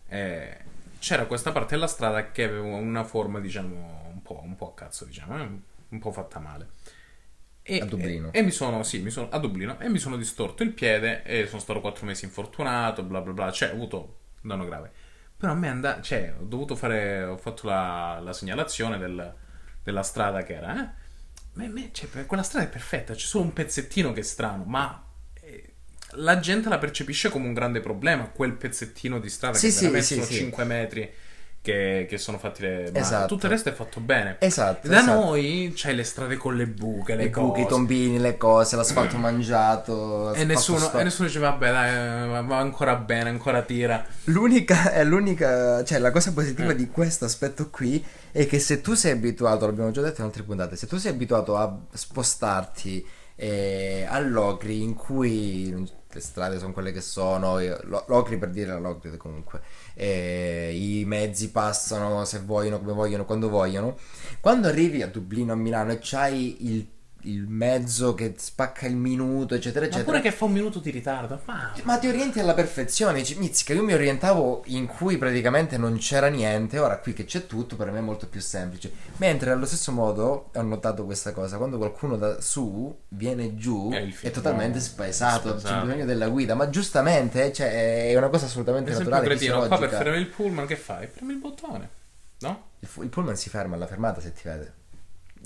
eh, 0.09 0.59
c'era 1.05 1.27
questa 1.27 1.53
parte 1.53 1.75
della 1.75 1.87
strada 1.87 2.31
che 2.31 2.45
aveva 2.45 2.65
una 2.65 3.05
forma, 3.05 3.39
diciamo, 3.39 4.11
un 4.11 4.23
po', 4.23 4.41
un 4.43 4.57
po' 4.57 4.71
a 4.71 4.75
cazzo, 4.75 5.05
diciamo, 5.05 5.39
eh, 5.39 5.49
un 5.91 5.99
po' 5.99 6.11
fatta 6.11 6.39
male. 6.39 6.69
E, 7.61 7.81
A 7.81 7.85
Dublino. 7.85 8.33
E, 8.33 8.39
e 8.39 8.43
mi 8.43 8.51
sono, 8.51 8.83
sì, 8.83 9.03
mi 9.03 9.11
sono, 9.11 9.29
a 9.29 9.39
Dublino, 9.39 9.79
e 9.81 9.91
mi 9.91 9.99
sono 9.99 10.17
distorto 10.17 10.63
il 10.63 10.73
piede 10.73 11.23
e 11.25 11.47
sono 11.47 11.61
stato 11.61 11.83
quattro 11.83 12.07
mesi 12.07 12.25
infortunato, 12.25 13.03
bla 13.03 13.21
bla 13.21 13.35
bla, 13.35 13.53
cioè 13.53 13.69
ho 13.69 13.73
avuto 13.75 14.21
danno 14.41 14.65
grave. 14.65 14.91
Però 15.37 15.53
a 15.53 15.55
me 15.55 15.69
andava, 15.69 16.01
cioè, 16.01 16.35
ho 16.41 16.45
dovuto 16.45 16.75
fare, 16.75 17.23
ho 17.23 17.37
fatto 17.37 17.67
la, 17.67 18.19
la 18.23 18.33
segnalazione 18.33 18.97
del- 18.97 19.35
della 19.83 20.03
strada 20.03 20.43
che 20.43 20.55
era, 20.55 20.83
eh. 20.83 20.89
Ma 21.53 21.67
me, 21.69 21.91
cioè, 21.93 22.25
quella 22.25 22.43
strada 22.43 22.65
è 22.65 22.71
perfetta, 22.71 23.13
c'è 23.13 23.27
solo 23.27 23.45
un 23.45 23.53
pezzettino 23.53 24.15
che 24.15 24.21
è 24.21 24.23
strano, 24.23 24.65
ma 24.65 25.05
la 26.17 26.39
gente 26.41 26.69
la 26.69 26.79
percepisce 26.79 27.29
come 27.31 27.47
un 27.47 27.55
grande 27.55 27.81
problema, 27.81 28.29
quel 28.33 28.53
pezzettino 28.53 29.19
di 29.19 29.29
strada 29.29 29.57
Sì, 29.59 29.67
che 29.67 29.73
sì, 29.73 29.79
veramente 29.83 30.07
sì, 30.07 30.15
sono 30.15 30.27
sì. 30.27 30.35
5 30.35 30.65
metri 30.65 31.11
che, 31.65 32.05
che 32.07 32.19
sono 32.19 32.37
fatti 32.37 32.61
le... 32.61 32.91
ma 32.93 32.99
Esatto. 32.99 33.27
tutto 33.27 33.47
il 33.47 33.53
resto 33.53 33.71
è 33.71 33.73
fatto 33.73 33.99
bene. 34.01 34.37
Esatto, 34.41 34.87
Da 34.87 34.99
esatto. 35.01 35.19
noi 35.19 35.73
c'hai 35.75 35.95
le 35.95 36.05
strade 36.05 36.37
con 36.37 36.55
le 36.57 36.67
buche, 36.67 37.15
le 37.17 37.25
I 37.25 37.29
buchi, 37.31 37.61
i 37.61 37.63
cose. 37.63 37.75
tombini, 37.75 38.19
le 38.19 38.37
cose, 38.37 38.77
l'asfalto 38.77 39.17
mangiato. 39.17 40.35
E 40.35 40.45
nessuno, 40.45 40.79
sto- 40.79 40.99
e 40.99 41.05
nessuno 41.05 41.27
dice 41.27 41.39
vabbè 41.41 41.71
dai, 41.71 42.45
va- 42.47 42.59
ancora 42.59 42.97
bene, 42.97 43.31
ancora 43.31 43.63
tira. 43.63 44.05
L'unica, 44.25 44.93
è 44.93 45.03
l'unica, 45.05 45.83
cioè 45.85 45.99
la 46.01 46.11
cosa 46.11 46.33
positiva 46.35 46.73
Eh. 46.73 46.77
di 46.77 46.89
questo 46.89 47.25
aspetto 47.25 47.71
qui 47.71 48.05
è 48.31 48.47
che 48.47 48.59
se 48.59 48.83
tu 48.83 48.93
sei 48.93 49.13
abituato, 49.13 49.65
l'abbiamo 49.65 49.91
già 49.91 50.03
detto 50.03 50.21
in 50.21 50.27
altre 50.27 50.43
puntate, 50.43 50.77
se 50.77 50.87
tu 50.87 50.99
sei 50.99 51.13
abituato 51.13 51.57
a 51.57 51.75
spostarti 51.95 53.07
eh, 53.37 54.07
a 54.09 54.19
Locri 54.21 54.83
in 54.83 54.95
cui 54.95 55.71
le 56.15 56.21
strade 56.21 56.59
sono 56.59 56.73
quelle 56.73 56.93
che 56.93 57.01
sono, 57.01 57.59
Locri 58.07 58.39
per 58.39 58.51
dire 58.51 58.73
la 58.73 58.79
Locri 58.79 59.17
comunque, 59.17 59.63
eh, 59.95 60.71
i 60.73 61.05
mezzi 61.05 61.51
passano 61.51 62.25
se 62.25 62.41
vogliono, 62.41 62.79
come 62.79 62.93
vogliono, 62.93 63.25
quando 63.25 63.49
vogliono, 63.49 63.97
quando 64.41 64.69
arrivi 64.69 65.03
a 65.03 65.09
Dublino, 65.09 65.53
a 65.53 65.57
Milano 65.57 65.93
e 65.93 65.99
c'hai 66.01 66.71
il, 66.71 66.89
il 67.25 67.47
mezzo 67.47 68.15
che 68.15 68.35
spacca 68.37 68.87
il 68.87 68.97
minuto, 68.97 69.55
eccetera, 69.55 69.81
Ma 69.81 69.91
eccetera. 69.91 70.11
pure 70.11 70.21
che 70.21 70.33
fa 70.35 70.45
un 70.45 70.53
minuto 70.53 70.79
di 70.79 70.91
ritardo. 70.91 71.41
Ma 71.45 71.73
Ma 71.83 71.99
ti 71.99 72.09
orienti 72.09 72.41
alla 72.41 72.55
perfezione, 72.55 73.19
dici, 73.19 73.39
mizzica, 73.39 73.73
io 73.73 73.83
mi 73.83 73.93
orientavo 73.93 74.63
in 74.67 74.87
cui 74.87 75.17
praticamente 75.17 75.77
non 75.77 75.97
c'era 75.99 76.29
niente, 76.29 76.79
ora 76.79 76.99
qui 76.99 77.13
che 77.13 77.25
c'è 77.25 77.47
tutto 77.47 77.77
per 77.77 77.91
me 77.91 77.99
è 77.99 78.03
molto 78.03 78.27
più 78.27 78.41
semplice. 78.41 78.93
Mentre 79.17 79.51
allo 79.51 79.67
stesso 79.67 79.93
modo 79.93 80.51
ho 80.55 80.63
notato 80.63 81.05
questa 81.05 81.33
cosa, 81.33 81.57
quando 81.57 81.77
qualcuno 81.79 82.17
da 82.17 82.41
su 82.41 82.97
viene 83.09 83.57
giù 83.57 83.91
È 83.93 83.99
il 83.99 84.17
è 84.21 84.31
totalmente 84.31 84.81
spaesato, 84.81 85.57
c'è 85.57 85.81
bisogno 85.81 86.05
della 86.05 86.29
guida, 86.29 86.55
ma 86.55 86.69
giustamente 86.71 87.53
cioè, 87.53 88.11
è 88.11 88.17
una 88.17 88.29
cosa 88.29 88.47
assolutamente 88.47 88.91
per 88.91 89.01
esempio, 89.01 89.15
naturale, 89.21 89.37
cretino, 89.37 89.67
qua 89.67 89.79
per 89.79 89.89
fermare 89.89 90.19
il 90.19 90.27
pullman 90.27 90.67
che 90.67 90.77
fai? 90.77 91.07
Premi 91.09 91.33
il 91.33 91.39
bottone. 91.39 91.89
No? 92.41 92.63
Il, 92.81 92.89
fu- 92.89 93.03
il 93.03 93.09
pullman 93.09 93.37
si 93.37 93.49
ferma 93.49 93.77
alla 93.77 93.87
fermata 93.87 94.21
se 94.21 94.33
ti 94.33 94.43
vede. 94.45 94.83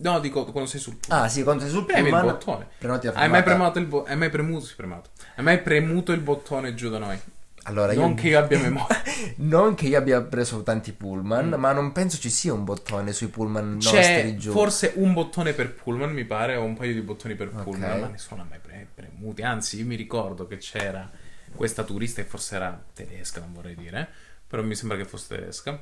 No, 0.00 0.20
dico 0.20 0.44
quando 0.46 0.68
sei 0.68 0.80
sul 0.80 0.96
pullman. 0.96 1.24
Ah 1.24 1.28
sì, 1.28 1.42
quando 1.42 1.62
sei 1.62 1.72
sul 1.72 1.84
Premi 1.86 2.08
il 2.08 2.14
pullman 2.14 2.26
bottone. 2.34 2.66
prenoti 2.78 3.06
la 3.06 3.12
Hai 3.14 3.28
mai 3.28 3.42
premuto 3.42 3.78
il 3.78 3.86
bo- 3.86 4.04
hai 4.04 4.16
mai 4.16 4.30
premuto, 4.30 4.64
sì, 4.66 4.74
premuto. 4.76 5.10
Hai 5.36 5.44
mai 5.44 5.60
premuto 5.60 6.12
il 6.12 6.20
bottone 6.20 6.74
giù 6.74 6.88
da 6.88 6.98
noi? 6.98 7.18
Allora, 7.64 7.92
Non 7.92 8.14
che 8.14 8.28
io 8.28 8.38
abbia 8.38 8.58
memoria. 8.62 9.02
non 9.36 9.74
che 9.74 9.88
io 9.88 9.98
abbia 9.98 10.22
preso 10.22 10.62
tanti 10.62 10.92
pullman, 10.92 11.48
Mm. 11.48 11.54
ma 11.54 11.72
non 11.72 11.92
penso 11.92 12.16
ci 12.18 12.30
sia 12.30 12.52
un 12.54 12.64
bottone 12.64 13.12
sui 13.12 13.26
pullman 13.26 13.76
C'è 13.78 13.94
nostri 13.96 14.36
giù. 14.38 14.52
forse 14.52 14.92
un 14.96 15.12
bottone 15.12 15.52
per 15.52 15.74
pullman, 15.74 16.10
mi 16.12 16.24
pare, 16.24 16.54
o 16.56 16.62
un 16.62 16.74
paio 16.74 16.94
di 16.94 17.00
bottoni 17.02 17.34
per 17.34 17.48
Ok. 17.48 17.62
pullman, 17.64 18.00
ma 18.00 18.06
nessuno 18.08 18.42
ha 18.42 18.46
mai 18.48 18.58
pre- 18.60 18.86
premuti. 18.94 19.42
Anzi, 19.42 19.78
io 19.80 19.84
mi 19.84 19.96
ricordo 19.96 20.46
che 20.46 20.56
c'era 20.56 21.10
questa 21.54 21.82
turista, 21.82 22.22
che 22.22 22.28
forse 22.28 22.54
era 22.54 22.82
tedesca, 22.94 23.40
non 23.40 23.52
vorrei 23.52 23.74
dire, 23.74 24.08
però 24.46 24.62
mi 24.62 24.74
sembra 24.74 24.96
che 24.96 25.04
fosse 25.04 25.36
tedesca. 25.36 25.78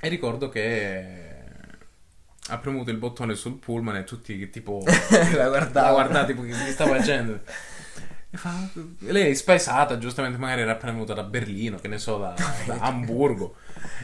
E 0.00 0.08
ricordo 0.08 0.48
che 0.48 1.37
ha 2.48 2.58
premuto 2.58 2.90
il 2.90 2.96
bottone 2.96 3.34
sul 3.34 3.58
pullman 3.58 3.96
e 3.96 4.04
tutti 4.04 4.38
che 4.38 4.50
tipo 4.50 4.82
la 5.34 5.48
guardavo. 5.48 5.86
la 5.86 5.92
guardate 5.92 6.26
tipo 6.32 6.42
che 6.42 6.48
mi 6.54 6.70
stava 6.70 6.96
facendo. 6.96 7.40
E 8.30 8.36
fa, 8.36 8.52
lei 9.00 9.30
è 9.30 9.34
spaesata, 9.34 9.96
giustamente 9.96 10.36
magari 10.36 10.60
era 10.60 10.72
appena 10.72 10.92
venuta 10.92 11.14
da 11.14 11.22
Berlino, 11.22 11.78
che 11.78 11.88
ne 11.88 11.96
so, 11.98 12.18
da, 12.18 12.34
da 12.66 12.74
Hamburgo. 12.80 13.56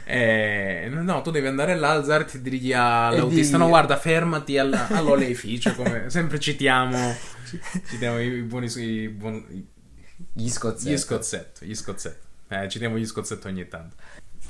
E, 0.04 0.88
no, 0.90 1.20
tu 1.20 1.30
devi 1.30 1.46
andare 1.46 1.74
là, 1.76 1.90
alzarti 1.90 2.38
e 2.38 2.42
dirgli 2.42 2.72
all'autista, 2.72 3.58
no 3.58 3.68
guarda, 3.68 3.98
fermati 3.98 4.56
all- 4.56 4.72
all'oleificio, 4.90 5.74
come 5.74 6.08
sempre 6.08 6.38
citiamo, 6.40 7.14
citiamo 7.88 8.18
i, 8.20 8.40
buoni, 8.42 8.66
i, 8.76 9.08
buoni- 9.08 9.66
Gli 10.32 10.48
scozzetti. 10.48 10.90
gli 10.92 10.96
scozzetto, 10.96 11.64
gli 11.66 11.74
scozzetto. 11.74 12.22
Eh, 12.48 12.68
citiamo 12.68 12.96
gli 12.96 13.06
scozzetto 13.06 13.48
ogni 13.48 13.66
tanto. 13.68 13.96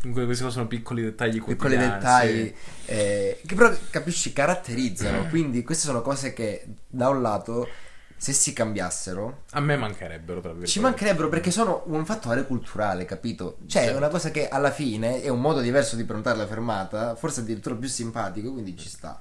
Comunque 0.05 0.27
questi 0.27 0.51
sono 0.51 0.67
piccoli 0.67 1.03
dettagli 1.03 1.43
piccoli 1.43 1.79
dettagli 1.79 2.45
sì. 2.47 2.55
eh, 2.91 3.41
che 3.47 3.55
però 3.55 3.73
capisci 3.89 4.35
caratterizzano 4.35 5.29
quindi 5.29 5.63
queste 5.63 5.87
sono 5.87 6.03
cose 6.03 6.35
che 6.35 6.67
da 6.87 7.09
un 7.09 7.23
lato 7.23 7.67
se 8.15 8.35
si 8.35 8.53
cambiassero 8.53 9.45
A 9.53 9.61
me 9.61 9.77
mancherebbero, 9.77 10.41
tra 10.41 10.51
virgolette. 10.51 10.71
ci 10.71 10.81
mancherebbero 10.81 11.31
perché 11.31 11.51
sono 11.51 11.85
un 11.87 12.05
fattore 12.05 12.47
culturale 12.47 13.07
capito 13.07 13.57
cioè 13.67 13.81
è 13.81 13.85
Certo. 13.87 13.99
una 13.99 14.09
cosa 14.09 14.31
che 14.31 14.47
alla 14.49 14.71
fine 14.71 15.23
è 15.23 15.29
un 15.31 15.41
modo 15.41 15.61
diverso 15.61 15.97
di 15.97 16.05
prenotare 16.05 16.37
la 16.37 16.47
fermata 16.47 17.15
forse 17.15 17.41
addirittura 17.41 17.75
più 17.75 17.89
simpatico 17.89 18.53
quindi 18.53 18.77
ci 18.77 18.91
sta 18.91 19.19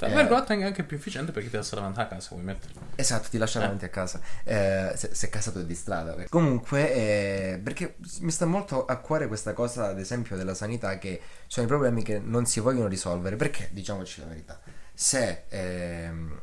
Tra 0.00 0.08
Eh, 0.08 0.14
virgolette 0.14 0.56
è 0.56 0.64
anche 0.64 0.82
più 0.82 0.96
efficiente 0.96 1.30
perché 1.30 1.50
ti 1.50 1.56
lascia 1.56 1.74
davanti 1.76 2.00
a 2.00 2.06
casa, 2.06 2.28
vuoi 2.30 2.42
metterlo. 2.42 2.80
Esatto, 2.94 3.28
ti 3.28 3.36
lascia 3.36 3.58
Eh. 3.58 3.62
davanti 3.64 3.84
a 3.84 3.90
casa. 3.90 4.18
Eh, 4.44 4.92
se, 4.96 5.10
se 5.12 5.28
casa 5.28 5.50
tu 5.52 5.58
è 5.58 5.64
di 5.66 5.74
strada. 5.74 6.16
Comunque, 6.30 6.94
eh, 6.94 7.60
perché 7.62 7.96
mi 8.20 8.30
sta 8.30 8.46
molto 8.46 8.86
a 8.86 8.96
cuore 8.96 9.26
questa 9.26 9.52
cosa, 9.52 9.88
ad 9.88 9.98
esempio, 9.98 10.38
della 10.38 10.54
sanità, 10.54 10.96
che 10.96 11.20
sono 11.46 11.66
i 11.66 11.68
problemi 11.68 12.02
che 12.02 12.18
non 12.18 12.46
si 12.46 12.60
vogliono 12.60 12.88
risolvere. 12.88 13.36
Perché, 13.36 13.68
diciamoci 13.72 14.20
la 14.22 14.26
verità, 14.28 14.58
se 14.94 15.42
ehm, 15.50 16.40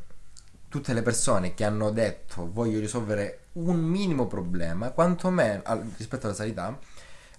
tutte 0.69 0.93
le 0.93 1.01
persone 1.01 1.55
che 1.55 1.63
hanno 1.63 1.89
detto 1.89 2.51
voglio 2.51 2.79
risolvere 2.79 3.45
un 3.53 3.77
minimo 3.77 4.27
problema, 4.27 4.91
quantomeno 4.91 5.63
al- 5.65 5.93
rispetto 5.97 6.27
alla 6.27 6.35
sanità, 6.35 6.77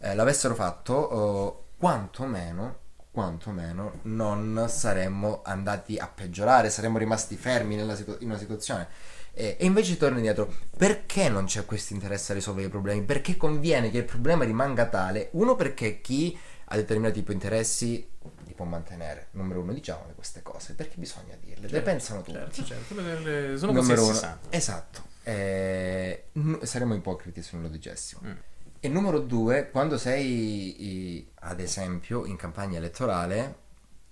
eh, 0.00 0.16
l'avessero 0.16 0.56
fatto, 0.56 0.94
oh, 0.94 1.64
quantomeno, 1.78 2.78
quantomeno 3.22 3.98
non 4.02 4.66
saremmo 4.68 5.42
andati 5.44 5.96
a 5.98 6.06
peggiorare, 6.06 6.70
saremmo 6.70 6.98
rimasti 6.98 7.36
fermi 7.36 7.74
nella 7.74 7.96
situ- 7.96 8.16
in 8.20 8.28
una 8.28 8.38
situazione. 8.38 8.86
E, 9.32 9.56
e 9.58 9.66
invece 9.66 9.96
torno 9.96 10.18
indietro, 10.18 10.52
perché 10.76 11.28
non 11.28 11.44
c'è 11.46 11.64
questo 11.64 11.94
interesse 11.94 12.32
a 12.32 12.34
risolvere 12.36 12.68
i 12.68 12.70
problemi? 12.70 13.02
Perché 13.02 13.36
conviene 13.36 13.90
che 13.90 13.98
il 13.98 14.04
problema 14.04 14.44
rimanga 14.44 14.86
tale? 14.86 15.28
Uno 15.32 15.56
perché 15.56 16.00
chi 16.00 16.36
ha 16.66 16.76
determinati 16.76 17.14
tipo 17.18 17.28
di 17.30 17.34
interessi 17.34 18.08
li 18.46 18.52
può 18.54 18.64
mantenere. 18.64 19.28
Numero 19.32 19.60
uno, 19.60 19.72
diciamole 19.72 20.12
queste 20.14 20.42
cose, 20.42 20.74
perché 20.74 20.94
bisogna 20.96 21.36
dirle, 21.40 21.68
le 21.68 21.80
pensano 21.82 22.22
tutti. 22.22 22.38
Certo, 22.38 22.64
certo. 22.64 22.94
le- 22.94 23.56
Sono 23.56 23.72
Numero 23.72 24.04
uno. 24.04 24.12
sa. 24.14 24.38
Esatto. 24.48 25.02
Eh, 25.24 26.24
saremmo 26.62 26.94
ipocriti 26.94 27.42
se 27.42 27.50
non 27.54 27.62
lo 27.62 27.68
dicessimo. 27.68 28.20
Mm. 28.24 28.32
E 28.80 28.88
numero 28.88 29.18
due, 29.20 29.70
quando 29.70 29.98
sei, 29.98 31.28
ad 31.40 31.60
esempio, 31.60 32.24
in 32.26 32.36
campagna 32.36 32.78
elettorale, 32.78 33.56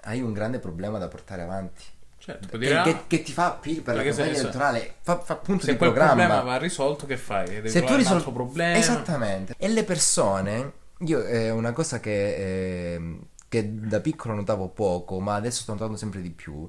hai 0.02 0.20
un 0.20 0.32
grande 0.32 0.58
problema 0.58 0.98
da 0.98 1.08
portare 1.08 1.42
avanti. 1.42 1.84
Certo, 2.18 2.58
Che, 2.58 2.82
che- 2.82 3.02
che 3.06 3.22
ti 3.22 3.32
fa 3.32 3.46
appeal 3.46 3.82
per 3.82 3.94
la 3.94 4.02
se- 4.02 4.08
campagna 4.08 4.34
se- 4.34 4.40
elettorale, 4.40 4.94
fa, 5.02 5.20
fa 5.20 5.36
punto 5.36 5.64
se 5.64 5.72
di 5.72 5.78
quel 5.78 5.90
programma. 5.92 6.14
problema 6.24 6.42
va 6.42 6.56
risolto, 6.58 7.06
che 7.06 7.16
fai? 7.16 7.46
Devi 7.46 7.68
Se 7.68 7.80
tu 7.80 7.86
trovare 7.86 7.92
un 7.92 7.98
risol- 7.98 8.16
altro 8.16 8.32
problema. 8.32 8.76
Esattamente. 8.76 9.54
E 9.56 9.68
le 9.68 9.84
persone, 9.84 10.72
io 10.98 11.22
è 11.22 11.50
una 11.50 11.72
cosa 11.72 12.00
che, 12.00 12.94
ehm, 12.94 13.20
che 13.48 13.72
da 13.78 14.00
piccolo 14.00 14.34
notavo 14.34 14.68
poco, 14.70 15.20
ma 15.20 15.36
adesso 15.36 15.62
sto 15.62 15.72
notando 15.72 15.96
sempre 15.96 16.20
di 16.20 16.30
più, 16.30 16.68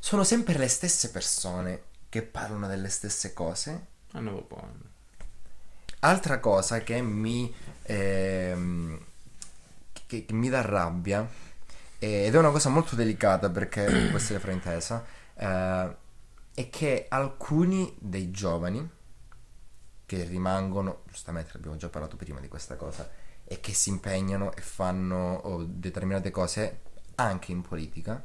sono 0.00 0.24
sempre 0.24 0.58
le 0.58 0.66
stesse 0.68 1.10
persone 1.12 1.82
che 2.08 2.22
parlano 2.22 2.66
delle 2.66 2.88
stesse 2.88 3.32
cose. 3.32 3.86
Dopo 4.10 4.56
anno. 4.60 4.88
Altra 6.00 6.40
cosa 6.40 6.80
che 6.80 7.02
mi, 7.02 7.52
ehm, 7.82 8.98
che, 10.06 10.24
che 10.24 10.32
mi 10.32 10.48
dà 10.48 10.62
rabbia, 10.62 11.28
eh, 11.98 12.24
ed 12.24 12.34
è 12.34 12.38
una 12.38 12.50
cosa 12.50 12.70
molto 12.70 12.96
delicata 12.96 13.50
perché 13.50 13.84
può 14.08 14.16
essere 14.16 14.38
fraintesa, 14.38 15.04
eh, 15.34 15.96
è 16.54 16.70
che 16.70 17.06
alcuni 17.08 17.94
dei 17.98 18.30
giovani 18.30 18.88
che 20.06 20.24
rimangono, 20.24 21.02
giustamente 21.06 21.52
abbiamo 21.54 21.76
già 21.76 21.88
parlato 21.88 22.16
prima 22.16 22.40
di 22.40 22.48
questa 22.48 22.76
cosa, 22.76 23.08
e 23.44 23.60
che 23.60 23.74
si 23.74 23.90
impegnano 23.90 24.54
e 24.54 24.60
fanno 24.62 25.34
oh, 25.34 25.64
determinate 25.64 26.30
cose 26.30 26.80
anche 27.16 27.52
in 27.52 27.60
politica, 27.60 28.24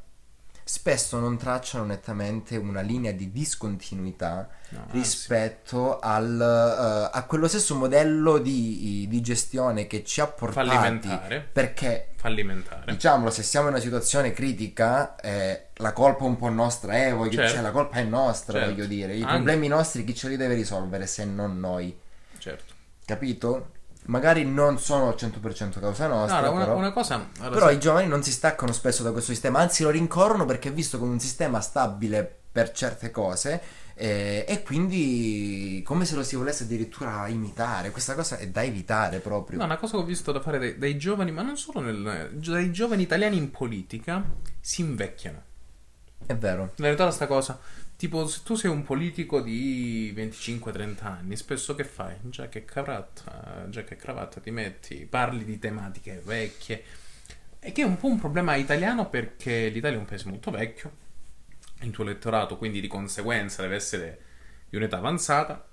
spesso 0.68 1.20
non 1.20 1.38
tracciano 1.38 1.86
nettamente 1.86 2.58
una 2.58 2.82
linea 2.82 3.12
di 3.12 3.32
discontinuità 3.32 4.50
No, 4.70 4.80
anzi. 4.82 4.98
rispetto 4.98 6.00
al, 6.00 6.42
eh, 6.42 7.18
a 7.18 7.24
quello 7.26 7.48
stesso 7.48 7.76
modello 7.76 8.40
di, 8.40 9.06
di 9.08 9.22
gestione 9.22 9.86
che 9.86 10.04
ci 10.04 10.22
ha 10.22 10.28
portati 10.28 10.68
Fallimentare. 10.70 11.48
perché 11.54 12.08
Fallimentare. 12.16 12.92
diciamolo 12.92 13.30
se 13.30 13.44
siamo 13.44 13.68
in 13.68 13.74
una 13.74 13.82
situazione 13.84 14.32
critica 14.32 15.16
eh, 15.18 15.68
la 15.76 15.94
colpa 15.94 16.24
è 16.24 16.28
un 16.28 16.36
po' 16.38 16.50
nostra 16.50 17.06
eh, 17.06 17.12
voglio, 17.14 17.34
Certo. 17.38 17.54
cioè, 17.54 17.62
la 17.62 17.72
colpa 17.72 17.98
è 17.98 18.04
nostra 18.04 18.58
Certo. 18.58 18.74
voglio 18.74 18.86
dire 18.88 19.14
i 19.14 19.22
Anche- 19.22 19.34
problemi 19.36 19.68
nostri 19.68 20.04
chi 20.04 20.16
ce 20.16 20.30
li 20.30 20.36
deve 20.36 20.56
risolvere 20.56 21.06
se 21.06 21.26
non 21.26 21.60
noi 21.60 21.96
Certo. 22.40 22.74
capito? 23.06 23.70
Magari 24.06 24.46
non 24.46 24.78
sono 24.80 25.08
al 25.08 25.16
100% 25.18 25.80
causa 25.80 26.08
nostra 26.08 26.42
No, 26.42 26.52
una, 26.52 26.66
però, 26.66 26.78
una 26.78 26.92
cosa... 26.92 27.28
però 27.40 27.60
sai- 27.60 27.76
i 27.76 27.80
giovani 27.80 28.08
non 28.08 28.24
si 28.24 28.32
staccano 28.32 28.72
spesso 28.72 29.04
da 29.04 29.12
questo 29.12 29.32
sistema 29.32 29.60
anzi 29.60 29.84
lo 29.84 29.90
rincorrono 29.90 30.46
perché 30.46 30.70
è 30.70 30.74
visto 30.74 30.98
come 30.98 31.12
un 31.12 31.20
sistema 31.20 31.60
stabile 31.62 32.40
per 32.52 32.72
certe 32.72 33.12
cose 33.12 33.62
eh, 33.96 34.46
e 34.48 34.62
quindi 34.64 35.82
come 35.86 36.06
se 36.06 36.16
lo 36.16 36.24
si 36.24 36.36
volesse 36.36 36.64
addirittura 36.64 37.28
imitare. 37.28 37.92
Questa 37.92 38.14
cosa 38.14 38.38
è 38.38 38.48
da 38.50 38.64
evitare 38.64 39.20
proprio. 39.20 39.58
No, 39.58 39.66
una 39.66 39.78
cosa 39.78 39.96
che 39.96 40.04
ho 40.04 40.06
visto 40.06 40.32
da 40.32 40.42
fare 40.42 40.60
dai, 40.60 40.78
dai 40.78 40.98
giovani, 40.98 41.32
ma 41.32 41.42
non 41.42 41.58
solo 41.58 41.80
nel, 41.80 42.32
dai 42.34 42.72
giovani 42.72 43.04
italiani 43.04 43.38
in 43.38 43.52
politica, 43.52 44.24
si 44.60 44.82
invecchiano. 44.82 45.42
è 46.26 46.36
vero. 46.36 46.74
In 46.76 46.84
realtà 46.84 47.10
sta 47.12 47.28
cosa, 47.28 47.58
tipo 47.96 48.28
se 48.28 48.42
tu 48.44 48.56
sei 48.56 48.70
un 48.70 48.84
politico 48.84 49.42
di 49.42 50.14
25-30 50.16 51.06
anni, 51.06 51.36
spesso 51.36 51.76
che 51.76 51.84
fai? 51.84 52.16
Giacca 52.24 52.60
e 52.60 52.66
cravatta, 52.66 53.66
giacca 53.70 53.94
e 53.94 53.98
cravatta 53.98 54.40
ti 54.40 54.52
metti, 54.52 55.06
parli 55.10 55.46
di 55.46 55.60
tematiche 55.60 56.22
vecchie, 56.24 56.84
e 57.60 57.72
che 57.72 57.82
è 57.82 57.86
un 57.86 57.98
po' 57.98 58.08
un 58.08 58.20
problema 58.20 58.56
italiano 58.56 59.10
perché 59.10 59.70
l'Italia 59.70 59.98
è 59.98 60.00
un 60.00 60.06
paese 60.06 60.28
molto 60.28 60.52
vecchio, 60.52 61.04
il 61.82 61.92
tuo 61.92 62.04
elettorato 62.04 62.58
quindi 62.58 62.80
di 62.80 62.88
conseguenza 62.88 63.62
deve 63.62 63.76
essere 63.76 64.22
di 64.70 64.76
un'età 64.78 64.98
avanzata, 64.98 65.68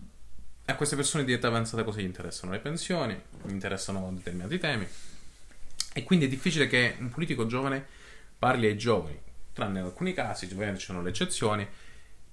a 0.65 0.77
queste 0.77 0.95
persone 0.95 1.25
di 1.25 1.33
età 1.33 1.49
avanzata 1.49 1.83
cosa 1.83 2.01
gli 2.01 2.05
interessano? 2.05 2.53
Le 2.53 2.61
pensioni, 2.61 3.21
gli 3.45 3.51
interessano 3.51 4.13
determinati 4.15 4.59
temi, 4.59 4.87
e 5.93 6.05
quindi 6.05 6.27
è 6.27 6.29
difficile 6.29 6.69
che 6.69 6.95
un 6.99 7.11
politico 7.11 7.47
giovane 7.47 7.85
parli 8.39 8.67
ai 8.67 8.79
giovani, 8.79 9.21
tranne 9.53 9.81
in 9.81 9.85
alcuni 9.85 10.15
casi, 10.15 10.49
ci 10.49 10.57
sono 10.79 11.03
le 11.03 11.11
eccezioni, 11.11 11.69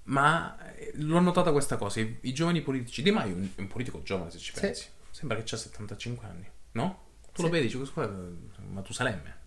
ma 0.10 0.58
eh, 0.76 0.92
l'ho 0.96 1.20
notata 1.20 1.52
questa 1.52 1.78
cosa, 1.78 2.00
i, 2.00 2.18
i 2.22 2.34
giovani 2.34 2.62
politici, 2.62 3.02
Di 3.02 3.12
Maio 3.12 3.36
è 3.36 3.50
un, 3.58 3.68
politico 3.68 4.02
giovane 4.04 4.32
se 4.32 4.38
ci 4.40 4.54
Sì. 4.54 4.60
pensi, 4.62 4.88
sembra 5.12 5.42
che 5.42 5.54
ha 5.56 5.58
75 5.58 6.28
anni, 6.28 6.50
no? 6.74 7.08
Tu 7.32 7.42
Sì. 7.42 7.42
lo 7.44 7.50
vedi, 7.50 7.66
dici, 7.66 7.78
questo 7.78 7.94
qua 7.94 8.04
è 8.06 8.62
Matusalemme, 8.72 9.38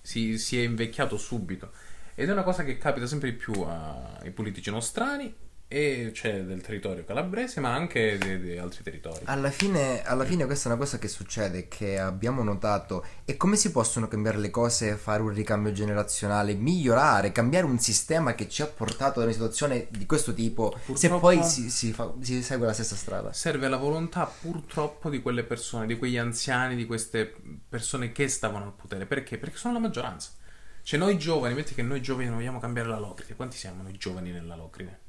si, 0.00 0.38
si 0.38 0.58
è 0.58 0.62
invecchiato 0.62 1.16
subito, 1.16 1.72
ed 2.14 2.28
è 2.28 2.32
una 2.32 2.42
cosa 2.42 2.62
che 2.64 2.76
capita 2.76 3.06
sempre 3.06 3.30
di 3.30 3.36
più 3.36 3.52
ai 3.62 4.30
politici 4.32 4.70
nostrani, 4.70 5.34
e 5.72 6.10
c'è 6.12 6.42
del 6.42 6.60
territorio 6.60 7.02
calabrese, 7.02 7.60
ma 7.60 7.72
anche 7.72 8.18
di, 8.18 8.58
altri 8.58 8.82
territori. 8.82 9.20
Alla 9.24 9.50
fine, 9.50 10.02
alla 10.04 10.26
fine 10.26 10.44
questa 10.44 10.68
è 10.68 10.72
una 10.72 10.80
cosa 10.80 10.98
che 10.98 11.08
succede, 11.08 11.66
che 11.66 11.98
abbiamo 11.98 12.42
notato. 12.42 13.02
E 13.24 13.38
come 13.38 13.56
si 13.56 13.70
possono 13.70 14.06
cambiare 14.06 14.36
le 14.36 14.50
cose, 14.50 14.96
fare 14.96 15.22
un 15.22 15.32
ricambio 15.32 15.72
generazionale, 15.72 16.52
migliorare, 16.52 17.32
cambiare 17.32 17.64
un 17.64 17.78
sistema 17.78 18.34
che 18.34 18.50
ci 18.50 18.60
ha 18.60 18.66
portato 18.66 19.18
ad 19.20 19.24
una 19.24 19.32
situazione 19.32 19.86
di 19.88 20.04
questo 20.04 20.34
tipo, 20.34 20.74
se 20.76 21.08
Purtroppo- 21.08 21.18
poi 21.20 21.42
si, 21.42 21.70
si 21.70 21.92
fa- 21.92 22.12
si 22.20 22.42
segue 22.42 22.66
la 22.66 22.74
stessa 22.74 22.94
strada? 22.94 23.32
Serve 23.32 23.68
la 23.68 23.78
volontà 23.78 24.26
purtroppo 24.26 25.08
di 25.08 25.22
quelle 25.22 25.42
persone, 25.42 25.86
di 25.86 25.96
quegli 25.96 26.18
anziani, 26.18 26.76
di 26.76 26.84
queste 26.84 27.34
persone 27.66 28.12
che 28.12 28.28
stavano 28.28 28.66
al 28.66 28.74
potere. 28.74 29.06
Perché? 29.06 29.38
Perché 29.38 29.56
sono 29.56 29.72
la 29.72 29.80
maggioranza. 29.80 30.32
Cioè 30.82 30.98
noi 30.98 31.16
giovani, 31.16 31.54
metti 31.54 31.74
che 31.74 31.82
noi 31.82 32.02
giovani 32.02 32.26
non 32.26 32.36
vogliamo 32.36 32.58
cambiare 32.58 32.88
la 32.88 32.98
Locride. 32.98 33.36
Quanti 33.36 33.56
siamo 33.56 33.82
noi 33.82 33.96
giovani 33.96 34.32
nella 34.32 34.56
Locride? 34.56 35.01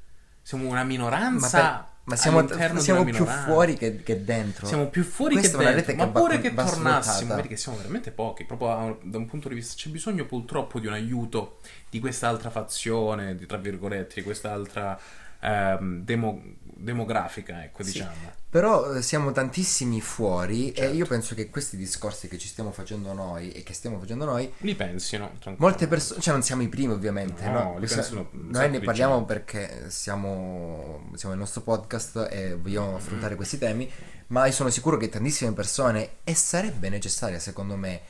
Siamo 0.44 0.66
una 0.68 0.82
Ma, 0.82 0.84
minoranza 0.84 1.58
per- 1.58 1.92
ma 2.06 2.16
siamo, 2.16 2.46
siamo 2.78 3.02
più 3.04 3.24
fuori 3.24 3.76
che, 3.78 4.02
che 4.02 4.24
dentro. 4.24 4.66
Siamo 4.66 4.88
più 4.88 5.02
fuori 5.02 5.36
Questa 5.36 5.56
che 5.56 5.64
dentro, 5.72 5.94
ma 5.94 6.04
va- 6.04 6.20
pure 6.20 6.38
che 6.38 6.50
va 6.50 6.64
tornassimo, 6.64 7.34
vedi 7.34 7.48
che 7.48 7.56
siamo 7.56 7.78
veramente 7.78 8.10
pochi, 8.10 8.44
proprio 8.44 8.98
da 9.02 9.16
un 9.16 9.24
punto 9.26 9.48
di 9.48 9.54
vista 9.54 9.74
c'è 9.74 9.88
bisogno 9.88 10.26
purtroppo 10.26 10.78
di 10.78 10.86
un 10.86 10.92
aiuto 10.92 11.60
di 11.88 12.00
quest'altra 12.00 12.50
fazione, 12.50 13.34
di, 13.36 13.46
tra 13.46 13.56
virgolette, 13.56 14.16
di 14.16 14.22
quest'altra 14.22 15.00
ehm, 15.40 16.02
demo- 16.04 16.42
demografica, 16.76 17.62
ecco, 17.64 17.82
Sì. 17.82 17.92
diciamo. 17.92 18.42
Però 18.50 18.94
eh, 18.94 19.02
siamo 19.02 19.32
tantissimi 19.32 20.00
fuori 20.00 20.70
e 20.70 20.74
Certo. 20.76 20.94
io 20.94 21.06
penso 21.06 21.34
che 21.34 21.50
questi 21.50 21.76
discorsi 21.76 22.28
che 22.28 22.38
ci 22.38 22.46
stiamo 22.46 22.70
facendo 22.70 23.12
noi 23.12 23.50
e 23.50 23.62
che 23.64 23.72
stiamo 23.74 23.98
facendo 23.98 24.24
noi 24.24 24.52
Li 24.58 24.74
pensino. 24.76 25.32
Molte 25.56 25.88
persone, 25.88 26.20
cioè 26.20 26.32
non 26.34 26.42
siamo 26.42 26.62
i 26.62 26.68
primi 26.68 26.92
ovviamente, 26.92 27.44
No, 27.48 27.52
no? 27.72 27.78
li 27.78 27.86
pensano 27.86 28.28
noi 28.32 28.70
ne 28.70 28.80
parliamo 28.80 29.16
gente. 29.16 29.32
perché 29.32 29.90
siamo, 29.90 31.10
siamo 31.14 31.34
nel 31.34 31.42
nostro 31.42 31.62
podcast 31.62 32.28
e 32.30 32.54
vogliamo 32.54 32.94
affrontare 32.96 33.34
questi 33.34 33.58
temi, 33.58 33.90
ma 34.28 34.46
io 34.46 34.52
sono 34.52 34.70
sicuro 34.70 34.96
che 34.98 35.08
tantissime 35.08 35.52
persone, 35.52 36.10
e 36.22 36.34
sarebbe 36.34 36.88
necessaria 36.88 37.40
secondo 37.40 37.74
me, 37.76 38.00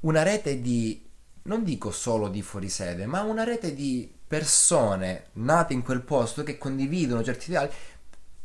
una 0.00 0.24
rete 0.24 0.60
di, 0.60 1.08
non 1.42 1.62
dico 1.62 1.92
solo 1.92 2.26
di 2.28 2.42
fuorisede, 2.42 3.06
ma 3.06 3.22
una 3.22 3.44
rete 3.44 3.72
di 3.72 4.12
persone 4.26 5.26
nate 5.34 5.74
in 5.74 5.82
quel 5.82 6.00
posto 6.00 6.42
che 6.42 6.56
condividono 6.58 7.22
certi 7.22 7.50
ideali, 7.50 7.70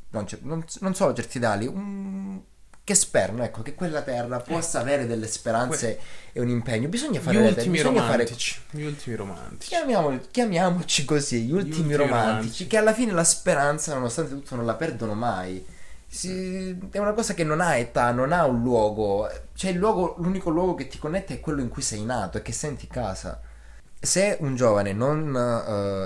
non, 0.10 0.26
non- 0.41 0.66
non 0.80 0.95
solo 0.95 1.14
certi 1.14 1.38
ideali, 1.38 1.66
un- 1.68 2.39
che 2.84 2.95
sperano, 2.95 3.43
ecco, 3.43 3.62
che 3.64 3.76
quella 3.76 4.01
terra 4.01 4.39
possa 4.39 4.80
avere 4.80 5.05
delle 5.08 5.28
speranze 5.28 5.99
e 6.32 6.39
un 6.39 6.47
impegno. 6.47 6.88
Bisogna 6.88 7.20
Gli 7.20 7.24
fare 7.24 7.38
le 7.41 7.47
ultimi 7.49 7.70
bisogna 7.76 8.01
fare 8.03 8.12
romantici. 8.24 8.62
Gli 8.72 8.84
ultimi 8.84 9.16
romantici. 9.18 9.68
Chiamiamoli- 9.68 10.28
chiamiamoci 10.32 11.03
così, 11.03 11.41
gli 11.41 11.51
ultimi, 11.51 11.76
ultimi 11.76 11.95
romantici, 11.95 12.26
romantici. 12.30 12.68
che 12.68 12.78
alla 12.78 12.93
fine 12.93 13.12
la 13.12 13.26
speranza, 13.26 13.93
nonostante 13.93 14.32
tutto, 14.32 14.55
non 14.55 14.66
la 14.66 14.76
perdono 14.76 15.16
mai. 15.16 15.66
Si- 16.10 16.78
è 16.91 16.97
una 16.99 17.12
cosa 17.12 17.34
che 17.34 17.43
non 17.43 17.60
ha 17.60 17.76
età, 17.76 18.12
non 18.12 18.32
ha 18.32 18.45
un 18.45 18.62
luogo. 18.62 19.30
Cioè, 19.53 19.72
il 19.72 19.78
luogo, 19.78 20.16
l'unico 20.20 20.49
luogo 20.49 20.76
che 20.76 20.88
ti 20.88 20.97
connette 20.97 21.34
è 21.34 21.39
quello 21.41 21.60
in 21.60 21.68
cui 21.68 21.82
sei 21.82 22.05
nato 22.05 22.38
e 22.38 22.41
che 22.41 22.53
senti 22.53 22.88
casa. 22.88 23.41
Se 23.99 24.37
un 24.41 24.55
giovane 24.55 24.93
non. 24.93 25.35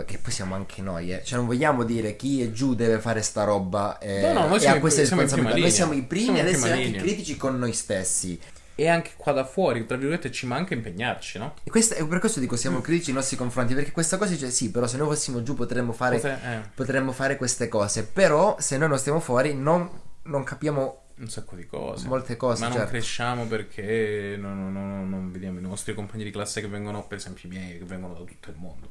eh, 0.01 0.05
che 0.05 0.17
poi 0.17 0.31
siamo 0.31 0.55
anche 0.55 0.81
noi, 0.81 1.13
eh, 1.13 1.23
cioè 1.23 1.37
non 1.37 1.45
vogliamo 1.47 1.83
dire 1.83 2.15
chi 2.15 2.41
è 2.41 2.51
giù 2.51 2.73
deve 2.73 2.99
fare 2.99 3.21
sta 3.21 3.43
roba 3.43 3.97
eh, 3.99 4.21
No, 4.21 4.33
no, 4.33 4.47
noi 4.47 4.63
e 4.63 4.67
ha 4.67 4.79
queste 4.79 5.01
responsabilità. 5.01 5.57
Noi 5.57 5.71
siamo 5.71 5.93
i 5.93 6.01
primi 6.03 6.23
Siamo 6.25 6.39
ad 6.39 6.47
essere 6.47 6.71
anche 6.71 6.83
linea. 6.85 7.01
critici 7.01 7.35
con 7.37 7.59
noi 7.59 7.73
stessi. 7.73 8.39
E 8.73 8.87
anche 8.87 9.11
qua 9.17 9.33
da 9.33 9.43
fuori, 9.45 9.85
tra 9.85 9.97
virgolette, 9.97 10.31
ci 10.31 10.47
manca 10.47 10.73
impegnarci, 10.73 11.37
no? 11.37 11.53
E, 11.63 11.69
questa- 11.69 11.95
e 11.95 12.05
per 12.05 12.19
questo 12.19 12.39
dico 12.39 12.55
siamo 12.55 12.79
critici 12.81 13.07
nei 13.11 13.17
nostri 13.19 13.37
confronti, 13.37 13.75
perché 13.75 13.91
questa 13.91 14.17
cosa 14.17 14.31
dice 14.31 14.49
sì, 14.49 14.71
però 14.71 14.87
se 14.87 14.97
noi 14.97 15.07
fossimo 15.07 15.43
giù 15.43 15.53
potremmo 15.53 15.91
fare, 15.91 16.15
Potre- 16.15 16.39
eh, 16.43 16.69
potremmo 16.73 17.11
fare 17.11 17.35
queste 17.35 17.67
cose, 17.67 18.03
però 18.05 18.55
se 18.59 18.77
noi 18.77 18.87
non 18.89 18.97
stiamo 18.97 19.19
fuori 19.19 19.53
non, 19.53 19.87
non 20.23 20.43
capiamo 20.43 21.01
un 21.22 21.30
sacco 21.30 21.55
di 21.55 21.65
cose. 21.65 22.07
molte 22.07 22.36
cose. 22.36 22.61
Ma 22.61 22.67
non 22.67 22.78
certo. 22.78 22.91
cresciamo 22.91 23.45
perché 23.45 24.36
non, 24.38 24.72
non- 24.72 24.74
non- 24.74 25.09
non 25.09 25.32
vediamo 25.32 25.59
i 25.59 25.61
nostri 25.61 25.93
compagni 25.93 26.24
di 26.24 26.32
classe 26.32 26.61
che 26.61 26.67
vengono, 26.67 27.05
per 27.05 27.17
esempio 27.17 27.47
i 27.47 27.51
miei, 27.51 27.78
che 27.78 27.86
vengono 27.86 28.13
da 28.13 28.24
tutto 28.24 28.49
il 28.49 28.55
mondo, 28.57 28.89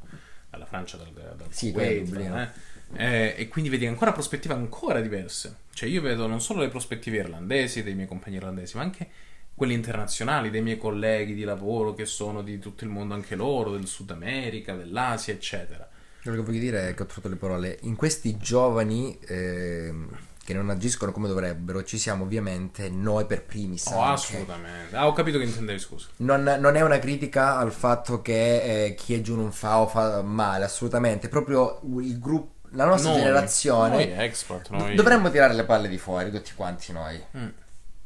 dalla 0.48 0.66
Francia, 0.66 0.96
dal, 0.96 1.12
dal 1.12 1.46
Sì, 1.50 1.72
Kuwait, 1.72 2.14
eh. 2.16 2.48
Eh, 2.96 3.34
e 3.36 3.48
quindi 3.48 3.70
vedi 3.70 3.86
ancora 3.86 4.12
prospettive 4.12 4.54
ancora 4.54 5.00
diverse. 5.00 5.56
Cioè 5.72 5.88
io 5.88 6.00
vedo 6.02 6.26
non 6.26 6.40
solo 6.40 6.60
le 6.60 6.68
prospettive 6.68 7.18
irlandesi, 7.18 7.82
dei 7.82 7.94
miei 7.94 8.08
compagni 8.08 8.36
irlandesi, 8.36 8.76
ma 8.76 8.82
anche 8.82 9.08
quelle 9.54 9.74
internazionali, 9.74 10.50
dei 10.50 10.62
miei 10.62 10.78
colleghi 10.78 11.34
di 11.34 11.44
lavoro 11.44 11.94
che 11.94 12.06
sono 12.06 12.42
di 12.42 12.58
tutto 12.58 12.84
il 12.84 12.90
mondo 12.90 13.14
anche 13.14 13.36
loro, 13.36 13.72
del 13.72 13.86
Sud 13.86 14.10
America, 14.10 14.74
dell'Asia, 14.74 15.34
eccetera. 15.34 15.88
Quello 16.22 16.38
che 16.38 16.42
voglio 16.44 16.58
dire 16.58 16.88
è 16.88 16.94
che 16.94 17.02
ho 17.02 17.06
trovato 17.06 17.28
le 17.28 17.36
parole. 17.36 17.78
In 17.82 17.94
questi 17.96 18.36
giovani 18.38 19.18
ehm, 19.26 20.08
che 20.50 20.56
non 20.56 20.68
agiscono 20.68 21.12
come 21.12 21.28
dovrebbero, 21.28 21.84
ci 21.84 21.96
siamo 21.96 22.24
ovviamente 22.24 22.88
noi 22.90 23.24
per 23.24 23.44
primi. 23.44 23.78
Oh, 23.84 24.00
anche. 24.00 24.14
assolutamente. 24.14 24.96
Ah, 24.96 25.06
ho 25.06 25.12
capito 25.12 25.38
che 25.38 25.44
intendevi, 25.44 25.78
scusa. 25.78 26.08
Non, 26.16 26.42
non 26.58 26.74
è 26.74 26.80
una 26.80 26.98
critica 26.98 27.56
al 27.56 27.70
fatto 27.70 28.20
che 28.20 28.86
eh, 28.86 28.94
chi 28.94 29.14
è 29.14 29.20
giù 29.20 29.36
non 29.36 29.52
fa 29.52 29.78
o 29.78 29.86
fa 29.86 30.22
male, 30.22 30.64
assolutamente. 30.64 31.28
Proprio 31.28 31.80
il 32.00 32.18
gruppo, 32.18 32.68
la 32.70 32.84
nostra 32.84 33.10
Noi, 33.12 33.20
generazione. 33.20 33.90
Noi 33.90 34.24
expert, 34.24 34.70
noi... 34.70 34.94
Dovremmo 34.96 35.30
tirare 35.30 35.54
le 35.54 35.64
palle 35.64 35.88
di 35.88 35.98
fuori, 35.98 36.32
tutti 36.32 36.50
quanti 36.56 36.92
noi. 36.92 37.22
Mm. 37.36 37.48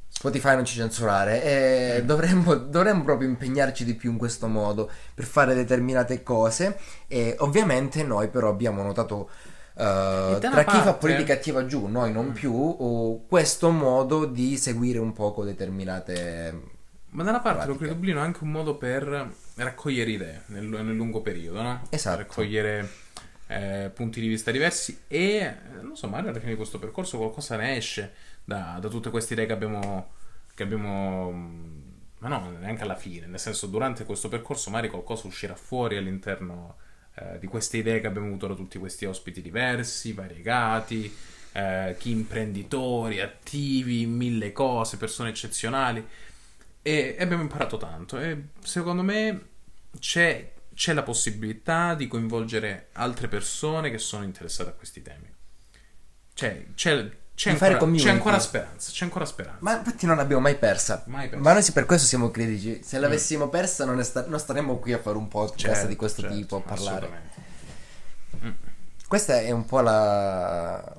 Spotify 0.07 0.55
non 0.55 0.65
ci 0.65 0.77
censurare 0.77 1.43
e 1.97 2.05
dovremmo, 2.05 2.55
dovremmo 2.55 3.05
proprio 3.05 3.29
impegnarci 3.29 3.85
di 3.85 3.95
più 3.95 4.13
in 4.13 4.19
questo 4.19 4.47
modo 4.47 4.89
per 5.13 5.25
fare 5.25 5.55
determinate 5.55 6.23
cose 6.23 6.79
e 7.09 7.35
ovviamente 7.41 8.03
noi 8.05 8.29
però 8.29 8.49
abbiamo 8.49 8.83
notato 8.83 9.29
da 9.83 10.39
tra 10.39 10.51
una 10.51 10.65
chi 10.65 10.77
fa 10.77 10.83
parte- 10.83 10.99
politica 10.99 11.33
attiva 11.33 11.67
giù, 11.67 11.87
noi 11.87 12.13
non 12.13 12.33
più, 12.33 12.55
o 12.55 13.27
questo 13.27 13.71
modo 13.71 14.25
di 14.25 14.57
seguire 14.57 14.99
un 14.99 15.13
poco 15.13 15.45
determinate... 15.45 16.73
Ma 17.11 17.23
da 17.23 17.31
una 17.31 17.41
parte 17.41 17.67
lo 17.67 17.77
credo 17.77 17.95
Dublino 17.95 18.21
è 18.21 18.23
anche 18.23 18.43
un 18.43 18.51
modo 18.51 18.77
per 18.77 19.33
raccogliere 19.55 20.11
idee 20.11 20.43
nel, 20.47 20.65
nel 20.65 20.95
lungo 20.95 21.21
periodo, 21.23 21.63
no? 21.63 21.83
Esatto. 21.91 22.19
Raccogliere 22.19 22.89
eh, 23.47 23.91
punti 23.95 24.21
di 24.21 24.27
vista 24.27 24.51
diversi 24.51 25.03
e, 25.07 25.37
eh, 25.37 25.55
non 25.81 25.97
so, 25.97 26.09
magari 26.09 26.29
alla 26.29 26.39
fine 26.39 26.53
di 26.53 26.57
questo 26.57 26.79
percorso 26.79 27.19
qualcosa 27.19 27.57
ne 27.57 27.77
esce 27.77 28.13
da, 28.45 28.79
da 28.81 28.89
tutte 28.89 29.11
queste 29.11 29.35
idee 29.35 29.47
che 29.47 29.53
abbiamo, 29.53 30.11
che 30.55 30.63
abbiamo... 30.65 31.31
mh, 31.31 31.83
Ma 32.19 32.29
no, 32.29 32.51
neanche 32.59 32.83
alla 32.83 32.97
fine, 32.97 33.27
nel 33.27 33.39
senso 33.39 33.67
durante 33.67 34.05
questo 34.05 34.29
percorso 34.29 34.71
magari 34.71 34.89
qualcosa 34.89 35.27
uscirà 35.27 35.55
fuori 35.55 35.97
all'interno 35.97 36.77
eh, 37.17 37.39
di 37.39 37.47
queste 37.47 37.79
idee 37.79 38.01
che 38.01 38.07
abbiamo 38.07 38.27
avuto 38.27 38.47
da 38.47 38.55
tutti 38.55 38.79
questi 38.79 39.05
ospiti 39.05 39.41
diversi, 39.41 40.13
variegati, 40.13 41.13
eh, 41.53 41.95
chi 41.99 42.11
imprenditori, 42.11 43.21
attivi, 43.21 44.07
mille 44.07 44.53
cose, 44.53 44.97
persone 44.97 45.31
eccezionali 45.31 46.05
e 46.83 47.17
abbiamo 47.19 47.43
imparato 47.43 47.77
tanto 47.79 48.19
e 48.19 48.49
secondo 48.61 49.03
me 49.03 49.47
c'è, 49.99 50.53
c'è 50.75 50.93
la 50.93 51.03
possibilità 51.03 51.95
di 51.95 52.09
coinvolgere 52.09 52.89
altre 52.93 53.29
persone 53.29 53.91
che 53.91 53.99
sono 53.99 54.25
interessate 54.25 54.71
a 54.71 54.75
questi 54.75 55.01
temi. 55.01 55.33
C'è, 56.35 56.67
c'è, 56.75 57.11
c'è, 57.35 57.51
ancora, 57.51 57.79
c'è 57.93 58.11
ancora 58.11 58.39
speranza, 58.39 58.91
c'è 58.93 59.05
ancora 59.05 59.25
speranza. 59.25 59.59
Ma 59.61 59.77
infatti 59.77 60.07
non 60.07 60.17
l'abbiamo 60.17 60.43
mai 60.43 60.57
persa. 60.57 61.03
Mai 61.07 61.29
persa. 61.29 61.43
Ma 61.43 61.53
noi 61.53 61.63
sì, 61.63 61.73
per 61.73 61.85
questo 61.85 62.07
siamo 62.07 62.31
critici. 62.31 62.81
Se 62.85 62.99
l'avessimo 62.99 63.49
persa 63.49 63.85
non, 63.85 64.03
sta- 64.05 64.25
non 64.27 64.39
staremmo 64.39 64.77
qui 64.79 64.93
a 64.93 64.99
fare 64.99 65.17
un 65.17 65.29
podcast 65.29 65.59
Certo, 65.75 65.87
di 65.89 65.97
questo 65.97 66.21
certo, 66.23 66.37
tipo, 66.37 66.57
a 66.57 66.61
parlare. 66.61 67.07
assolutamente. 67.07 67.43
Questa 69.09 69.39
è 69.41 69.51
un 69.51 69.65
po' 69.65 69.81
la... 69.81 70.97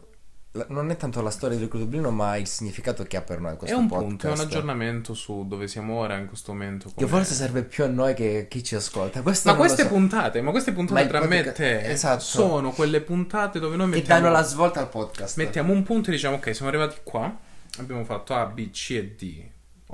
la- 0.56 0.66
Non 0.70 0.89
è 0.89 0.97
tanto 0.97 1.22
la 1.22 1.30
storia 1.30 1.58
del 1.58 1.68
Dublino, 1.68 2.12
ma 2.12 2.36
il 2.38 2.47
significato 2.47 3.03
che 3.03 3.18
ha 3.18 3.22
per 3.22 3.39
noi 3.39 3.53
È 3.53 3.58
questo 3.58 3.78
un 3.78 3.88
podcast. 3.88 4.08
punto, 4.10 4.28
è 4.28 4.32
un 4.32 4.39
aggiornamento 4.39 5.14
su 5.14 5.45
dove 5.47 5.68
siamo 5.68 5.95
ora 5.97 6.18
in 6.18 6.28
questo 6.28 6.51
momento. 6.53 6.88
Che 6.88 6.93
come- 6.95 7.08
forse 7.08 7.34
serve 7.34 7.64
più 7.64 7.84
a 7.84 7.88
noi 7.88 8.14
che 8.14 8.39
a 8.39 8.47
chi 8.47 8.64
ci 8.64 8.76
ascolta. 8.76 9.22
Questo 9.22 9.49
Ma 9.51 9.56
queste 9.56 9.84
so. 9.84 9.89
puntate, 9.89 10.41
ma 10.41 10.51
queste 10.51 10.72
puntate 10.74 11.03
Ma 11.03 11.08
tra 11.10 11.20
me 11.26 11.26
e 11.39 11.43
podcast- 11.43 11.56
te 11.58 11.91
esatto. 11.91 12.22
sono 12.22 12.72
quelle 12.72 13.01
puntate 13.01 13.60
dove 13.60 13.76
noi 13.76 13.89
Che 13.89 13.97
mettiamo, 13.97 14.22
danno 14.22 14.34
la 14.34 14.43
svolta 14.43 14.80
al 14.80 14.89
podcast. 14.89 15.38
mettiamo 15.38 15.72
un 15.74 15.84
punto 15.84 16.10
e 16.10 16.14
diciamo 16.14 16.38
ok, 16.38 16.53
siamo 16.56 16.70
arrivati 16.70 16.97
qua, 17.03 17.38
abbiamo 17.80 18.03
fatto 18.03 18.34
A, 18.34 18.45
B, 18.45 18.70
C 18.72 18.91
e 18.91 19.16
D. 19.18 19.43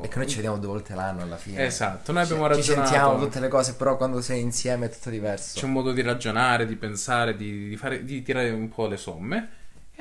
E 0.04 0.08
che 0.08 0.18
noi 0.20 0.28
ci 0.28 0.36
vediamo 0.36 0.58
due 0.58 0.68
volte 0.70 0.96
l'anno 0.96 1.22
alla 1.22 1.36
fine. 1.36 1.66
Esatto, 1.66 2.12
noi 2.14 2.24
abbiamo 2.24 2.48
Ci- 2.48 2.54
Ci 2.54 2.70
ragionato. 2.70 2.88
sentiamo 2.90 3.20
tutte 3.20 3.40
le 3.42 3.48
cose, 3.50 3.74
però 3.74 3.98
quando 3.98 4.22
sei 4.22 4.40
insieme 4.42 4.86
è 4.86 4.90
tutto 4.90 5.10
diverso. 5.10 5.60
C'è 5.60 5.66
un 5.66 5.74
modo 5.74 5.92
di 5.92 6.02
ragionare, 6.02 6.66
di 6.66 6.76
pensare, 6.78 7.36
di, 7.36 7.68
di 7.70 7.76
fare, 7.76 8.04
di 8.06 8.22
tirare 8.24 8.50
un 8.52 8.70
po' 8.70 8.88
le 8.88 8.98
somme 8.98 9.50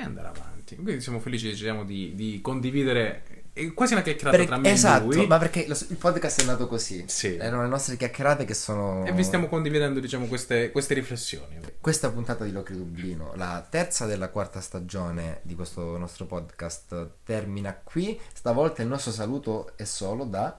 e 0.01 0.05
andare 0.05 0.27
avanti. 0.27 0.75
Quindi 0.75 1.01
siamo 1.01 1.19
felici 1.19 1.49
diciamo, 1.49 1.83
di, 1.83 2.13
di 2.15 2.39
condividere 2.41 3.23
è 3.53 3.73
quasi 3.73 3.91
una 3.91 4.01
chiacchierata 4.01 4.37
Per- 4.37 4.45
tra 4.45 4.57
me 4.57 4.71
esatto, 4.71 5.11
e 5.11 5.15
lui. 5.17 5.27
ma 5.27 5.37
perché 5.37 5.67
lo- 5.67 5.77
il 5.89 5.97
podcast 5.97 6.41
è 6.41 6.45
nato 6.45 6.67
così. 6.67 7.03
Sì. 7.07 7.35
Erano 7.35 7.63
le 7.63 7.67
nostre 7.67 7.97
chiacchierate 7.97 8.45
che 8.45 8.53
sono... 8.53 9.05
E 9.05 9.11
vi 9.11 9.23
stiamo 9.25 9.47
condividendo 9.49 9.99
diciamo, 9.99 10.27
queste, 10.27 10.71
queste 10.71 10.93
riflessioni. 10.93 11.59
Questa 11.81 12.09
puntata 12.11 12.45
di 12.45 12.51
Locri 12.53 12.77
Dublino, 12.77 13.33
la 13.35 13.65
terza 13.69 14.05
della 14.05 14.29
quarta 14.29 14.61
stagione 14.61 15.39
di 15.41 15.55
questo 15.55 15.97
nostro 15.97 16.25
podcast, 16.25 17.09
termina 17.25 17.73
qui. 17.75 18.17
Stavolta 18.33 18.81
il 18.83 18.87
nostro 18.87 19.11
saluto 19.11 19.73
è 19.75 19.83
solo 19.83 20.23
da, 20.23 20.57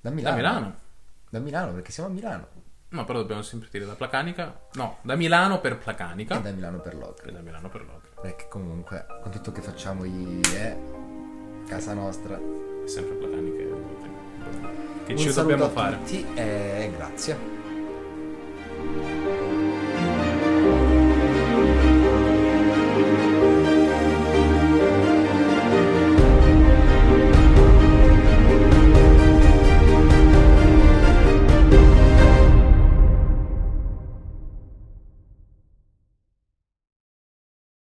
da 0.00 0.08
Da 0.08 0.10
Milano. 0.10 0.36
Milano. 0.36 0.76
Da 1.28 1.38
Milano, 1.38 1.72
perché 1.74 1.92
siamo 1.92 2.08
a 2.08 2.12
Milano. 2.12 2.48
No, 2.88 3.04
però 3.04 3.18
dobbiamo 3.18 3.42
sempre 3.42 3.68
dire 3.70 3.84
da 3.84 3.94
Placanica. 3.94 4.68
No, 4.74 4.98
da 5.02 5.16
Milano 5.16 5.60
per 5.60 5.76
Placanica. 5.78 6.38
E 6.38 6.42
da 6.42 6.50
Milano 6.52 6.78
per 6.78 6.94
Locri. 6.94 7.30
E 7.30 7.32
da 7.32 7.40
Milano 7.40 7.68
per 7.68 7.84
Locri. 7.84 8.10
Perché 8.20 8.46
comunque, 8.48 9.06
con 9.22 9.32
tutto 9.32 9.50
che 9.52 9.60
facciamo 9.60 10.06
gli 10.06 10.40
è 10.54 10.76
eh, 10.76 11.66
casa 11.66 11.94
nostra. 11.94 12.36
È 12.36 12.88
sempre 12.88 13.16
Placanica 13.16 13.56
eh, 13.56 13.62
e 13.62 13.68
Locri. 13.68 14.10
Che 15.06 15.12
Un 15.12 15.18
ci 15.18 15.32
dobbiamo 15.32 15.68
fare? 15.68 15.98
Tutti 15.98 16.26
e 16.34 16.92
grazie. 16.96 17.54